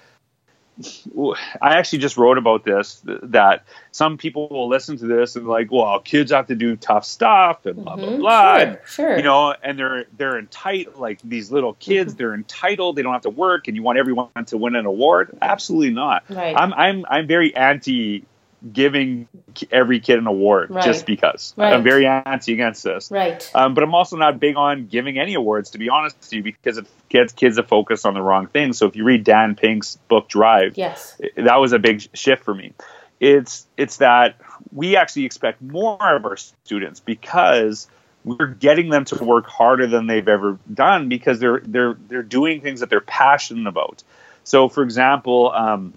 I 1.61 1.75
actually 1.75 1.99
just 1.99 2.17
wrote 2.17 2.39
about 2.39 2.63
this 2.65 3.01
that 3.05 3.65
some 3.91 4.17
people 4.17 4.49
will 4.49 4.67
listen 4.67 4.97
to 4.97 5.05
this 5.05 5.35
and 5.35 5.47
like, 5.47 5.71
well, 5.71 5.99
kids 5.99 6.31
have 6.31 6.47
to 6.47 6.55
do 6.55 6.75
tough 6.75 7.05
stuff 7.05 7.65
and 7.65 7.83
blah 7.83 7.95
mm-hmm. 7.95 8.17
blah 8.21 8.57
blah. 8.57 8.57
Sure, 8.57 8.81
sure. 8.87 9.17
You 9.17 9.23
know, 9.23 9.53
and 9.61 9.77
they're 9.77 10.05
they're 10.17 10.39
entitled 10.39 10.97
like 10.97 11.19
these 11.23 11.51
little 11.51 11.73
kids, 11.75 12.13
mm-hmm. 12.13 12.17
they're 12.17 12.33
entitled, 12.33 12.95
they 12.95 13.03
don't 13.03 13.13
have 13.13 13.21
to 13.21 13.29
work, 13.29 13.67
and 13.67 13.77
you 13.77 13.83
want 13.83 13.99
everyone 13.99 14.29
to 14.47 14.57
win 14.57 14.75
an 14.75 14.85
award. 14.85 15.37
Absolutely 15.41 15.91
not. 15.91 16.23
Right. 16.29 16.55
I'm 16.57 16.73
I'm 16.73 17.05
I'm 17.07 17.27
very 17.27 17.55
anti 17.55 18.25
giving 18.71 19.27
every 19.71 19.99
kid 19.99 20.19
an 20.19 20.27
award 20.27 20.69
right. 20.69 20.83
just 20.83 21.05
because. 21.05 21.53
Right. 21.57 21.73
I'm 21.73 21.83
very 21.83 22.05
anti 22.07 22.53
against 22.53 22.83
this. 22.83 23.11
Right. 23.11 23.49
Um, 23.53 23.73
but 23.73 23.83
I'm 23.83 23.93
also 23.93 24.15
not 24.15 24.39
big 24.39 24.55
on 24.55 24.87
giving 24.87 25.19
any 25.19 25.33
awards, 25.33 25.71
to 25.71 25.77
be 25.77 25.89
honest 25.89 26.17
with 26.19 26.33
you, 26.33 26.43
because 26.43 26.77
it 26.77 26.87
gets 27.09 27.33
kids 27.33 27.57
to 27.57 27.63
focus 27.63 28.05
on 28.05 28.13
the 28.13 28.21
wrong 28.21 28.47
things. 28.47 28.77
So 28.77 28.85
if 28.87 28.95
you 28.95 29.03
read 29.03 29.23
Dan 29.23 29.55
Pink's 29.55 29.97
book 30.07 30.29
Drive, 30.29 30.77
yes, 30.77 31.19
that 31.35 31.57
was 31.57 31.73
a 31.73 31.79
big 31.79 32.03
shift 32.13 32.43
for 32.43 32.53
me. 32.53 32.73
It's 33.19 33.67
it's 33.77 33.97
that 33.97 34.35
we 34.71 34.95
actually 34.95 35.25
expect 35.25 35.61
more 35.61 36.15
of 36.15 36.25
our 36.25 36.37
students 36.37 36.99
because 36.99 37.87
we're 38.23 38.47
getting 38.47 38.89
them 38.89 39.05
to 39.05 39.23
work 39.23 39.47
harder 39.47 39.87
than 39.87 40.07
they've 40.07 40.27
ever 40.27 40.57
done 40.73 41.09
because 41.09 41.39
they're 41.39 41.61
they're 41.65 41.97
they're 42.07 42.23
doing 42.23 42.61
things 42.61 42.79
that 42.79 42.89
they're 42.89 43.01
passionate 43.01 43.67
about. 43.67 44.03
So, 44.45 44.67
for 44.67 44.83
example, 44.83 45.51
um, 45.53 45.93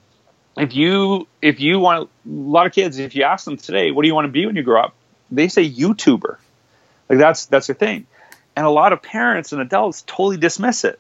if 0.57 0.75
you 0.75 1.27
if 1.42 1.61
you 1.61 1.79
want 1.79 2.05
a 2.05 2.09
lot 2.29 2.66
of 2.66 2.73
kids, 2.73 2.99
if 2.99 3.14
you 3.14 3.25
ask 3.25 3.45
them 3.45 3.57
today, 3.57 3.90
what 3.90 4.03
do 4.03 4.09
you 4.09 4.14
want 4.14 4.27
to 4.27 4.33
be 4.33 4.47
when 4.47 4.57
you 4.57 4.62
grow 4.62 4.81
up? 4.81 4.95
They 5.31 5.49
say 5.49 5.69
YouTuber. 5.69 6.37
Like 7.09 7.19
that's 7.19 7.47
that's 7.47 7.66
their 7.66 7.77
thing. 7.77 8.07
And 8.55 8.64
a 8.64 8.71
lot 8.71 8.92
of 8.92 9.03
parents 9.03 9.53
and 9.53 9.61
adults 9.61 10.03
totally 10.03 10.38
dismiss 10.38 10.85
it. 10.85 10.99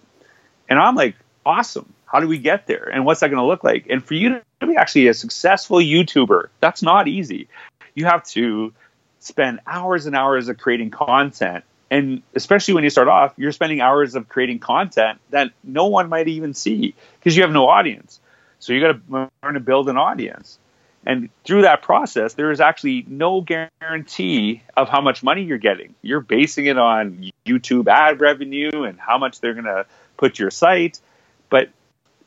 And 0.68 0.78
I'm 0.78 0.94
like, 0.94 1.16
awesome. 1.44 1.92
How 2.04 2.20
do 2.20 2.28
we 2.28 2.38
get 2.38 2.66
there? 2.66 2.88
And 2.92 3.04
what's 3.04 3.20
that 3.20 3.28
going 3.28 3.40
to 3.40 3.46
look 3.46 3.64
like? 3.64 3.86
And 3.88 4.04
for 4.04 4.14
you 4.14 4.40
to 4.60 4.66
be 4.66 4.76
actually 4.76 5.08
a 5.08 5.14
successful 5.14 5.78
YouTuber, 5.78 6.48
that's 6.60 6.82
not 6.82 7.08
easy. 7.08 7.48
You 7.94 8.04
have 8.04 8.24
to 8.28 8.72
spend 9.20 9.60
hours 9.66 10.06
and 10.06 10.14
hours 10.14 10.48
of 10.48 10.58
creating 10.58 10.90
content. 10.90 11.64
And 11.90 12.22
especially 12.34 12.74
when 12.74 12.84
you 12.84 12.90
start 12.90 13.08
off, 13.08 13.32
you're 13.36 13.52
spending 13.52 13.80
hours 13.80 14.14
of 14.14 14.28
creating 14.28 14.58
content 14.58 15.18
that 15.30 15.52
no 15.64 15.86
one 15.86 16.08
might 16.08 16.28
even 16.28 16.52
see 16.52 16.94
because 17.18 17.36
you 17.36 17.42
have 17.42 17.52
no 17.52 17.68
audience. 17.68 18.20
So 18.58 18.72
you 18.72 18.80
got 18.80 18.92
to 18.92 19.30
learn 19.42 19.54
to 19.54 19.60
build 19.60 19.88
an 19.88 19.96
audience. 19.96 20.58
And 21.04 21.30
through 21.44 21.62
that 21.62 21.82
process, 21.82 22.34
there 22.34 22.50
is 22.50 22.60
actually 22.60 23.04
no 23.06 23.40
guarantee 23.40 24.62
of 24.76 24.88
how 24.88 25.00
much 25.00 25.22
money 25.22 25.44
you're 25.44 25.56
getting. 25.56 25.94
You're 26.02 26.20
basing 26.20 26.66
it 26.66 26.78
on 26.78 27.30
YouTube 27.46 27.86
ad 27.86 28.20
revenue 28.20 28.82
and 28.82 28.98
how 28.98 29.16
much 29.16 29.40
they're 29.40 29.54
going 29.54 29.66
to 29.66 29.86
put 30.16 30.40
your 30.40 30.50
site. 30.50 31.00
But 31.48 31.70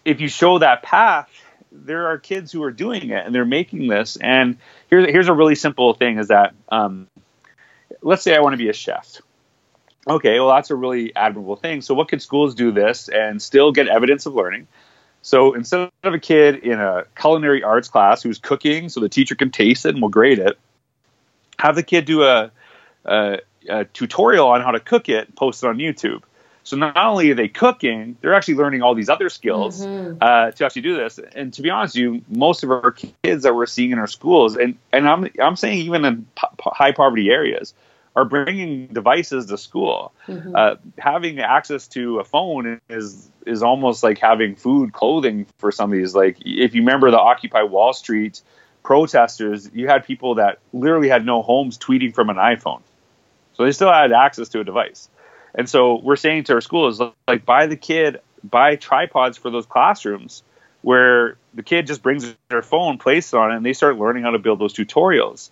if 0.06 0.22
you 0.22 0.30
show 0.30 0.60
that 0.60 0.82
path, 0.82 1.30
there 1.74 2.08
are 2.08 2.18
kids 2.18 2.54
who 2.54 2.64
are 2.64 2.72
doing 2.72 3.10
it 3.10 3.26
and 3.26 3.36
they're 3.36 3.44
making 3.44 3.88
this. 3.88 4.16
And 4.16 4.58
here's, 4.90 5.06
here's 5.12 5.28
a 5.28 5.34
really 5.34 5.56
simple 5.56 5.94
thing 5.94 6.18
is 6.18 6.30
that, 6.30 6.54
um, 6.70 7.08
let's 8.02 8.24
say 8.24 8.34
I 8.34 8.40
want 8.40 8.54
to 8.54 8.58
be 8.58 8.70
a 8.70 8.74
chef. 8.74 9.22
Okay, 10.08 10.40
well, 10.40 10.56
that's 10.56 10.70
a 10.72 10.76
really 10.76 11.14
admirable 11.16 11.58
thing. 11.58 11.82
So, 11.82 11.94
what 11.94 12.08
could 12.08 12.22
schools 12.22 12.56
do 12.56 12.72
this 12.72 13.10
and 13.10 13.42
still 13.42 13.72
get 13.72 13.88
evidence 13.88 14.26
of 14.26 14.34
learning? 14.34 14.68
So 15.22 15.54
instead 15.54 15.90
of 16.04 16.14
a 16.14 16.20
kid 16.20 16.56
in 16.64 16.80
a 16.80 17.04
culinary 17.20 17.64
arts 17.64 17.90
class 17.90 18.24
who's 18.24 18.40
cooking 18.40 18.90
so 18.90 19.00
the 19.00 19.10
teacher 19.10 19.36
can 19.36 19.52
taste 19.52 19.86
it 19.86 19.90
and 19.90 20.02
will 20.02 20.10
grade 20.10 20.40
it, 20.40 20.58
have 21.60 21.76
the 21.76 21.84
kid 21.84 22.06
do 22.06 22.24
a, 22.24 22.52
a, 23.06 23.40
a 23.68 23.86
tutorial 23.86 24.48
on 24.48 24.62
how 24.62 24.72
to 24.72 24.80
cook 24.80 25.10
it, 25.10 25.36
post 25.36 25.64
it 25.64 25.68
on 25.68 25.78
YouTube. 25.78 26.24
So 26.64 26.78
not 26.78 26.98
only 26.98 27.32
are 27.32 27.36
they 27.36 27.48
cooking, 27.48 28.16
they're 28.22 28.36
actually 28.36 28.56
learning 28.56 28.82
all 28.82 28.94
these 28.94 29.10
other 29.10 29.30
skills 29.30 29.84
mm-hmm. 29.84 30.18
uh, 30.22 30.52
to 30.52 30.66
actually 30.66 30.84
do 30.84 30.96
this. 30.96 31.20
And 31.36 31.52
to 31.54 31.62
be 31.62 31.70
honest 31.70 31.96
with 31.96 32.02
you, 32.02 32.22
most 32.30 32.64
of 32.64 32.72
our 32.72 32.92
kids 32.92 33.44
that 33.44 33.56
we're 33.56 33.66
seeing 33.66 33.92
in 33.92 34.00
our 34.00 34.08
schools, 34.08 34.56
and, 34.56 34.78
and 34.92 35.08
I'm, 35.08 35.28
I'm 35.42 35.56
saying 35.56 35.80
even 35.80 36.06
in 36.06 36.28
po- 36.36 36.72
high 36.72 36.92
poverty 36.92 37.30
areas, 37.30 37.74
are 38.16 38.26
bringing 38.26 38.88
devices 38.88 39.46
to 39.48 39.58
school. 39.58 40.12
Mm-hmm. 40.28 40.56
Uh, 40.56 40.76
having 40.98 41.40
access 41.40 41.88
to 41.90 42.20
a 42.20 42.24
phone 42.24 42.82
is 42.90 43.30
is 43.46 43.64
almost 43.64 44.04
like 44.04 44.18
having 44.18 44.56
food, 44.56 44.94
clothing 44.94 45.46
for 45.58 45.72
some 45.72 45.92
of 45.92 45.98
these. 45.98 46.16
Like 46.16 46.38
if 46.46 46.76
you 46.76 46.82
remember 46.82 47.12
the 47.12 47.20
Occupy 47.20 47.64
Wall 47.64 47.94
Street 47.94 48.42
protesters, 48.84 49.70
you 49.74 49.88
had 49.88 50.06
people 50.06 50.36
that 50.36 50.60
literally 50.74 51.10
had 51.10 51.26
no 51.26 51.42
homes 51.42 51.78
tweeting 51.78 52.14
from 52.14 52.30
an 52.30 52.38
iPhone, 52.38 52.82
so 53.54 53.64
they 53.64 53.72
still 53.72 53.92
had 53.92 54.12
access 54.12 54.50
to 54.50 54.60
a 54.60 54.64
device. 54.64 55.10
And 55.56 55.68
so 55.68 56.00
we're 56.00 56.16
saying 56.16 56.46
to 56.46 56.54
our 56.54 56.62
schools, 56.62 57.02
like, 57.28 57.44
buy 57.46 57.66
the 57.66 57.76
kid, 57.76 58.22
buy 58.44 58.76
tripods 58.76 59.38
for 59.38 59.50
those 59.50 59.66
classrooms 59.66 60.44
where 60.82 61.38
the 61.54 61.64
kid 61.64 61.88
just 61.88 62.02
brings 62.02 62.36
their 62.50 62.62
phone, 62.62 62.98
places 63.00 63.34
on 63.34 63.52
it, 63.52 63.58
and 63.58 63.66
they 63.66 63.74
start 63.74 63.98
learning 63.98 64.24
how 64.24 64.32
to 64.32 64.40
build 64.40 64.60
those 64.60 64.74
tutorials 64.74 65.50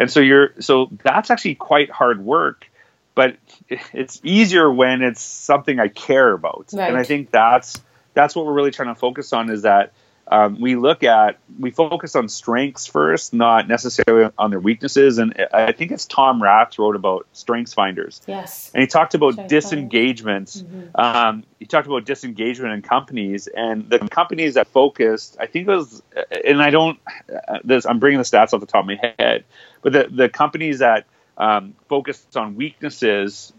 and 0.00 0.10
so 0.10 0.18
you're 0.18 0.54
so 0.58 0.88
that's 1.04 1.30
actually 1.30 1.54
quite 1.54 1.90
hard 1.90 2.24
work 2.24 2.68
but 3.14 3.36
it's 3.68 4.20
easier 4.24 4.72
when 4.72 5.02
it's 5.02 5.22
something 5.22 5.78
i 5.78 5.86
care 5.86 6.32
about 6.32 6.66
right. 6.72 6.88
and 6.88 6.96
i 6.96 7.04
think 7.04 7.30
that's 7.30 7.80
that's 8.14 8.34
what 8.34 8.46
we're 8.46 8.54
really 8.54 8.72
trying 8.72 8.92
to 8.92 8.98
focus 8.98 9.32
on 9.32 9.50
is 9.50 9.62
that 9.62 9.92
um, 10.30 10.60
we 10.60 10.76
look 10.76 11.02
at 11.02 11.38
we 11.58 11.72
focus 11.72 12.14
on 12.14 12.28
strengths 12.28 12.86
first, 12.86 13.34
not 13.34 13.66
necessarily 13.66 14.30
on 14.38 14.50
their 14.50 14.60
weaknesses. 14.60 15.18
And 15.18 15.34
I 15.52 15.72
think 15.72 15.90
it's 15.90 16.06
Tom 16.06 16.40
Rath 16.40 16.78
wrote 16.78 16.94
about 16.94 17.26
Strengths 17.32 17.74
Finders. 17.74 18.22
Yes, 18.28 18.70
and 18.72 18.80
he 18.80 18.86
talked 18.86 19.14
about 19.14 19.48
disengagement. 19.48 20.48
Mm-hmm. 20.48 21.00
Um, 21.00 21.44
he 21.58 21.66
talked 21.66 21.88
about 21.88 22.04
disengagement 22.04 22.72
in 22.72 22.82
companies, 22.82 23.48
and 23.48 23.90
the 23.90 23.98
companies 23.98 24.54
that 24.54 24.68
focused, 24.68 25.36
I 25.40 25.46
think 25.46 25.66
it 25.66 25.74
was, 25.74 26.00
and 26.44 26.62
I 26.62 26.70
don't, 26.70 26.98
this 27.64 27.84
I'm 27.84 27.98
bringing 27.98 28.18
the 28.18 28.24
stats 28.24 28.54
off 28.54 28.60
the 28.60 28.66
top 28.66 28.84
of 28.84 28.86
my 28.86 29.12
head, 29.18 29.44
but 29.82 29.92
the 29.92 30.08
the 30.10 30.28
companies 30.28 30.78
that 30.78 31.06
um, 31.38 31.74
focused 31.88 32.36
on 32.36 32.54
weaknesses 32.54 33.52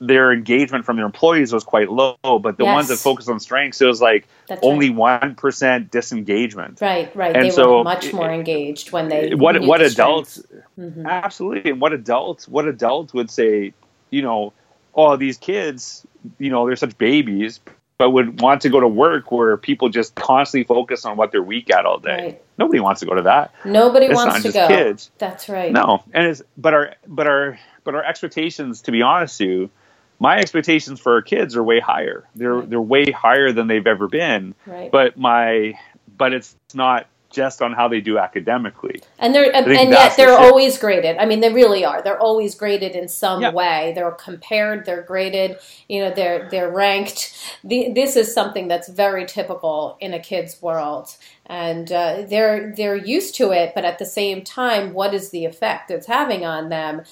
their 0.00 0.32
engagement 0.32 0.84
from 0.84 0.96
their 0.96 1.06
employees 1.06 1.52
was 1.52 1.64
quite 1.64 1.90
low, 1.90 2.16
but 2.22 2.56
the 2.56 2.64
yes. 2.64 2.74
ones 2.74 2.88
that 2.88 2.98
focused 2.98 3.28
on 3.28 3.40
strengths, 3.40 3.80
it 3.80 3.86
was 3.86 4.00
like 4.00 4.26
That's 4.46 4.60
only 4.62 4.90
one 4.90 5.36
right. 5.42 5.90
disengagement. 5.90 6.80
Right, 6.80 7.14
right. 7.16 7.34
And 7.34 7.46
they 7.46 7.50
so, 7.50 7.78
were 7.78 7.84
much 7.84 8.12
more 8.12 8.30
engaged 8.30 8.92
when 8.92 9.08
they. 9.08 9.34
What 9.34 9.60
what 9.62 9.82
adults? 9.82 10.42
Mm-hmm. 10.78 11.06
Absolutely, 11.06 11.72
and 11.72 11.80
what 11.80 11.92
adults? 11.92 12.46
What 12.46 12.66
adults 12.66 13.12
would 13.12 13.30
say? 13.30 13.74
You 14.10 14.22
know, 14.22 14.52
oh, 14.94 15.16
these 15.16 15.36
kids, 15.36 16.06
you 16.38 16.50
know, 16.50 16.66
they're 16.66 16.76
such 16.76 16.96
babies, 16.96 17.60
but 17.98 18.10
would 18.10 18.40
want 18.40 18.62
to 18.62 18.68
go 18.68 18.80
to 18.80 18.88
work 18.88 19.32
where 19.32 19.56
people 19.56 19.88
just 19.88 20.14
constantly 20.14 20.64
focus 20.64 21.04
on 21.04 21.16
what 21.16 21.32
they're 21.32 21.42
weak 21.42 21.70
at 21.70 21.84
all 21.84 21.98
day. 21.98 22.16
Right. 22.16 22.42
Nobody 22.56 22.80
wants 22.80 23.00
to 23.00 23.06
go 23.06 23.14
to 23.14 23.22
that. 23.22 23.52
Nobody 23.64 24.06
it's 24.06 24.14
wants 24.14 24.42
to 24.42 24.52
go. 24.52 24.68
Kids. 24.68 25.10
That's 25.18 25.48
right. 25.48 25.72
No, 25.72 26.04
and 26.12 26.26
it's 26.26 26.42
but 26.56 26.74
our 26.74 26.94
but 27.06 27.26
our 27.26 27.58
but 27.84 27.94
our 27.94 28.04
expectations, 28.04 28.82
to 28.82 28.92
be 28.92 29.02
honest, 29.02 29.40
you 29.40 29.70
my 30.18 30.38
expectations 30.38 31.00
for 31.00 31.14
our 31.14 31.22
kids 31.22 31.56
are 31.56 31.62
way 31.62 31.80
higher. 31.80 32.28
They're 32.34 32.54
right. 32.54 32.70
they're 32.70 32.80
way 32.80 33.10
higher 33.10 33.52
than 33.52 33.66
they've 33.66 33.86
ever 33.86 34.08
been. 34.08 34.54
Right. 34.66 34.90
But 34.90 35.16
my 35.16 35.78
but 36.16 36.32
it's 36.32 36.56
not 36.74 37.06
just 37.30 37.60
on 37.60 37.72
how 37.72 37.88
they 37.88 38.00
do 38.00 38.18
academically. 38.18 39.02
And 39.18 39.34
they're 39.34 39.54
and, 39.54 39.66
and 39.66 39.90
yet 39.90 40.16
they're 40.16 40.30
the 40.30 40.38
always 40.38 40.78
graded. 40.78 41.18
I 41.18 41.26
mean, 41.26 41.40
they 41.40 41.52
really 41.52 41.84
are. 41.84 42.02
They're 42.02 42.18
always 42.18 42.54
graded 42.54 42.92
in 42.92 43.08
some 43.08 43.42
yeah. 43.42 43.52
way. 43.52 43.92
They're 43.94 44.10
compared. 44.12 44.86
They're 44.86 45.02
graded. 45.02 45.58
You 45.88 46.04
know, 46.04 46.14
they're 46.14 46.48
they're 46.50 46.70
ranked. 46.70 47.34
The, 47.64 47.92
this 47.92 48.16
is 48.16 48.32
something 48.32 48.68
that's 48.68 48.88
very 48.88 49.26
typical 49.26 49.98
in 50.00 50.14
a 50.14 50.18
kid's 50.18 50.60
world 50.62 51.16
and 51.48 51.90
uh, 51.90 52.24
they're 52.28 52.74
they're 52.76 52.96
used 52.96 53.34
to 53.36 53.52
it. 53.52 53.72
But 53.74 53.84
at 53.84 53.98
the 53.98 54.04
same 54.04 54.42
time, 54.42 54.92
what 54.92 55.14
is 55.14 55.30
the 55.30 55.44
effect 55.44 55.90
it's 55.90 56.06
having 56.06 56.44
on 56.44 56.68
them? 56.68 57.02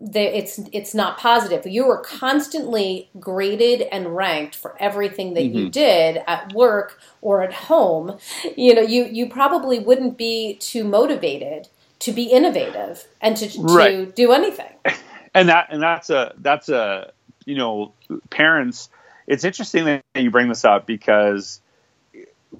They, 0.00 0.32
it's 0.32 0.60
it's 0.72 0.94
not 0.94 1.18
positive. 1.18 1.66
You 1.66 1.86
were 1.86 1.98
constantly 1.98 3.10
graded 3.20 3.82
and 3.92 4.16
ranked 4.16 4.56
for 4.56 4.74
everything 4.80 5.34
that 5.34 5.44
mm-hmm. 5.44 5.58
you 5.58 5.70
did 5.70 6.22
at 6.26 6.52
work 6.52 6.98
or 7.20 7.42
at 7.42 7.52
home. 7.52 8.18
You 8.56 8.74
know, 8.74 8.82
you 8.82 9.04
you 9.04 9.28
probably 9.28 9.78
wouldn't 9.78 10.16
be 10.16 10.54
too 10.54 10.84
motivated 10.84 11.68
to 12.00 12.12
be 12.12 12.24
innovative 12.24 13.06
and 13.20 13.36
to, 13.36 13.60
right. 13.60 13.90
to 13.90 14.06
do 14.12 14.32
anything. 14.32 14.74
And 15.34 15.48
that 15.48 15.68
and 15.70 15.82
that's 15.82 16.10
a 16.10 16.34
that's 16.36 16.68
a 16.68 17.10
you 17.46 17.56
know 17.56 17.94
parents. 18.28 18.90
It's 19.26 19.44
interesting 19.44 19.86
that 19.86 20.04
you 20.14 20.30
bring 20.30 20.48
this 20.48 20.62
up 20.62 20.86
because 20.86 21.62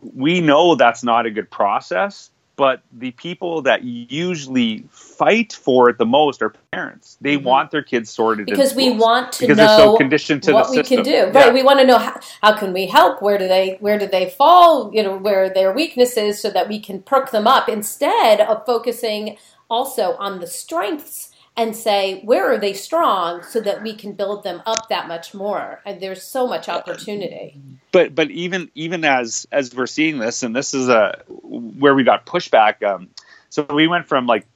we 0.02 0.40
know 0.40 0.74
that's 0.74 1.04
not 1.04 1.26
a 1.26 1.30
good 1.30 1.50
process, 1.50 2.30
but 2.56 2.82
the 2.92 3.12
people 3.12 3.62
that 3.62 3.82
usually 3.82 4.84
fight 4.90 5.52
for 5.52 5.88
it 5.88 5.98
the 5.98 6.06
most 6.06 6.42
are 6.42 6.54
parents. 6.72 7.16
They 7.20 7.36
mm-hmm. 7.36 7.46
want 7.46 7.70
their 7.70 7.82
kids 7.82 8.10
sorted 8.10 8.46
because 8.46 8.74
we 8.74 8.90
want 8.90 9.32
to 9.34 9.48
know 9.48 9.54
they're 9.54 9.78
so 9.78 9.96
conditioned 9.96 10.42
to 10.44 10.52
what 10.52 10.70
we 10.70 10.82
can 10.82 11.02
do. 11.02 11.10
Yeah. 11.10 11.30
Right? 11.30 11.54
We 11.54 11.62
want 11.62 11.80
to 11.80 11.86
know 11.86 11.98
how, 11.98 12.20
how, 12.42 12.56
can 12.56 12.72
we 12.72 12.86
help. 12.86 13.22
Where 13.22 13.38
do 13.38 13.48
they 13.48 13.78
where 13.80 13.98
do 13.98 14.06
they 14.06 14.30
fall? 14.30 14.90
You 14.92 15.02
know 15.02 15.16
where 15.16 15.48
their 15.52 15.72
weaknesses, 15.72 16.40
so 16.40 16.50
that 16.50 16.68
we 16.68 16.78
can 16.78 17.02
perk 17.02 17.30
them 17.30 17.46
up 17.46 17.68
instead 17.68 18.40
of 18.40 18.66
focusing 18.66 19.38
also 19.70 20.16
on 20.16 20.40
the 20.40 20.46
strengths 20.46 21.31
and 21.56 21.76
say 21.76 22.22
where 22.22 22.50
are 22.50 22.58
they 22.58 22.72
strong 22.72 23.42
so 23.42 23.60
that 23.60 23.82
we 23.82 23.94
can 23.94 24.12
build 24.12 24.42
them 24.42 24.62
up 24.66 24.88
that 24.88 25.08
much 25.08 25.34
more? 25.34 25.80
And 25.84 26.00
there's 26.00 26.22
so 26.22 26.46
much 26.46 26.68
opportunity. 26.68 27.60
But 27.92 28.14
but 28.14 28.30
even 28.30 28.70
even 28.74 29.04
as 29.04 29.46
as 29.52 29.74
we're 29.74 29.86
seeing 29.86 30.18
this 30.18 30.42
and 30.42 30.56
this 30.56 30.72
is 30.74 30.88
a 30.88 31.22
where 31.28 31.94
we 31.94 32.04
got 32.04 32.24
pushback 32.24 32.82
um, 32.82 33.08
so 33.50 33.66
we 33.68 33.86
went 33.86 34.06
from 34.06 34.26
like 34.26 34.46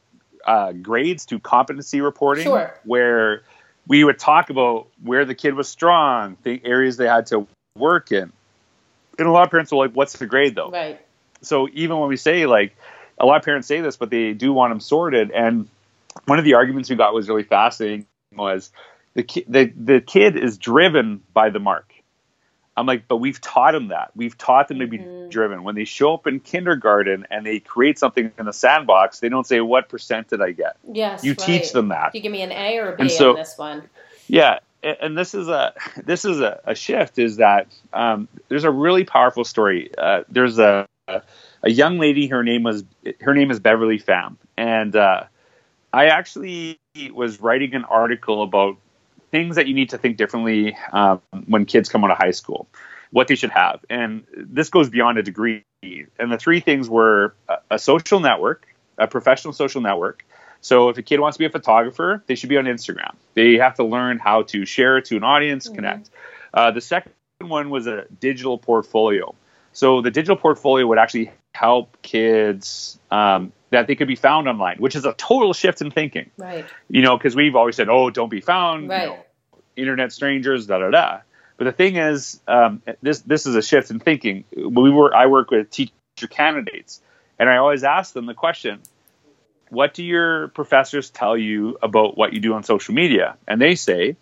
uh, 0.47 0.73
grades 0.73 1.27
to 1.27 1.39
competency 1.39 2.01
reporting 2.01 2.45
sure. 2.45 2.79
where 2.85 3.43
we 3.87 4.05
would 4.05 4.19
talk 4.19 4.49
about 4.49 4.89
where 5.03 5.25
the 5.25 5.35
kid 5.35 5.55
was 5.55 5.69
strong 5.69 6.37
the 6.45 6.61
areas 6.65 6.97
they 6.97 7.07
had 7.07 7.27
to 7.27 7.47
work 7.77 8.11
in. 8.11 8.33
And 9.19 9.27
a 9.27 9.31
lot 9.31 9.45
of 9.45 9.51
parents 9.51 9.71
were 9.71 9.79
like 9.79 9.93
what's 9.93 10.15
the 10.15 10.27
grade 10.27 10.55
though? 10.55 10.71
Right. 10.71 11.01
So 11.43 11.69
even 11.75 11.99
when 11.99 12.09
we 12.09 12.17
say 12.17 12.47
like 12.47 12.75
a 13.19 13.27
lot 13.27 13.37
of 13.37 13.43
parents 13.43 13.69
say 13.69 13.83
this 13.83 13.97
but 13.97 14.09
they 14.09 14.33
do 14.33 14.55
want 14.55 14.71
them 14.71 14.81
sorted. 14.81 15.31
And 15.31 15.69
one 16.25 16.39
of 16.39 16.45
the 16.45 16.55
arguments 16.55 16.91
we 16.91 16.97
got 16.97 17.14
was 17.14 17.29
really 17.29 17.43
fascinating 17.43 18.07
was 18.35 18.71
the 19.14 19.23
ki- 19.23 19.45
the 19.49 19.73
the 19.77 20.01
kid 20.01 20.37
is 20.37 20.59
driven 20.59 21.23
by 21.33 21.51
the 21.51 21.59
mark. 21.59 21.93
I'm 22.79 22.85
like, 22.85 23.09
but 23.09 23.17
we've 23.17 23.41
taught 23.41 23.73
them 23.73 23.89
that. 23.89 24.11
We've 24.14 24.37
taught 24.37 24.69
them 24.69 24.81
to 24.81 24.87
be 24.87 24.99
mm-hmm. 24.99 25.31
driven. 25.31 25.64
When 25.64 25.75
they 25.75 25.85
show 25.85 26.12
up 26.12 26.27
in 26.27 26.41
kindergarten 26.41 27.27
and 27.31 27.47
they 27.47 27.59
create 27.59 27.99
something 27.99 28.31
in 28.39 28.45
the 28.45 28.53
sandbox, 28.53 29.21
they 29.21 29.31
don't 29.31 29.47
say, 29.47 29.61
"What 29.61 29.89
percent 29.89 30.29
did 30.29 30.43
I 30.43 30.53
get?" 30.53 30.77
Yes, 30.93 31.25
you 31.25 31.33
right. 31.33 31.39
teach 31.39 31.73
them 31.73 31.89
that. 31.89 32.14
You 32.14 32.21
give 32.21 32.33
me 32.33 32.43
an 32.43 32.53
A 32.53 32.77
or 32.79 32.93
a 32.93 32.97
B 32.97 33.09
so, 33.09 33.31
in 33.31 33.37
this 33.37 33.57
one. 33.57 33.89
Yeah, 34.29 34.59
and 34.83 35.17
this 35.17 35.35
is 35.35 35.49
a 35.49 35.73
this 36.05 36.25
is 36.25 36.41
a, 36.41 36.61
a 36.64 36.75
shift. 36.75 37.19
Is 37.19 37.37
that 37.37 37.69
um, 37.95 38.29
there's 38.49 38.64
a 38.64 38.71
really 38.71 39.05
powerful 39.05 39.45
story. 39.45 39.91
Uh, 39.97 40.25
there's 40.29 40.59
a 40.59 40.87
a 41.09 41.71
young 41.71 41.99
lady. 41.99 42.27
Her 42.27 42.43
name 42.43 42.62
was 42.62 42.85
her 43.21 43.35
name 43.35 43.51
is 43.51 43.59
Beverly 43.59 43.99
Pham, 43.99 44.37
and 44.57 44.95
uh, 44.95 45.25
I 45.97 46.09
actually 46.09 46.79
was 47.15 47.41
writing 47.41 47.75
an 47.75 47.85
article 47.85 48.43
about 48.43 48.77
things 49.31 49.57
that 49.57 49.67
you 49.67 49.73
need 49.73 49.91
to 49.91 49.99
think 49.99 50.19
differently 50.19 50.77
um, 50.93 51.23
when 51.47 51.65
kids 51.65 51.89
come 51.89 52.05
out 52.05 52.11
of 52.11 52.19
high 52.19 52.33
school, 52.33 52.69
what 53.13 53.29
they 53.29 53.35
should 53.35 53.51
have. 53.51 53.83
And 53.89 54.27
this 54.37 54.69
goes 54.69 54.91
beyond 54.91 55.17
a 55.17 55.23
degree. 55.23 55.65
And 55.83 56.31
the 56.31 56.37
three 56.37 56.61
things 56.61 56.91
were 56.91 57.35
a, 57.49 57.57
a 57.71 57.79
social 57.79 58.21
network, 58.21 58.67
a 58.99 59.07
professional 59.07 59.55
social 59.55 59.81
network. 59.81 60.27
So 60.61 60.91
if 60.91 60.99
a 60.99 61.03
kid 61.03 61.19
wants 61.19 61.39
to 61.39 61.39
be 61.39 61.47
a 61.47 61.51
photographer, 61.51 62.23
they 62.27 62.35
should 62.35 62.51
be 62.51 62.59
on 62.59 62.67
Instagram. 62.67 63.15
They 63.33 63.55
have 63.55 63.77
to 63.77 63.85
learn 63.85 64.19
how 64.19 64.43
to 64.43 64.67
share 64.67 65.01
to 65.01 65.17
an 65.17 65.25
audience, 65.25 65.65
mm-hmm. 65.65 65.77
connect. 65.77 66.11
Uh, 66.53 66.73
the 66.73 66.83
second 66.83 67.13
one 67.41 67.71
was 67.71 67.87
a 67.87 68.05
digital 68.21 68.59
portfolio. 68.59 69.35
So 69.73 70.03
the 70.03 70.11
digital 70.11 70.37
portfolio 70.37 70.87
would 70.89 70.99
actually 70.99 71.31
help 71.55 72.03
kids 72.03 72.99
um, 73.11 73.53
that 73.71 73.87
they 73.87 73.95
could 73.95 74.09
be 74.09 74.17
found 74.17 74.49
online, 74.49 74.79
which 74.79 74.95
is 74.95 75.05
a 75.05 75.12
total 75.12 75.53
shift 75.53 75.81
in 75.81 75.91
thinking. 75.91 76.31
Right. 76.37 76.64
You 76.89 77.03
know, 77.03 77.17
because 77.17 77.35
we've 77.35 77.57
always 77.57 77.77
said, 77.77 77.89
"Oh, 77.89 78.11
don't 78.11 78.29
be 78.29 78.41
found." 78.41 78.89
Right. 78.89 79.03
You 79.03 79.09
know, 79.09 79.25
internet 79.77 80.12
strangers, 80.12 80.67
da 80.67 80.79
da 80.79 80.91
da. 80.91 81.19
But 81.57 81.64
the 81.64 81.73
thing 81.73 81.97
is, 81.97 82.41
um, 82.47 82.83
this 83.03 83.21
this 83.21 83.47
is 83.47 83.55
a 83.55 83.62
shift 83.62 83.91
in 83.91 83.99
thinking. 83.99 84.45
We 84.55 84.91
were 84.91 85.14
I 85.14 85.27
work 85.27 85.51
with 85.51 85.71
teacher 85.71 85.93
candidates, 86.29 87.01
and 87.39 87.49
I 87.49 87.57
always 87.57 87.85
ask 87.85 88.12
them 88.12 88.27
the 88.27 88.35
question, 88.35 88.81
"What 89.71 89.95
do 89.95 90.05
your 90.05 90.49
professors 90.49 91.11
tell 91.11 91.37
you 91.37 91.79
about 91.83 92.17
what 92.17 92.33
you 92.33 92.41
do 92.41 92.55
on 92.55 92.62
social 92.62 92.95
media?" 92.95 93.37
And 93.49 93.61
they 93.61 93.75
say, 93.75 94.17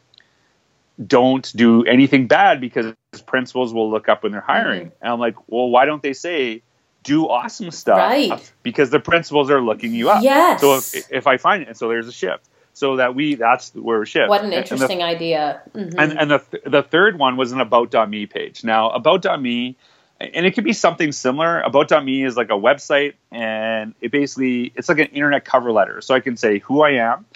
don't 1.04 1.54
do 1.56 1.84
anything 1.84 2.26
bad 2.26 2.60
because 2.60 2.94
principals 3.26 3.74
will 3.74 3.90
look 3.90 4.08
up 4.08 4.22
when 4.22 4.32
they're 4.32 4.40
hiring. 4.40 4.86
Mm-hmm. 4.86 5.02
And 5.02 5.12
I'm 5.12 5.18
like, 5.18 5.36
well, 5.48 5.68
why 5.68 5.86
don't 5.86 6.02
they 6.02 6.12
say 6.12 6.62
do 7.04 7.28
awesome 7.28 7.70
stuff? 7.70 7.98
Right. 7.98 8.52
Because 8.64 8.90
the 8.90 8.98
principals 8.98 9.50
are 9.50 9.60
looking 9.60 9.94
you 9.94 10.10
up. 10.10 10.24
Yes. 10.24 10.60
So 10.60 10.76
if, 10.76 11.12
if 11.12 11.26
I 11.28 11.36
find 11.36 11.62
it, 11.62 11.76
so 11.76 11.88
there's 11.88 12.08
a 12.08 12.12
shift. 12.12 12.48
So 12.72 12.96
that 12.96 13.14
we, 13.14 13.36
that's 13.36 13.72
where 13.74 14.00
we 14.00 14.06
shift. 14.06 14.28
What 14.28 14.42
an 14.42 14.52
interesting 14.52 15.00
and 15.00 15.00
the, 15.00 15.04
idea. 15.04 15.62
Mm-hmm. 15.74 15.96
And, 15.96 16.18
and 16.18 16.30
the, 16.32 16.42
the 16.66 16.82
third 16.82 17.16
one 17.20 17.36
was 17.36 17.52
an 17.52 17.60
about.me 17.60 18.26
page. 18.26 18.64
Now, 18.64 18.90
about.me, 18.90 19.76
and 20.18 20.46
it 20.46 20.54
could 20.56 20.64
be 20.64 20.72
something 20.72 21.12
similar. 21.12 21.60
About.me 21.60 22.24
is 22.24 22.36
like 22.36 22.50
a 22.50 22.58
website, 22.58 23.14
and 23.30 23.94
it 24.00 24.10
basically 24.10 24.72
it's 24.74 24.88
like 24.88 24.98
an 24.98 25.06
internet 25.06 25.44
cover 25.44 25.70
letter. 25.70 26.00
So 26.00 26.14
I 26.14 26.20
can 26.20 26.36
say 26.36 26.58
who 26.58 26.82
I 26.82 26.92
am, 26.92 27.26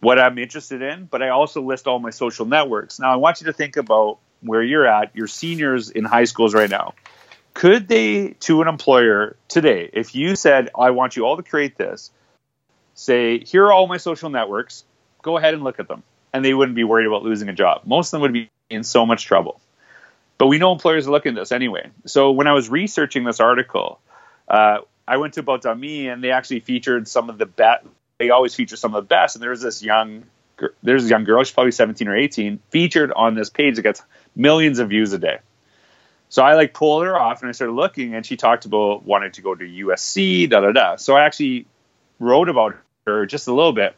what 0.00 0.18
I'm 0.18 0.38
interested 0.38 0.82
in, 0.82 1.04
but 1.04 1.22
I 1.22 1.28
also 1.28 1.62
list 1.62 1.86
all 1.86 2.00
my 2.00 2.10
social 2.10 2.44
networks. 2.46 2.98
Now 2.98 3.12
I 3.12 3.16
want 3.16 3.40
you 3.40 3.46
to 3.46 3.52
think 3.52 3.76
about 3.76 4.18
where 4.40 4.62
you're 4.62 4.86
at, 4.86 5.14
your 5.14 5.28
seniors 5.28 5.88
in 5.90 6.04
high 6.04 6.24
schools 6.24 6.52
right 6.52 6.70
now. 6.70 6.94
Could 7.54 7.86
they, 7.86 8.30
to 8.40 8.62
an 8.62 8.68
employer 8.68 9.36
today, 9.48 9.88
if 9.92 10.14
you 10.16 10.34
said, 10.34 10.70
I 10.76 10.90
want 10.90 11.16
you 11.16 11.24
all 11.24 11.36
to 11.36 11.42
create 11.42 11.76
this, 11.76 12.10
say, 12.94 13.38
here 13.38 13.66
are 13.66 13.72
all 13.72 13.86
my 13.86 13.96
social 13.96 14.28
networks, 14.28 14.84
go 15.22 15.38
ahead 15.38 15.54
and 15.54 15.62
look 15.62 15.78
at 15.78 15.86
them. 15.86 16.02
And 16.32 16.44
they 16.44 16.52
wouldn't 16.52 16.74
be 16.74 16.82
worried 16.82 17.06
about 17.06 17.22
losing 17.22 17.48
a 17.48 17.52
job. 17.52 17.82
Most 17.84 18.08
of 18.08 18.12
them 18.12 18.22
would 18.22 18.32
be 18.32 18.50
in 18.68 18.82
so 18.82 19.06
much 19.06 19.24
trouble. 19.24 19.60
But 20.36 20.48
we 20.48 20.58
know 20.58 20.72
employers 20.72 21.06
are 21.06 21.12
looking 21.12 21.36
at 21.36 21.40
this 21.40 21.52
anyway. 21.52 21.90
So 22.06 22.32
when 22.32 22.48
I 22.48 22.52
was 22.52 22.68
researching 22.68 23.22
this 23.22 23.38
article, 23.38 24.00
uh, 24.48 24.78
I 25.06 25.18
went 25.18 25.34
to 25.34 25.40
About.me 25.40 26.08
and 26.08 26.24
they 26.24 26.32
actually 26.32 26.60
featured 26.60 27.06
some 27.06 27.30
of 27.30 27.38
the 27.38 27.46
best. 27.46 27.86
They 28.18 28.30
always 28.30 28.54
feature 28.54 28.76
some 28.76 28.94
of 28.96 29.04
the 29.04 29.08
best. 29.08 29.36
And 29.36 29.42
there 29.42 29.50
was 29.50 29.62
this 29.62 29.80
young, 29.80 30.24
there's 30.82 31.04
a 31.04 31.08
young 31.08 31.22
girl, 31.22 31.44
she's 31.44 31.52
probably 31.52 31.70
17 31.70 32.08
or 32.08 32.16
18, 32.16 32.58
featured 32.70 33.12
on 33.12 33.34
this 33.34 33.48
page 33.48 33.76
that 33.76 33.82
gets 33.82 34.02
millions 34.34 34.80
of 34.80 34.88
views 34.88 35.12
a 35.12 35.18
day. 35.18 35.38
So 36.28 36.42
I 36.42 36.54
like 36.54 36.74
pulled 36.74 37.04
her 37.04 37.18
off 37.18 37.42
and 37.42 37.48
I 37.48 37.52
started 37.52 37.74
looking, 37.74 38.14
and 38.14 38.24
she 38.26 38.36
talked 38.36 38.64
about 38.64 39.04
wanting 39.04 39.32
to 39.32 39.42
go 39.42 39.54
to 39.54 39.64
USC, 39.64 40.48
da 40.50 40.60
da 40.60 40.72
da. 40.72 40.96
So 40.96 41.16
I 41.16 41.24
actually 41.24 41.66
wrote 42.18 42.48
about 42.48 42.76
her 43.06 43.26
just 43.26 43.48
a 43.48 43.52
little 43.52 43.72
bit. 43.72 43.94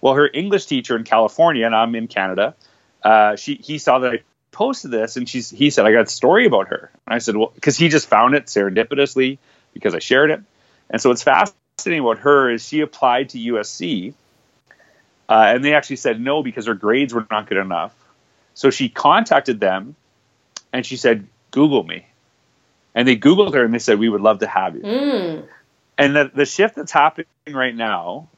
Well, 0.00 0.14
her 0.14 0.28
English 0.32 0.66
teacher 0.66 0.96
in 0.96 1.04
California, 1.04 1.66
and 1.66 1.74
I'm 1.74 1.94
in 1.94 2.08
Canada, 2.08 2.54
uh, 3.02 3.36
she 3.36 3.54
he 3.56 3.78
saw 3.78 4.00
that 4.00 4.12
I 4.12 4.18
posted 4.52 4.90
this, 4.90 5.16
and 5.16 5.28
she's 5.28 5.50
he 5.50 5.70
said 5.70 5.86
I 5.86 5.92
got 5.92 6.06
a 6.06 6.10
story 6.10 6.46
about 6.46 6.68
her. 6.68 6.90
And 7.06 7.14
I 7.14 7.18
said, 7.18 7.36
well, 7.36 7.52
because 7.54 7.76
he 7.76 7.88
just 7.88 8.08
found 8.08 8.34
it 8.34 8.46
serendipitously 8.46 9.38
because 9.72 9.94
I 9.94 9.98
shared 9.98 10.30
it, 10.30 10.40
and 10.90 11.00
so 11.00 11.10
what's 11.10 11.22
fascinating 11.22 12.00
about 12.00 12.18
her 12.20 12.50
is 12.50 12.66
she 12.66 12.80
applied 12.80 13.30
to 13.30 13.38
USC, 13.38 14.14
uh, 15.28 15.44
and 15.54 15.64
they 15.64 15.74
actually 15.74 15.96
said 15.96 16.20
no 16.20 16.42
because 16.42 16.66
her 16.66 16.74
grades 16.74 17.12
were 17.12 17.26
not 17.30 17.48
good 17.48 17.58
enough. 17.58 17.94
So 18.54 18.70
she 18.70 18.88
contacted 18.88 19.60
them, 19.60 19.94
and 20.72 20.84
she 20.84 20.96
said, 20.96 21.26
Google 21.50 21.84
me. 21.84 22.06
And 22.94 23.06
they 23.06 23.16
Googled 23.16 23.54
her 23.54 23.64
and 23.64 23.72
they 23.72 23.78
said, 23.78 23.98
We 23.98 24.08
would 24.08 24.20
love 24.20 24.40
to 24.40 24.46
have 24.46 24.74
you. 24.74 24.82
Mm. 24.82 25.44
And 25.96 26.16
the, 26.16 26.30
the 26.32 26.46
shift 26.46 26.76
that's 26.76 26.92
happening 26.92 27.26
right 27.48 27.74
now 27.74 28.28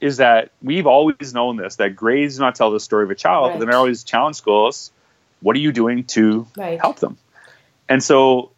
is 0.00 0.18
that 0.18 0.50
we've 0.62 0.86
always 0.86 1.32
known 1.32 1.56
this 1.56 1.76
that 1.76 1.96
grades 1.96 2.36
do 2.36 2.42
not 2.42 2.54
tell 2.54 2.70
the 2.70 2.80
story 2.80 3.04
of 3.04 3.10
a 3.10 3.14
child. 3.14 3.52
Right. 3.52 3.62
And 3.62 3.70
I 3.70 3.74
always 3.74 4.04
challenge 4.04 4.36
schools 4.36 4.92
what 5.40 5.56
are 5.56 5.60
you 5.60 5.72
doing 5.72 6.04
to 6.04 6.46
right. 6.56 6.80
help 6.80 6.98
them? 6.98 7.18
And 7.88 8.02
so, 8.02 8.50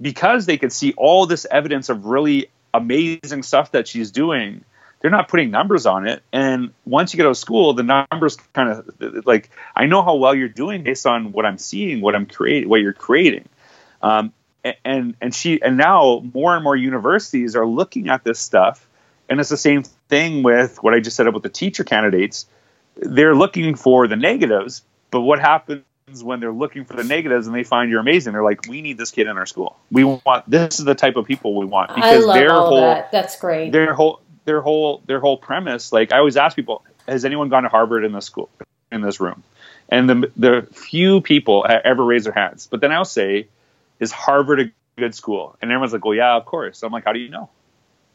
because 0.00 0.46
they 0.46 0.58
could 0.58 0.72
see 0.72 0.92
all 0.96 1.26
this 1.26 1.46
evidence 1.50 1.88
of 1.88 2.06
really 2.06 2.50
amazing 2.74 3.42
stuff 3.42 3.72
that 3.72 3.88
she's 3.88 4.10
doing, 4.10 4.64
they're 5.00 5.10
not 5.10 5.28
putting 5.28 5.50
numbers 5.50 5.86
on 5.86 6.06
it. 6.06 6.22
And 6.32 6.72
once 6.84 7.12
you 7.12 7.16
get 7.16 7.26
out 7.26 7.30
of 7.30 7.38
school, 7.38 7.72
the 7.72 7.82
numbers 7.82 8.36
kind 8.52 8.70
of 8.70 9.26
like 9.26 9.50
I 9.74 9.86
know 9.86 10.02
how 10.02 10.16
well 10.16 10.34
you're 10.34 10.48
doing 10.48 10.82
based 10.82 11.06
on 11.06 11.32
what 11.32 11.46
I'm 11.46 11.58
seeing, 11.58 12.00
what 12.00 12.14
I'm 12.14 12.26
creating, 12.26 12.68
what 12.68 12.80
you're 12.80 12.92
creating. 12.92 13.48
Um, 14.02 14.32
and 14.84 15.14
and 15.20 15.34
she 15.34 15.60
and 15.62 15.76
now 15.76 16.22
more 16.34 16.54
and 16.54 16.62
more 16.62 16.76
universities 16.76 17.56
are 17.56 17.66
looking 17.66 18.08
at 18.08 18.24
this 18.24 18.38
stuff, 18.38 18.86
and 19.28 19.40
it's 19.40 19.48
the 19.48 19.56
same 19.56 19.84
thing 20.08 20.42
with 20.42 20.82
what 20.82 20.92
I 20.92 21.00
just 21.00 21.16
said 21.16 21.26
about 21.26 21.42
the 21.42 21.48
teacher 21.48 21.82
candidates. 21.82 22.46
They're 22.96 23.34
looking 23.34 23.76
for 23.76 24.06
the 24.06 24.16
negatives, 24.16 24.82
but 25.10 25.22
what 25.22 25.40
happens 25.40 25.84
when 26.22 26.40
they're 26.40 26.52
looking 26.52 26.84
for 26.84 26.94
the 26.94 27.04
negatives 27.04 27.46
and 27.46 27.56
they 27.56 27.64
find 27.64 27.90
you're 27.90 28.00
amazing? 28.00 28.34
They're 28.34 28.42
like, 28.42 28.66
we 28.68 28.82
need 28.82 28.98
this 28.98 29.12
kid 29.12 29.28
in 29.28 29.38
our 29.38 29.46
school. 29.46 29.78
We 29.90 30.04
want 30.04 30.50
this 30.50 30.78
is 30.78 30.84
the 30.84 30.94
type 30.94 31.16
of 31.16 31.24
people 31.24 31.56
we 31.56 31.64
want 31.64 31.94
because 31.94 32.26
their 32.26 32.50
whole 32.50 32.80
that. 32.82 33.10
that's 33.12 33.38
great. 33.38 33.72
Their 33.72 33.94
whole 33.94 34.20
their 34.50 34.60
whole 34.60 35.02
their 35.06 35.20
whole 35.20 35.36
premise. 35.36 35.92
Like 35.92 36.12
I 36.12 36.18
always 36.18 36.36
ask 36.36 36.56
people, 36.56 36.84
has 37.06 37.24
anyone 37.24 37.48
gone 37.48 37.62
to 37.62 37.68
Harvard 37.68 38.04
in 38.04 38.12
this 38.12 38.26
school 38.26 38.50
in 38.90 39.00
this 39.00 39.20
room? 39.20 39.44
And 39.88 40.10
the 40.10 40.32
the 40.36 40.68
few 40.72 41.20
people 41.20 41.64
ever 41.68 42.04
raise 42.04 42.24
their 42.24 42.32
hands. 42.32 42.66
But 42.68 42.80
then 42.80 42.90
I'll 42.90 43.04
say, 43.04 43.46
is 44.00 44.10
Harvard 44.10 44.60
a 44.60 44.70
good 44.98 45.14
school? 45.14 45.56
And 45.62 45.70
everyone's 45.70 45.92
like, 45.92 46.04
well, 46.04 46.14
yeah, 46.14 46.34
of 46.34 46.44
course. 46.46 46.82
I'm 46.82 46.92
like, 46.92 47.04
how 47.04 47.12
do 47.12 47.20
you 47.20 47.28
know? 47.28 47.48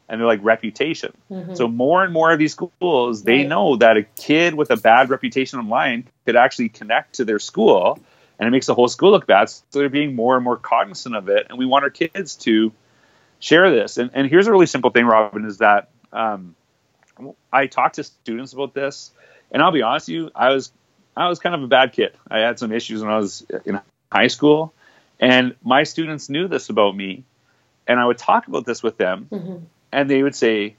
And 0.10 0.20
they're 0.20 0.28
like 0.28 0.44
reputation. 0.44 1.14
Mm-hmm. 1.32 1.56
So 1.56 1.68
more 1.68 2.04
and 2.04 2.12
more 2.12 2.32
of 2.32 2.38
these 2.38 2.52
schools, 2.52 3.24
they 3.24 3.40
right. 3.40 3.48
know 3.48 3.78
that 3.78 3.96
a 3.98 4.04
kid 4.04 4.54
with 4.54 4.72
a 4.72 4.78
bad 4.78 5.10
reputation 5.10 5.60
online 5.60 6.08
could 6.26 6.36
actually 6.36 6.70
connect 6.70 7.16
to 7.16 7.26
their 7.26 7.40
school, 7.40 7.98
and 8.38 8.48
it 8.48 8.52
makes 8.52 8.68
the 8.68 8.76
whole 8.76 8.90
school 8.90 9.12
look 9.12 9.26
bad. 9.26 9.50
So 9.50 9.64
they're 9.72 9.90
being 9.90 10.16
more 10.16 10.36
and 10.36 10.44
more 10.44 10.58
cognizant 10.58 11.16
of 11.16 11.30
it, 11.30 11.48
and 11.50 11.58
we 11.58 11.66
want 11.66 11.84
our 11.84 11.90
kids 11.90 12.36
to 12.48 12.72
share 13.40 13.72
this. 13.72 13.98
And, 13.98 14.12
and 14.14 14.30
here's 14.30 14.48
a 14.48 14.52
really 14.52 14.66
simple 14.66 14.92
thing, 14.92 15.06
Robin, 15.06 15.46
is 15.46 15.58
that 15.58 15.90
um, 16.16 16.56
I 17.52 17.68
talked 17.68 17.96
to 17.96 18.04
students 18.04 18.54
about 18.54 18.74
this, 18.74 19.12
and 19.52 19.62
I'll 19.62 19.72
be 19.72 19.82
honest 19.82 20.08
with 20.08 20.16
you, 20.16 20.32
I 20.36 20.50
was 20.50 20.72
I 21.16 21.30
was 21.30 21.40
kind 21.40 21.56
of 21.56 21.64
a 21.64 21.68
bad 21.68 21.94
kid. 21.94 22.14
I 22.30 22.40
had 22.40 22.60
some 22.60 22.72
issues 22.72 23.02
when 23.02 23.12
I 23.12 23.18
was 23.18 23.46
in 23.66 23.80
high 24.12 24.28
school, 24.28 24.74
and 25.20 25.56
my 25.64 25.84
students 25.84 26.30
knew 26.30 26.48
this 26.48 26.70
about 26.70 26.96
me, 26.96 27.24
and 27.88 28.00
I 28.00 28.06
would 28.06 28.18
talk 28.18 28.48
about 28.48 28.66
this 28.66 28.84
with 28.84 28.98
them, 28.98 29.28
mm-hmm. 29.32 29.58
and 29.92 30.10
they 30.10 30.24
would 30.24 30.36
say, 30.36 30.76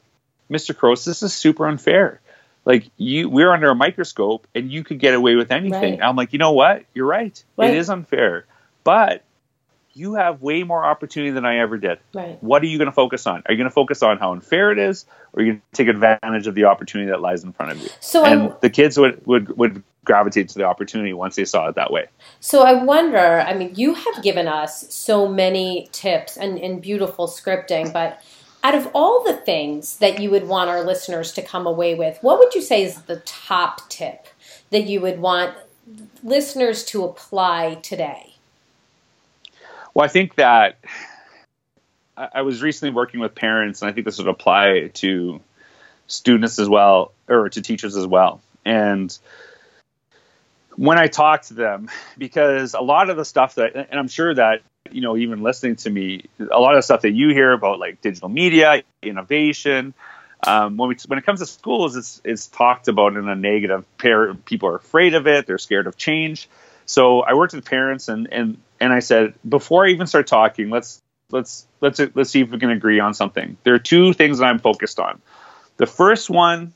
"Mr. 0.51 0.77
Couros, 0.77 1.05
this 1.05 1.23
is 1.23 1.33
super 1.33 1.67
unfair. 1.67 2.21
Like 2.65 2.91
you, 2.97 3.29
we're 3.29 3.53
under 3.53 3.71
a 3.71 3.75
microscope, 3.75 4.47
and 4.55 4.71
you 4.71 4.85
could 4.85 4.99
get 4.99 5.15
away 5.15 5.37
with 5.37 5.53
anything." 5.53 5.99
Right. 5.99 6.07
I'm 6.07 6.17
like, 6.17 6.33
you 6.33 6.39
know 6.39 6.53
what? 6.53 6.85
You're 6.95 7.07
right. 7.07 7.43
right. 7.57 7.71
It 7.71 7.77
is 7.77 7.89
unfair, 7.89 8.47
but 8.85 9.23
you 9.97 10.15
have 10.15 10.43
way 10.43 10.63
more 10.63 10.85
opportunity 10.85 11.31
than 11.31 11.47
I 11.47 11.59
ever 11.59 11.79
did. 11.79 11.99
Right. 12.13 12.43
What 12.43 12.63
are 12.63 12.67
you 12.67 12.77
going 12.77 12.87
to 12.87 12.93
focus 12.93 13.27
on? 13.27 13.43
Are 13.47 13.53
you 13.53 13.57
going 13.57 13.69
to 13.69 13.75
focus 13.75 14.03
on 14.03 14.19
how 14.19 14.33
unfair 14.33 14.71
it 14.71 14.79
is, 14.79 15.07
or 15.33 15.41
are 15.41 15.47
you 15.47 15.53
going 15.53 15.63
to 15.73 15.77
take 15.77 15.89
advantage 15.89 16.47
of 16.47 16.55
the 16.55 16.65
opportunity 16.65 17.11
that 17.11 17.23
lies 17.23 17.45
in 17.45 17.53
front 17.53 17.73
of 17.73 17.79
you? 17.79 17.89
So 18.01 18.25
and 18.25 18.43
I'm, 18.43 18.55
the 18.61 18.71
kids 18.71 18.99
would, 18.99 19.27
would 19.27 19.57
would 19.57 19.83
gravitate 20.05 20.51
to 20.51 20.59
the 20.59 20.65
opportunity 20.65 21.13
once 21.13 21.37
they 21.37 21.45
saw 21.45 21.69
it 21.69 21.75
that 21.77 21.91
way. 21.91 22.07
So 22.41 22.63
I 22.63 22.75
wonder. 22.85 23.41
I 23.41 23.55
mean, 23.55 23.73
you 23.75 23.95
have 23.95 24.23
given 24.23 24.47
us 24.47 24.93
so 24.95 25.27
many 25.27 25.89
tips 25.93 26.37
and, 26.37 26.59
and 26.59 26.81
beautiful 26.81 27.27
scripting, 27.27 27.93
but 27.93 28.23
out 28.63 28.75
of 28.75 28.89
all 28.95 29.25
the 29.25 29.35
things 29.35 29.97
that 29.99 30.21
you 30.21 30.31
would 30.31 30.47
want 30.47 30.69
our 30.71 30.85
listeners 30.85 31.33
to 31.33 31.43
come 31.43 31.67
away 31.67 31.95
with, 31.95 32.19
what 32.21 32.39
would 32.39 32.55
you 32.55 32.63
say 32.63 32.83
is 32.83 33.03
the 33.03 33.21
top 33.21 33.89
tip 33.89 34.29
that 34.71 34.87
you 34.87 35.01
would 35.01 35.21
want 35.21 35.57
listeners 36.23 36.85
to 36.85 37.05
apply 37.05 37.75
today? 37.83 38.36
Well, 39.97 40.05
I 40.05 40.09
think 40.09 40.35
that 40.35 40.77
I 42.19 42.43
was 42.43 42.61
recently 42.61 42.93
working 42.93 43.19
with 43.19 43.35
parents, 43.35 43.81
and 43.81 43.91
I 43.91 43.95
think 43.95 44.05
this 44.05 44.19
would 44.19 44.29
apply 44.29 44.91
to 44.93 45.41
students 46.07 46.59
as 46.59 46.69
well, 46.69 47.13
or 47.27 47.49
to 47.49 47.63
teachers 47.63 47.97
as 47.97 48.07
well. 48.07 48.43
And 48.63 49.19
when 50.75 50.99
I 50.99 51.07
talk 51.07 51.45
to 51.45 51.55
them, 51.55 51.89
because 52.19 52.75
a 52.75 52.81
lot 52.83 53.09
of 53.09 53.17
the 53.17 53.25
stuff 53.25 53.55
that, 53.55 53.75
and 53.75 53.99
I'm 53.99 54.09
sure 54.09 54.35
that, 54.35 54.61
you 54.91 55.01
know, 55.01 55.17
even 55.17 55.43
listening 55.43 55.77
to 55.77 55.89
me, 55.89 56.27
a 56.41 56.61
lot 56.61 56.75
of 56.75 56.79
the 56.81 56.83
stuff 56.83 57.01
that 57.01 57.13
you 57.13 57.31
hear 57.31 57.53
about 57.53 57.79
like 57.79 58.03
digital 58.03 58.29
media, 58.29 58.83
innovation, 59.01 59.95
um, 60.47 60.77
when 60.77 60.91
we 60.91 60.97
when 61.07 61.19
it 61.19 61.25
comes 61.25 61.41
to 61.41 61.47
schools, 61.47 61.97
it's 61.97 62.21
it's 62.23 62.49
talked 62.49 62.89
about 62.89 63.17
in 63.17 63.27
a 63.31 63.35
negative. 63.35 63.87
People 63.97 64.69
are 64.69 64.77
afraid 64.77 65.15
of 65.15 65.27
it. 65.27 65.47
They're 65.47 65.57
scared 65.57 65.87
of 65.87 65.97
change. 65.97 66.51
So 66.85 67.23
I 67.23 67.33
worked 67.33 67.55
with 67.55 67.65
parents, 67.65 68.09
and 68.09 68.29
and 68.31 68.59
and 68.81 68.93
I 68.93 69.01
said 69.01 69.35
before 69.49 69.87
I 69.87 69.91
even 69.91 70.07
start 70.07 70.27
talking, 70.27 70.71
let's 70.71 71.03
let's 71.31 71.67
let's 71.81 72.01
let's 72.15 72.31
see 72.31 72.41
if 72.41 72.51
we 72.51 72.59
can 72.59 72.71
agree 72.71 73.01
on 73.01 73.15
something. 73.15 73.57
There 73.65 73.75
are 73.75 73.79
two 73.79 74.13
things 74.13 74.39
that 74.39 74.47
I'm 74.47 74.59
focused 74.59 74.99
on. 74.99 75.21
The 75.77 75.87
first 75.87 76.31
one 76.31 76.75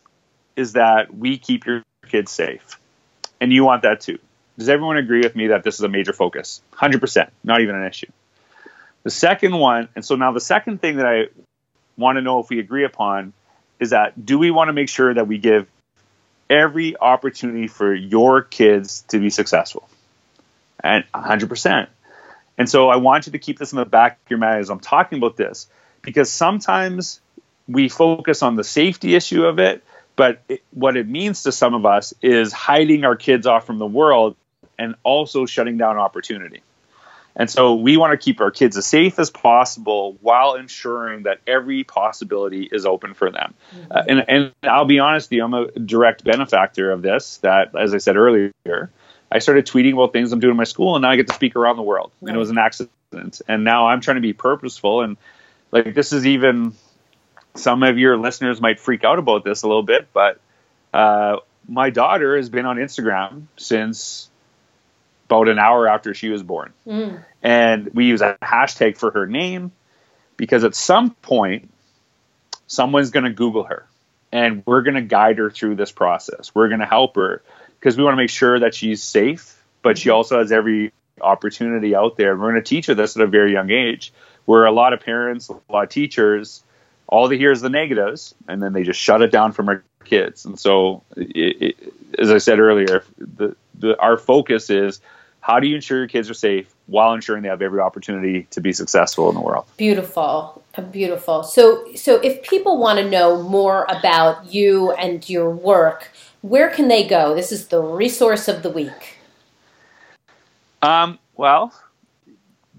is 0.57 0.75
that 0.75 1.15
we 1.15 1.39
keep 1.39 1.67
your 1.67 1.85
kids 2.09 2.31
safe, 2.33 2.79
and 3.41 3.53
you 3.53 3.65
want 3.65 3.83
that 3.83 4.01
too. 4.01 4.19
Does 4.59 4.69
everyone 4.69 4.99
agree 4.99 5.21
with 5.21 5.35
me 5.35 5.49
that 5.49 5.63
this 5.63 5.77
is 5.77 5.81
a 5.81 5.89
major 5.89 6.13
focus? 6.13 6.61
100%, 6.75 7.31
not 7.43 7.63
even 7.63 7.77
an 7.77 7.87
issue. 7.87 8.09
The 9.05 9.11
second 9.11 9.55
one, 9.55 9.89
and 9.97 10.05
so 10.05 10.17
now 10.17 10.33
the 10.33 10.41
second 10.41 10.83
thing 10.83 10.97
that 10.97 11.07
I 11.07 11.29
want 11.97 12.17
to 12.17 12.23
know 12.23 12.41
if 12.41 12.51
we 12.51 12.59
agree 12.59 12.85
upon 12.85 13.33
is 13.79 13.91
that 13.91 14.27
do 14.27 14.39
we 14.39 14.51
want 14.51 14.69
to 14.69 14.75
make 14.75 14.91
sure 14.91 15.15
that 15.15 15.27
we 15.27 15.39
give 15.39 15.67
every 16.51 16.99
opportunity 16.99 17.69
for 17.69 17.95
your 17.95 18.43
kids 18.43 19.03
to 19.09 19.19
be 19.19 19.31
successful? 19.31 19.89
And 20.83 21.05
100%. 21.14 21.87
And 22.59 22.68
so 22.68 22.89
I 22.89 22.97
want 22.97 23.26
you 23.26 23.33
to 23.33 23.39
keep 23.39 23.59
this 23.59 23.72
in 23.72 23.78
the 23.78 23.85
back 23.85 24.18
of 24.24 24.31
your 24.31 24.39
mind 24.39 24.61
as 24.61 24.70
I'm 24.70 24.81
talking 24.81 25.18
about 25.18 25.37
this, 25.37 25.68
because 26.03 26.31
sometimes 26.31 27.20
we 27.68 27.89
focus 27.89 28.43
on 28.43 28.57
the 28.57 28.64
safety 28.64 29.14
issue 29.14 29.45
of 29.45 29.59
it, 29.59 29.83
But 30.16 30.43
it, 30.49 30.62
what 30.72 30.97
it 30.97 31.09
means 31.09 31.45
to 31.45 31.53
some 31.53 31.74
of 31.74 31.87
us 31.87 32.12
is 32.20 32.53
hiding 32.53 33.05
our 33.05 33.16
kids 33.16 33.47
off 33.47 33.64
from 33.64 33.78
the 33.78 33.87
world 33.87 34.37
and 34.78 34.95
also 35.03 35.47
shutting 35.47 35.78
down 35.78 35.97
opportunity. 35.97 36.62
And 37.37 37.49
so 37.49 37.76
we 37.76 37.97
want 37.97 38.12
to 38.12 38.22
keep 38.22 38.41
our 38.41 38.51
kids 38.51 38.76
as 38.76 38.87
safe 38.87 39.18
as 39.18 39.31
possible 39.31 40.18
while 40.20 40.57
ensuring 40.57 41.22
that 41.22 41.39
every 41.47 41.85
possibility 41.85 42.68
is 42.70 42.85
open 42.85 43.14
for 43.14 43.31
them. 43.31 43.55
Mm-hmm. 43.74 43.93
Uh, 43.93 44.03
and, 44.09 44.24
and 44.28 44.53
I'll 44.62 44.85
be 44.85 44.99
honest 44.99 45.31
with 45.31 45.37
you, 45.37 45.45
I'm 45.45 45.55
a 45.55 45.70
direct 45.70 46.24
benefactor 46.24 46.91
of 46.91 47.01
this. 47.01 47.39
That, 47.39 47.74
as 47.74 47.95
I 47.95 47.99
said 47.99 48.16
earlier, 48.16 48.91
I 49.31 49.39
started 49.39 49.66
tweeting 49.66 49.93
about 49.93 50.12
things 50.12 50.33
I'm 50.33 50.41
doing 50.41 50.53
in 50.53 50.57
my 50.57 50.64
school, 50.64 50.97
and 50.97 51.03
now 51.03 51.11
I 51.11 51.16
get 51.16 51.28
to 51.28 51.35
speak 51.35 51.57
around 51.57 51.76
the 51.76 51.83
world. 51.83 52.11
Right. 52.20 52.31
And 52.31 52.37
it 52.37 52.39
was 52.39 52.51
an 52.51 52.59
accident. 52.59 53.43
And 53.47 53.64
now 53.64 53.89
I'm 53.89 54.01
trying 54.01 54.16
to 54.16 54.20
be 54.20 54.33
purposeful. 54.33 55.03
And 55.03 55.16
like 55.70 55.95
this 55.95 56.12
is 56.12 56.26
even 56.26 56.74
some 57.55 57.83
of 57.83 57.99
your 57.99 58.16
listeners 58.16 58.61
might 58.61 58.81
freak 58.81 59.05
out 59.05 59.18
about 59.18 59.45
this 59.45 59.62
a 59.62 59.68
little 59.68 59.83
bit, 59.83 60.09
but 60.12 60.41
uh, 60.93 61.37
my 61.68 61.91
daughter 61.91 62.37
has 62.37 62.49
been 62.49 62.66
on 62.66 62.76
Instagram 62.76 63.45
since 63.57 64.28
about 65.26 65.49
an 65.49 65.59
hour 65.59 65.87
after 65.87 66.12
she 66.14 66.28
was 66.28 66.43
born. 66.43 66.72
Mm. 66.87 67.24
And 67.43 67.91
we 67.95 68.07
use 68.07 68.20
a 68.20 68.37
hashtag 68.43 68.97
for 68.97 69.12
her 69.12 69.26
name 69.26 69.72
because 70.37 70.64
at 70.64 70.74
some 70.74 71.11
point, 71.11 71.70
someone's 72.66 73.11
going 73.11 73.24
to 73.24 73.31
Google 73.31 73.64
her 73.64 73.87
and 74.33 74.62
we're 74.66 74.83
going 74.83 74.95
to 74.95 75.03
guide 75.03 75.39
her 75.39 75.51
through 75.51 75.76
this 75.76 75.93
process. 75.93 76.53
We're 76.55 76.68
going 76.68 76.81
to 76.81 76.87
help 76.87 77.16
her 77.16 77.43
because 77.81 77.97
we 77.97 78.05
want 78.05 78.12
to 78.12 78.16
make 78.18 78.31
sure 78.31 78.61
that 78.61 78.74
she's 78.74 79.03
safe, 79.03 79.62
but 79.83 79.99
she 79.99 80.11
mm-hmm. 80.11 80.16
also 80.16 80.39
has 80.39 80.53
every 80.53 80.93
opportunity 81.20 81.95
out 81.95 82.16
there. 82.16 82.37
We're 82.37 82.53
going 82.53 82.62
to 82.62 82.68
teach 82.68 82.87
her 82.87 82.95
this 82.95 83.16
at 83.16 83.22
a 83.22 83.26
very 83.26 83.53
young 83.53 83.70
age, 83.70 84.12
where 84.45 84.66
a 84.66 84.72
lot 84.72 84.93
of 84.93 85.01
parents, 85.01 85.49
a 85.49 85.72
lot 85.72 85.85
of 85.85 85.89
teachers, 85.89 86.62
all 87.07 87.28
they 87.28 87.39
hear 87.39 87.51
is 87.51 87.61
the 87.61 87.70
negatives, 87.70 88.35
and 88.47 88.62
then 88.62 88.72
they 88.72 88.83
just 88.83 89.01
shut 89.01 89.22
it 89.22 89.33
down 89.33 89.53
from 89.53 89.68
our 89.68 89.83
kids. 90.05 90.45
And 90.45 90.59
so, 90.59 91.03
it, 91.16 91.62
it, 91.62 91.93
as 92.18 92.31
I 92.31 92.39
said 92.39 92.59
earlier, 92.59 93.03
the, 93.18 93.57
the, 93.74 93.99
our 93.99 94.16
focus 94.16 94.70
is 94.70 95.01
how 95.41 95.59
do 95.59 95.66
you 95.66 95.74
ensure 95.74 95.99
your 95.99 96.09
kids 96.09 96.28
are 96.28 96.35
safe 96.35 96.72
while 96.87 97.14
ensuring 97.14 97.43
they 97.43 97.49
have 97.49 97.62
every 97.62 97.81
opportunity 97.81 98.47
to 98.51 98.61
be 98.61 98.72
successful 98.72 99.28
in 99.28 99.35
the 99.35 99.41
world 99.41 99.64
beautiful 99.76 100.62
beautiful 100.91 101.43
so 101.43 101.87
so 101.95 102.16
if 102.20 102.43
people 102.43 102.78
want 102.78 102.99
to 102.99 103.09
know 103.09 103.43
more 103.43 103.87
about 103.89 104.53
you 104.53 104.93
and 104.93 105.28
your 105.28 105.51
work 105.51 106.11
where 106.43 106.70
can 106.70 106.88
they 106.88 107.07
go? 107.07 107.34
This 107.34 107.53
is 107.53 107.68
the 107.68 107.80
resource 107.80 108.49
of 108.49 108.62
the 108.62 108.70
week. 108.70 109.18
Um, 110.82 111.18
well 111.36 111.72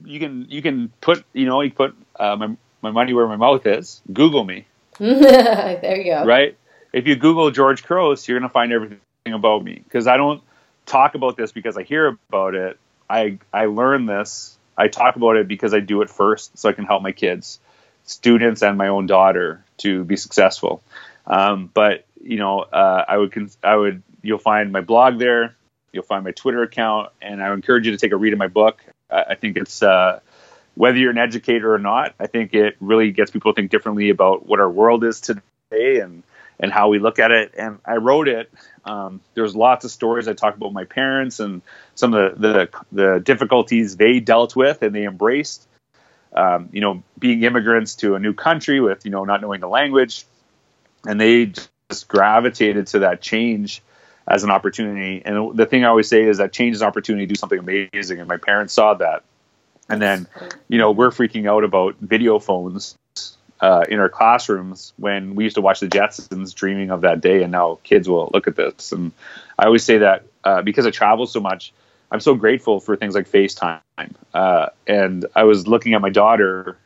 you 0.06 0.20
can 0.20 0.48
you 0.50 0.62
can 0.62 0.92
put 1.02 1.24
you 1.34 1.46
know 1.46 1.62
you 1.62 1.72
put 1.72 1.96
uh, 2.20 2.36
my, 2.36 2.56
my 2.82 2.92
money 2.92 3.14
where 3.14 3.28
my 3.28 3.36
mouth 3.36 3.66
is. 3.66 4.02
Google 4.12 4.44
me. 4.44 4.66
There 5.00 5.98
you 5.98 6.12
go. 6.12 6.26
Right? 6.26 6.58
If 6.94 7.08
you 7.08 7.16
google 7.16 7.52
george 7.52 7.84
couros 7.84 8.28
you're 8.28 8.40
going 8.40 8.50
to 8.50 8.54
find 8.54 8.72
everything 8.72 9.00
about 9.28 9.64
me. 9.64 9.82
Because 9.84 10.08
i 10.08 10.18
don't 10.18 10.42
talk 10.86 11.16
about 11.16 11.38
this 11.38 11.52
because 11.52 11.78
I 11.78 11.84
hear 11.84 12.18
about 12.30 12.56
it. 12.56 12.80
I 13.10 13.40
I 13.54 13.66
learn 13.66 14.06
this. 14.06 14.58
I 14.78 14.88
talk 14.88 15.16
about 15.16 15.36
it 15.36 15.48
because 15.48 15.74
I 15.74 15.80
do 15.80 16.02
it 16.02 16.10
first, 16.10 16.58
so 16.58 16.70
I 16.70 16.74
can 16.74 16.86
help 16.86 17.04
my 17.04 17.12
kids, 17.12 17.60
students, 18.04 18.64
and 18.64 18.78
my 18.78 18.88
own 18.88 19.06
daughter 19.06 19.64
to 19.78 20.04
be 20.04 20.16
successful. 20.16 20.82
Um, 21.28 21.70
but 21.74 22.06
you 22.24 22.38
know, 22.38 22.60
uh, 22.60 23.06
I 23.08 23.18
would 23.18 23.52
I 23.64 23.76
would 23.76 24.04
you'll 24.22 24.40
find 24.40 24.72
my 24.72 24.82
blog 24.82 25.20
there. 25.20 25.56
You'll 25.92 26.04
find 26.04 26.24
my 26.24 26.32
Twitter 26.32 26.64
account, 26.64 27.10
and 27.22 27.44
I 27.44 27.54
encourage 27.54 27.86
you 27.86 27.92
to 27.92 27.98
take 27.98 28.12
a 28.12 28.18
read 28.18 28.34
of 28.34 28.40
my 28.40 28.48
book. 28.48 28.82
I, 29.10 29.24
I 29.30 29.36
think 29.36 29.58
it's 29.58 29.84
uh, 29.84 30.20
whether 30.76 30.98
you're 30.98 31.12
an 31.12 31.18
educator 31.18 31.74
or 31.74 31.80
not. 31.80 32.16
I 32.20 32.28
think 32.28 32.54
it 32.54 32.78
really 32.80 33.12
gets 33.12 33.32
people 33.32 33.54
to 33.54 33.56
think 33.56 33.72
differently 33.72 34.10
about 34.10 34.46
what 34.46 34.60
our 34.60 34.70
world 34.70 35.04
is 35.04 35.22
today 35.22 36.00
and 36.00 36.24
and 36.60 36.72
how 36.72 36.90
we 36.90 37.00
look 37.00 37.20
at 37.20 37.32
it. 37.32 37.54
And 37.58 37.80
I 37.84 37.96
wrote 37.96 38.28
it. 38.28 38.52
Um, 38.86 39.20
there's 39.34 39.56
lots 39.56 39.84
of 39.84 39.92
stories 39.92 40.28
I 40.28 40.34
talk 40.34 40.56
about 40.56 40.74
my 40.74 40.86
parents 40.86 41.40
and 41.40 41.64
some 41.96 42.14
of 42.14 42.40
the, 42.40 42.70
the, 42.92 43.04
the 43.14 43.20
difficulties 43.20 43.98
they 43.98 44.20
dealt 44.20 44.56
with 44.56 44.84
and 44.84 44.94
they 44.94 45.06
embraced. 45.06 45.68
Um, 46.34 46.70
you 46.72 46.80
know, 46.80 47.04
being 47.20 47.44
immigrants 47.44 47.96
to 47.96 48.16
a 48.16 48.20
new 48.20 48.34
country 48.34 48.80
with 48.80 49.04
you 49.04 49.12
know 49.12 49.26
not 49.26 49.42
knowing 49.42 49.60
the 49.60 49.68
language, 49.68 50.26
and 51.06 51.20
they 51.20 51.52
just 51.92 52.08
gravitated 52.08 52.88
to 52.88 53.00
that 53.00 53.22
change 53.22 53.82
as 54.28 54.44
an 54.44 54.50
opportunity. 54.50 55.22
And 55.24 55.58
the 55.58 55.66
thing 55.66 55.84
I 55.84 55.90
always 55.90 56.08
say 56.08 56.24
is 56.24 56.38
that 56.38 56.54
change 56.54 56.76
is 56.76 56.82
an 56.82 56.88
opportunity 56.88 57.28
to 57.28 57.34
do 57.34 57.38
something 57.38 57.60
amazing. 57.60 58.20
And 58.20 58.28
my 58.28 58.38
parents 58.38 58.74
saw 58.74 58.94
that. 58.96 59.24
And 59.90 60.02
then, 60.02 60.28
you 60.70 60.78
know, 60.78 60.92
we're 60.92 61.10
freaking 61.10 61.50
out 61.50 61.64
about 61.64 61.96
video 62.00 62.40
phones 62.40 62.98
uh, 63.60 63.84
in 63.90 64.00
our 64.00 64.10
classrooms 64.10 64.94
when 64.98 65.36
we 65.36 65.44
used 65.44 65.56
to 65.56 65.62
watch 65.62 65.82
the 65.82 65.88
Jetsons, 65.88 66.56
dreaming 66.56 66.92
of 66.92 67.02
that 67.02 67.20
day, 67.20 67.44
and 67.44 67.52
now 67.52 67.80
kids 67.84 68.08
will 68.08 68.30
look 68.34 68.48
at 68.48 68.56
this. 68.56 68.94
And 68.94 69.12
I 69.60 69.66
always 69.66 69.84
say 69.84 69.98
that 69.98 70.24
uh, 70.44 70.62
because 70.62 70.86
I 70.86 70.92
travel 70.92 71.28
so 71.28 71.42
much, 71.42 71.74
I'm 72.10 72.22
so 72.22 72.36
grateful 72.36 72.80
for 72.80 72.96
things 72.96 73.16
like 73.16 73.30
FaceTime. 73.30 73.82
Uh, 74.34 74.68
and 74.88 75.26
I 75.36 75.44
was 75.44 75.68
looking 75.68 75.94
at 75.94 76.02
my 76.02 76.10
daughter, 76.10 76.78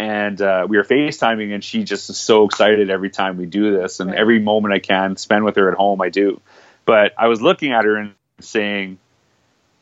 and 0.00 0.40
uh, 0.40 0.66
we 0.66 0.78
were 0.78 0.84
FaceTiming, 0.84 1.52
and 1.52 1.62
she 1.62 1.84
just 1.84 2.08
is 2.08 2.16
so 2.16 2.46
excited 2.46 2.88
every 2.88 3.10
time 3.10 3.36
we 3.36 3.44
do 3.44 3.76
this, 3.76 4.00
and 4.00 4.14
every 4.14 4.38
moment 4.38 4.72
I 4.72 4.78
can 4.78 5.16
spend 5.16 5.44
with 5.44 5.56
her 5.56 5.70
at 5.70 5.76
home, 5.76 6.00
I 6.00 6.08
do. 6.08 6.40
But 6.86 7.12
I 7.18 7.28
was 7.28 7.42
looking 7.42 7.72
at 7.72 7.84
her 7.84 7.96
and 7.96 8.14
saying, 8.40 8.98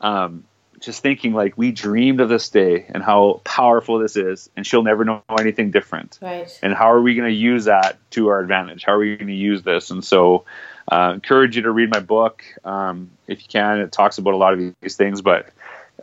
um, 0.01 0.43
just 0.81 1.01
thinking 1.01 1.31
like 1.31 1.57
we 1.57 1.71
dreamed 1.71 2.19
of 2.19 2.27
this 2.27 2.49
day 2.49 2.85
and 2.89 3.01
how 3.01 3.39
powerful 3.45 3.99
this 3.99 4.17
is 4.17 4.49
and 4.55 4.65
she'll 4.65 4.83
never 4.83 5.05
know 5.05 5.23
anything 5.39 5.71
different. 5.71 6.19
Right. 6.21 6.49
And 6.61 6.73
how 6.73 6.91
are 6.91 7.01
we 7.01 7.15
going 7.15 7.29
to 7.29 7.35
use 7.35 7.65
that 7.65 7.97
to 8.11 8.29
our 8.29 8.39
advantage? 8.39 8.83
How 8.85 8.93
are 8.93 8.99
we 8.99 9.17
going 9.17 9.27
to 9.27 9.33
use 9.33 9.61
this? 9.61 9.91
And 9.91 10.03
so 10.03 10.45
uh, 10.89 11.11
encourage 11.15 11.57
you 11.57 11.63
to 11.63 11.71
read 11.71 11.89
my 11.89 11.99
book 11.99 12.43
um, 12.63 13.11
if 13.27 13.41
you 13.41 13.47
can. 13.49 13.79
It 13.79 13.91
talks 13.91 14.19
about 14.19 14.33
a 14.33 14.37
lot 14.37 14.53
of 14.53 14.73
these 14.81 14.95
things 14.95 15.21
but 15.21 15.49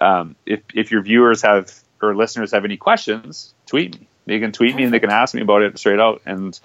um, 0.01 0.37
if, 0.45 0.61
if 0.75 0.91
your 0.91 1.01
viewers 1.01 1.41
have 1.41 1.73
or 2.03 2.15
listeners 2.15 2.53
have 2.53 2.67
any 2.67 2.77
questions 2.77 3.55
tweet 3.67 3.99
me 3.99 4.06
they 4.27 4.41
can 4.41 4.53
tweet 4.53 4.77
me 4.77 4.85
and 4.85 4.93
they 4.93 5.01
can 5.01 5.11
ask 5.11 5.35
me 5.35 5.43
about 5.43 5.63
it 5.63 5.79
straight 5.79 6.01
out. 6.01 6.23
And 6.27 6.59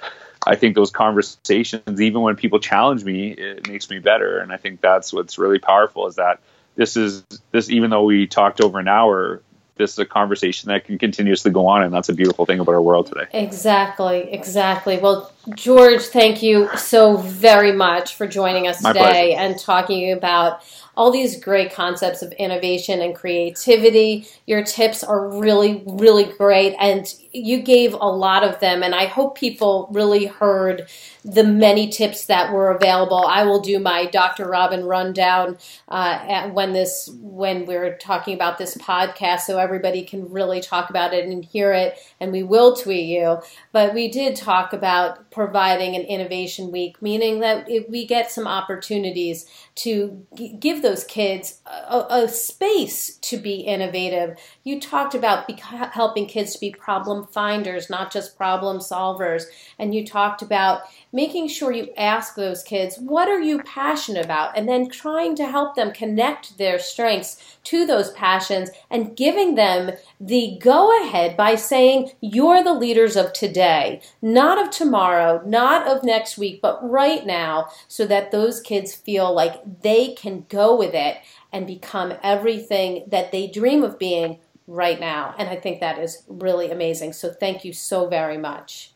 I 0.45 0.55
think 0.55 0.75
those 0.75 0.91
conversations, 0.91 2.01
even 2.01 2.21
when 2.21 2.35
people 2.35 2.59
challenge 2.59 3.03
me, 3.03 3.29
it 3.31 3.67
makes 3.67 3.89
me 3.89 3.99
better. 3.99 4.39
And 4.39 4.51
I 4.51 4.57
think 4.57 4.81
that's 4.81 5.13
what's 5.13 5.37
really 5.37 5.59
powerful 5.59 6.07
is 6.07 6.15
that 6.15 6.39
this 6.75 6.97
is 6.97 7.23
this 7.51 7.69
even 7.69 7.89
though 7.89 8.03
we 8.03 8.27
talked 8.27 8.61
over 8.61 8.79
an 8.79 8.87
hour 8.87 9.41
this 9.81 9.93
is 9.93 9.99
a 9.99 10.05
conversation 10.05 10.69
that 10.69 10.85
can 10.85 10.97
continuously 10.97 11.51
go 11.51 11.67
on. 11.67 11.83
And 11.83 11.93
that's 11.93 12.09
a 12.09 12.13
beautiful 12.13 12.45
thing 12.45 12.59
about 12.59 12.73
our 12.73 12.81
world 12.81 13.07
today. 13.07 13.25
Exactly. 13.33 14.31
Exactly. 14.31 14.99
Well 14.99 15.31
george 15.55 16.01
thank 16.03 16.43
you 16.43 16.69
so 16.77 17.17
very 17.17 17.71
much 17.71 18.15
for 18.15 18.27
joining 18.27 18.67
us 18.67 18.81
My 18.81 18.93
today 18.93 19.33
pleasure. 19.33 19.39
and 19.39 19.59
talking 19.59 20.11
about 20.11 20.61
all 20.97 21.11
these 21.11 21.41
great 21.41 21.73
concepts 21.73 22.21
of 22.21 22.31
innovation 22.33 23.01
and 23.01 23.15
creativity. 23.15 24.27
Your 24.45 24.63
tips 24.63 25.03
are 25.03 25.29
really, 25.29 25.83
really 25.87 26.25
great, 26.25 26.75
and 26.79 27.11
you 27.31 27.61
gave 27.61 27.93
a 27.93 27.97
lot 27.97 28.43
of 28.43 28.59
them. 28.59 28.83
And 28.83 28.93
I 28.93 29.05
hope 29.05 29.37
people 29.37 29.87
really 29.91 30.25
heard 30.25 30.89
the 31.23 31.43
many 31.43 31.87
tips 31.89 32.25
that 32.25 32.51
were 32.51 32.71
available. 32.71 33.25
I 33.25 33.43
will 33.43 33.61
do 33.61 33.79
my 33.79 34.05
Dr. 34.05 34.47
Robin 34.49 34.83
rundown 34.83 35.57
uh, 35.87 36.49
when 36.49 36.73
this 36.73 37.09
when 37.21 37.65
we're 37.65 37.97
talking 37.97 38.33
about 38.33 38.57
this 38.57 38.75
podcast, 38.75 39.41
so 39.41 39.59
everybody 39.59 40.03
can 40.03 40.29
really 40.29 40.59
talk 40.59 40.89
about 40.89 41.13
it 41.13 41.25
and 41.25 41.45
hear 41.45 41.71
it. 41.71 41.97
And 42.19 42.33
we 42.33 42.43
will 42.43 42.75
tweet 42.75 43.07
you. 43.07 43.39
But 43.71 43.93
we 43.93 44.09
did 44.09 44.35
talk 44.35 44.73
about 44.73 45.30
providing 45.31 45.95
an 45.95 46.01
innovation 46.01 46.71
week, 46.71 47.01
meaning 47.01 47.39
that 47.39 47.67
we 47.89 48.05
get 48.05 48.31
some 48.31 48.47
opportunities 48.47 49.45
to 49.73 50.27
give 50.59 50.81
those 50.81 51.05
kids 51.05 51.61
a, 51.65 52.05
a, 52.09 52.27
space 52.27 53.15
to 53.17 53.37
be 53.37 53.61
innovative. 53.61 54.37
You 54.63 54.81
talked 54.81 55.15
about 55.15 55.47
be- 55.47 55.53
helping 55.53 56.25
kids 56.25 56.53
to 56.53 56.59
be 56.59 56.71
problem 56.71 57.25
finders, 57.27 57.89
not 57.89 58.11
just 58.11 58.37
problem 58.37 58.79
solvers. 58.79 59.43
And 59.79 59.95
you 59.95 60.05
talked 60.05 60.41
about 60.41 60.81
making 61.13 61.47
sure 61.47 61.71
you 61.71 61.93
ask 61.97 62.35
those 62.35 62.63
kids, 62.63 62.97
what 62.99 63.29
are 63.29 63.39
you 63.39 63.63
passionate 63.63 64.25
about? 64.25 64.57
And 64.57 64.67
then 64.67 64.89
trying 64.89 65.35
to 65.35 65.45
help 65.45 65.75
them 65.75 65.93
connect 65.93 66.57
their 66.57 66.77
strengths 66.77 67.57
to 67.63 67.85
those 67.85 68.11
passions 68.11 68.69
and 68.89 69.15
giving 69.15 69.55
them 69.55 69.91
the 70.19 70.57
go 70.61 71.03
ahead 71.03 71.37
by 71.37 71.55
saying, 71.55 72.11
you're 72.19 72.63
the 72.63 72.73
leaders 72.73 73.15
of 73.15 73.33
today, 73.33 74.01
not 74.21 74.57
of 74.61 74.69
tomorrow, 74.69 75.41
not 75.45 75.87
of 75.87 76.03
next 76.03 76.37
week, 76.37 76.61
but 76.61 76.79
right 76.87 77.25
now, 77.25 77.67
so 77.87 78.05
that 78.05 78.31
those 78.31 78.59
kids 78.59 78.93
feel 78.93 79.33
like 79.33 79.60
they 79.81 80.13
can 80.13 80.45
go 80.49 80.75
with 80.75 80.93
it 80.93 81.17
and 81.51 81.67
become 81.67 82.13
everything 82.23 83.05
that 83.07 83.31
they 83.31 83.47
dream 83.47 83.83
of 83.83 83.99
being 83.99 84.39
right 84.67 84.99
now. 84.99 85.35
And 85.37 85.49
I 85.49 85.55
think 85.55 85.79
that 85.79 85.99
is 85.99 86.23
really 86.27 86.71
amazing. 86.71 87.13
So 87.13 87.31
thank 87.31 87.65
you 87.65 87.73
so 87.73 88.07
very 88.07 88.37
much. 88.37 88.91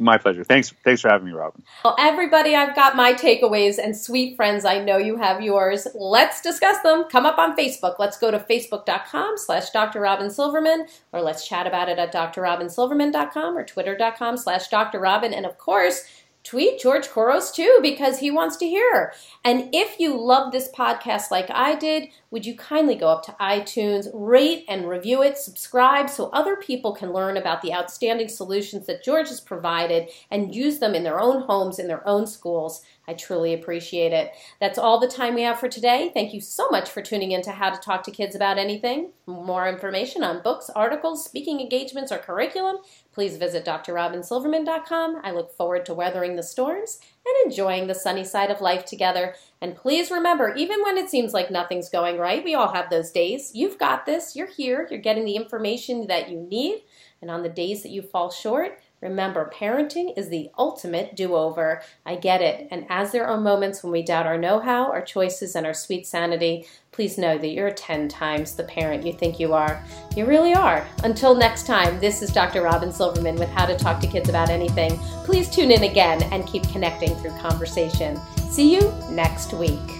My 0.00 0.16
pleasure. 0.16 0.44
Thanks. 0.44 0.72
Thanks 0.82 1.02
for 1.02 1.10
having 1.10 1.26
me, 1.26 1.32
Robin. 1.32 1.62
Well, 1.84 1.94
everybody, 1.98 2.56
I've 2.56 2.74
got 2.74 2.96
my 2.96 3.12
takeaways, 3.12 3.78
and 3.78 3.94
sweet 3.94 4.34
friends, 4.34 4.64
I 4.64 4.82
know 4.82 4.96
you 4.96 5.18
have 5.18 5.42
yours. 5.42 5.86
Let's 5.94 6.40
discuss 6.40 6.80
them. 6.82 7.04
Come 7.10 7.26
up 7.26 7.36
on 7.36 7.54
Facebook. 7.54 7.96
Let's 7.98 8.16
go 8.16 8.30
to 8.30 8.38
facebook.com 8.38 9.36
slash 9.36 9.68
Dr. 9.70 10.00
Robin 10.00 10.30
Silverman, 10.30 10.86
or 11.12 11.20
let's 11.20 11.46
chat 11.46 11.66
about 11.66 11.90
it 11.90 11.98
at 11.98 12.14
drrobinsilverman.com 12.14 13.58
or 13.58 13.62
twitter.com 13.62 14.38
slash 14.38 14.68
Dr. 14.68 15.00
Robin. 15.00 15.34
And 15.34 15.44
of 15.44 15.58
course, 15.58 16.06
tweet 16.42 16.80
George 16.80 17.08
Couros 17.08 17.50
too 17.50 17.78
because 17.82 18.18
he 18.18 18.30
wants 18.30 18.56
to 18.58 18.68
hear. 18.68 19.12
And 19.44 19.68
if 19.74 20.00
you 20.00 20.18
love 20.18 20.52
this 20.52 20.70
podcast 20.70 21.30
like 21.30 21.50
I 21.50 21.74
did, 21.74 22.08
would 22.30 22.46
you 22.46 22.56
kindly 22.56 22.94
go 22.94 23.08
up 23.08 23.24
to 23.24 23.36
iTunes, 23.40 24.08
rate 24.14 24.64
and 24.68 24.88
review 24.88 25.22
it, 25.22 25.36
subscribe 25.36 26.08
so 26.08 26.30
other 26.30 26.56
people 26.56 26.92
can 26.92 27.12
learn 27.12 27.36
about 27.36 27.60
the 27.60 27.74
outstanding 27.74 28.28
solutions 28.28 28.86
that 28.86 29.04
George 29.04 29.28
has 29.28 29.40
provided 29.40 30.08
and 30.30 30.54
use 30.54 30.78
them 30.78 30.94
in 30.94 31.04
their 31.04 31.20
own 31.20 31.42
homes, 31.42 31.78
in 31.78 31.88
their 31.88 32.06
own 32.06 32.26
schools. 32.26 32.82
I 33.08 33.14
truly 33.14 33.52
appreciate 33.54 34.12
it. 34.12 34.30
That's 34.60 34.78
all 34.78 35.00
the 35.00 35.08
time 35.08 35.34
we 35.34 35.42
have 35.42 35.58
for 35.58 35.68
today. 35.68 36.12
Thank 36.14 36.32
you 36.32 36.40
so 36.40 36.68
much 36.68 36.88
for 36.88 37.02
tuning 37.02 37.32
in 37.32 37.42
to 37.42 37.50
How 37.50 37.70
to 37.70 37.80
Talk 37.80 38.04
to 38.04 38.12
Kids 38.12 38.36
About 38.36 38.56
Anything. 38.56 39.10
For 39.24 39.32
more 39.32 39.68
information 39.68 40.22
on 40.22 40.42
books, 40.42 40.70
articles, 40.76 41.24
speaking 41.24 41.60
engagements, 41.60 42.12
or 42.12 42.18
curriculum, 42.18 42.76
please 43.20 43.36
visit 43.36 43.66
drrobinsilverman.com. 43.66 45.20
I 45.22 45.30
look 45.32 45.54
forward 45.54 45.84
to 45.84 45.92
weathering 45.92 46.36
the 46.36 46.42
storms 46.42 47.00
and 47.26 47.34
enjoying 47.44 47.86
the 47.86 47.94
sunny 47.94 48.24
side 48.24 48.50
of 48.50 48.62
life 48.62 48.86
together. 48.86 49.34
And 49.60 49.76
please 49.76 50.10
remember, 50.10 50.54
even 50.54 50.82
when 50.82 50.96
it 50.96 51.10
seems 51.10 51.34
like 51.34 51.50
nothing's 51.50 51.90
going 51.90 52.16
right, 52.16 52.42
we 52.42 52.54
all 52.54 52.72
have 52.72 52.88
those 52.88 53.10
days. 53.10 53.50
You've 53.52 53.78
got 53.78 54.06
this. 54.06 54.34
You're 54.34 54.46
here. 54.46 54.88
You're 54.90 55.02
getting 55.02 55.26
the 55.26 55.36
information 55.36 56.06
that 56.06 56.30
you 56.30 56.40
need. 56.40 56.84
And 57.20 57.30
on 57.30 57.42
the 57.42 57.50
days 57.50 57.82
that 57.82 57.90
you 57.90 58.00
fall 58.00 58.30
short, 58.30 58.80
Remember, 59.00 59.50
parenting 59.54 60.16
is 60.16 60.28
the 60.28 60.50
ultimate 60.58 61.16
do 61.16 61.34
over. 61.34 61.82
I 62.04 62.16
get 62.16 62.42
it. 62.42 62.68
And 62.70 62.86
as 62.88 63.12
there 63.12 63.26
are 63.26 63.40
moments 63.40 63.82
when 63.82 63.92
we 63.92 64.02
doubt 64.02 64.26
our 64.26 64.38
know 64.38 64.60
how, 64.60 64.90
our 64.90 65.02
choices, 65.02 65.54
and 65.54 65.66
our 65.66 65.74
sweet 65.74 66.06
sanity, 66.06 66.66
please 66.92 67.16
know 67.16 67.38
that 67.38 67.48
you're 67.48 67.70
10 67.70 68.08
times 68.08 68.54
the 68.54 68.64
parent 68.64 69.06
you 69.06 69.12
think 69.12 69.40
you 69.40 69.54
are. 69.54 69.82
You 70.16 70.26
really 70.26 70.54
are. 70.54 70.86
Until 71.02 71.34
next 71.34 71.66
time, 71.66 71.98
this 71.98 72.20
is 72.20 72.32
Dr. 72.32 72.62
Robin 72.62 72.92
Silverman 72.92 73.36
with 73.36 73.48
How 73.50 73.66
to 73.66 73.76
Talk 73.76 74.00
to 74.00 74.06
Kids 74.06 74.28
About 74.28 74.50
Anything. 74.50 74.98
Please 75.24 75.48
tune 75.48 75.70
in 75.70 75.84
again 75.84 76.22
and 76.24 76.46
keep 76.46 76.64
connecting 76.68 77.14
through 77.16 77.36
conversation. 77.38 78.18
See 78.50 78.74
you 78.74 78.92
next 79.10 79.54
week. 79.54 79.99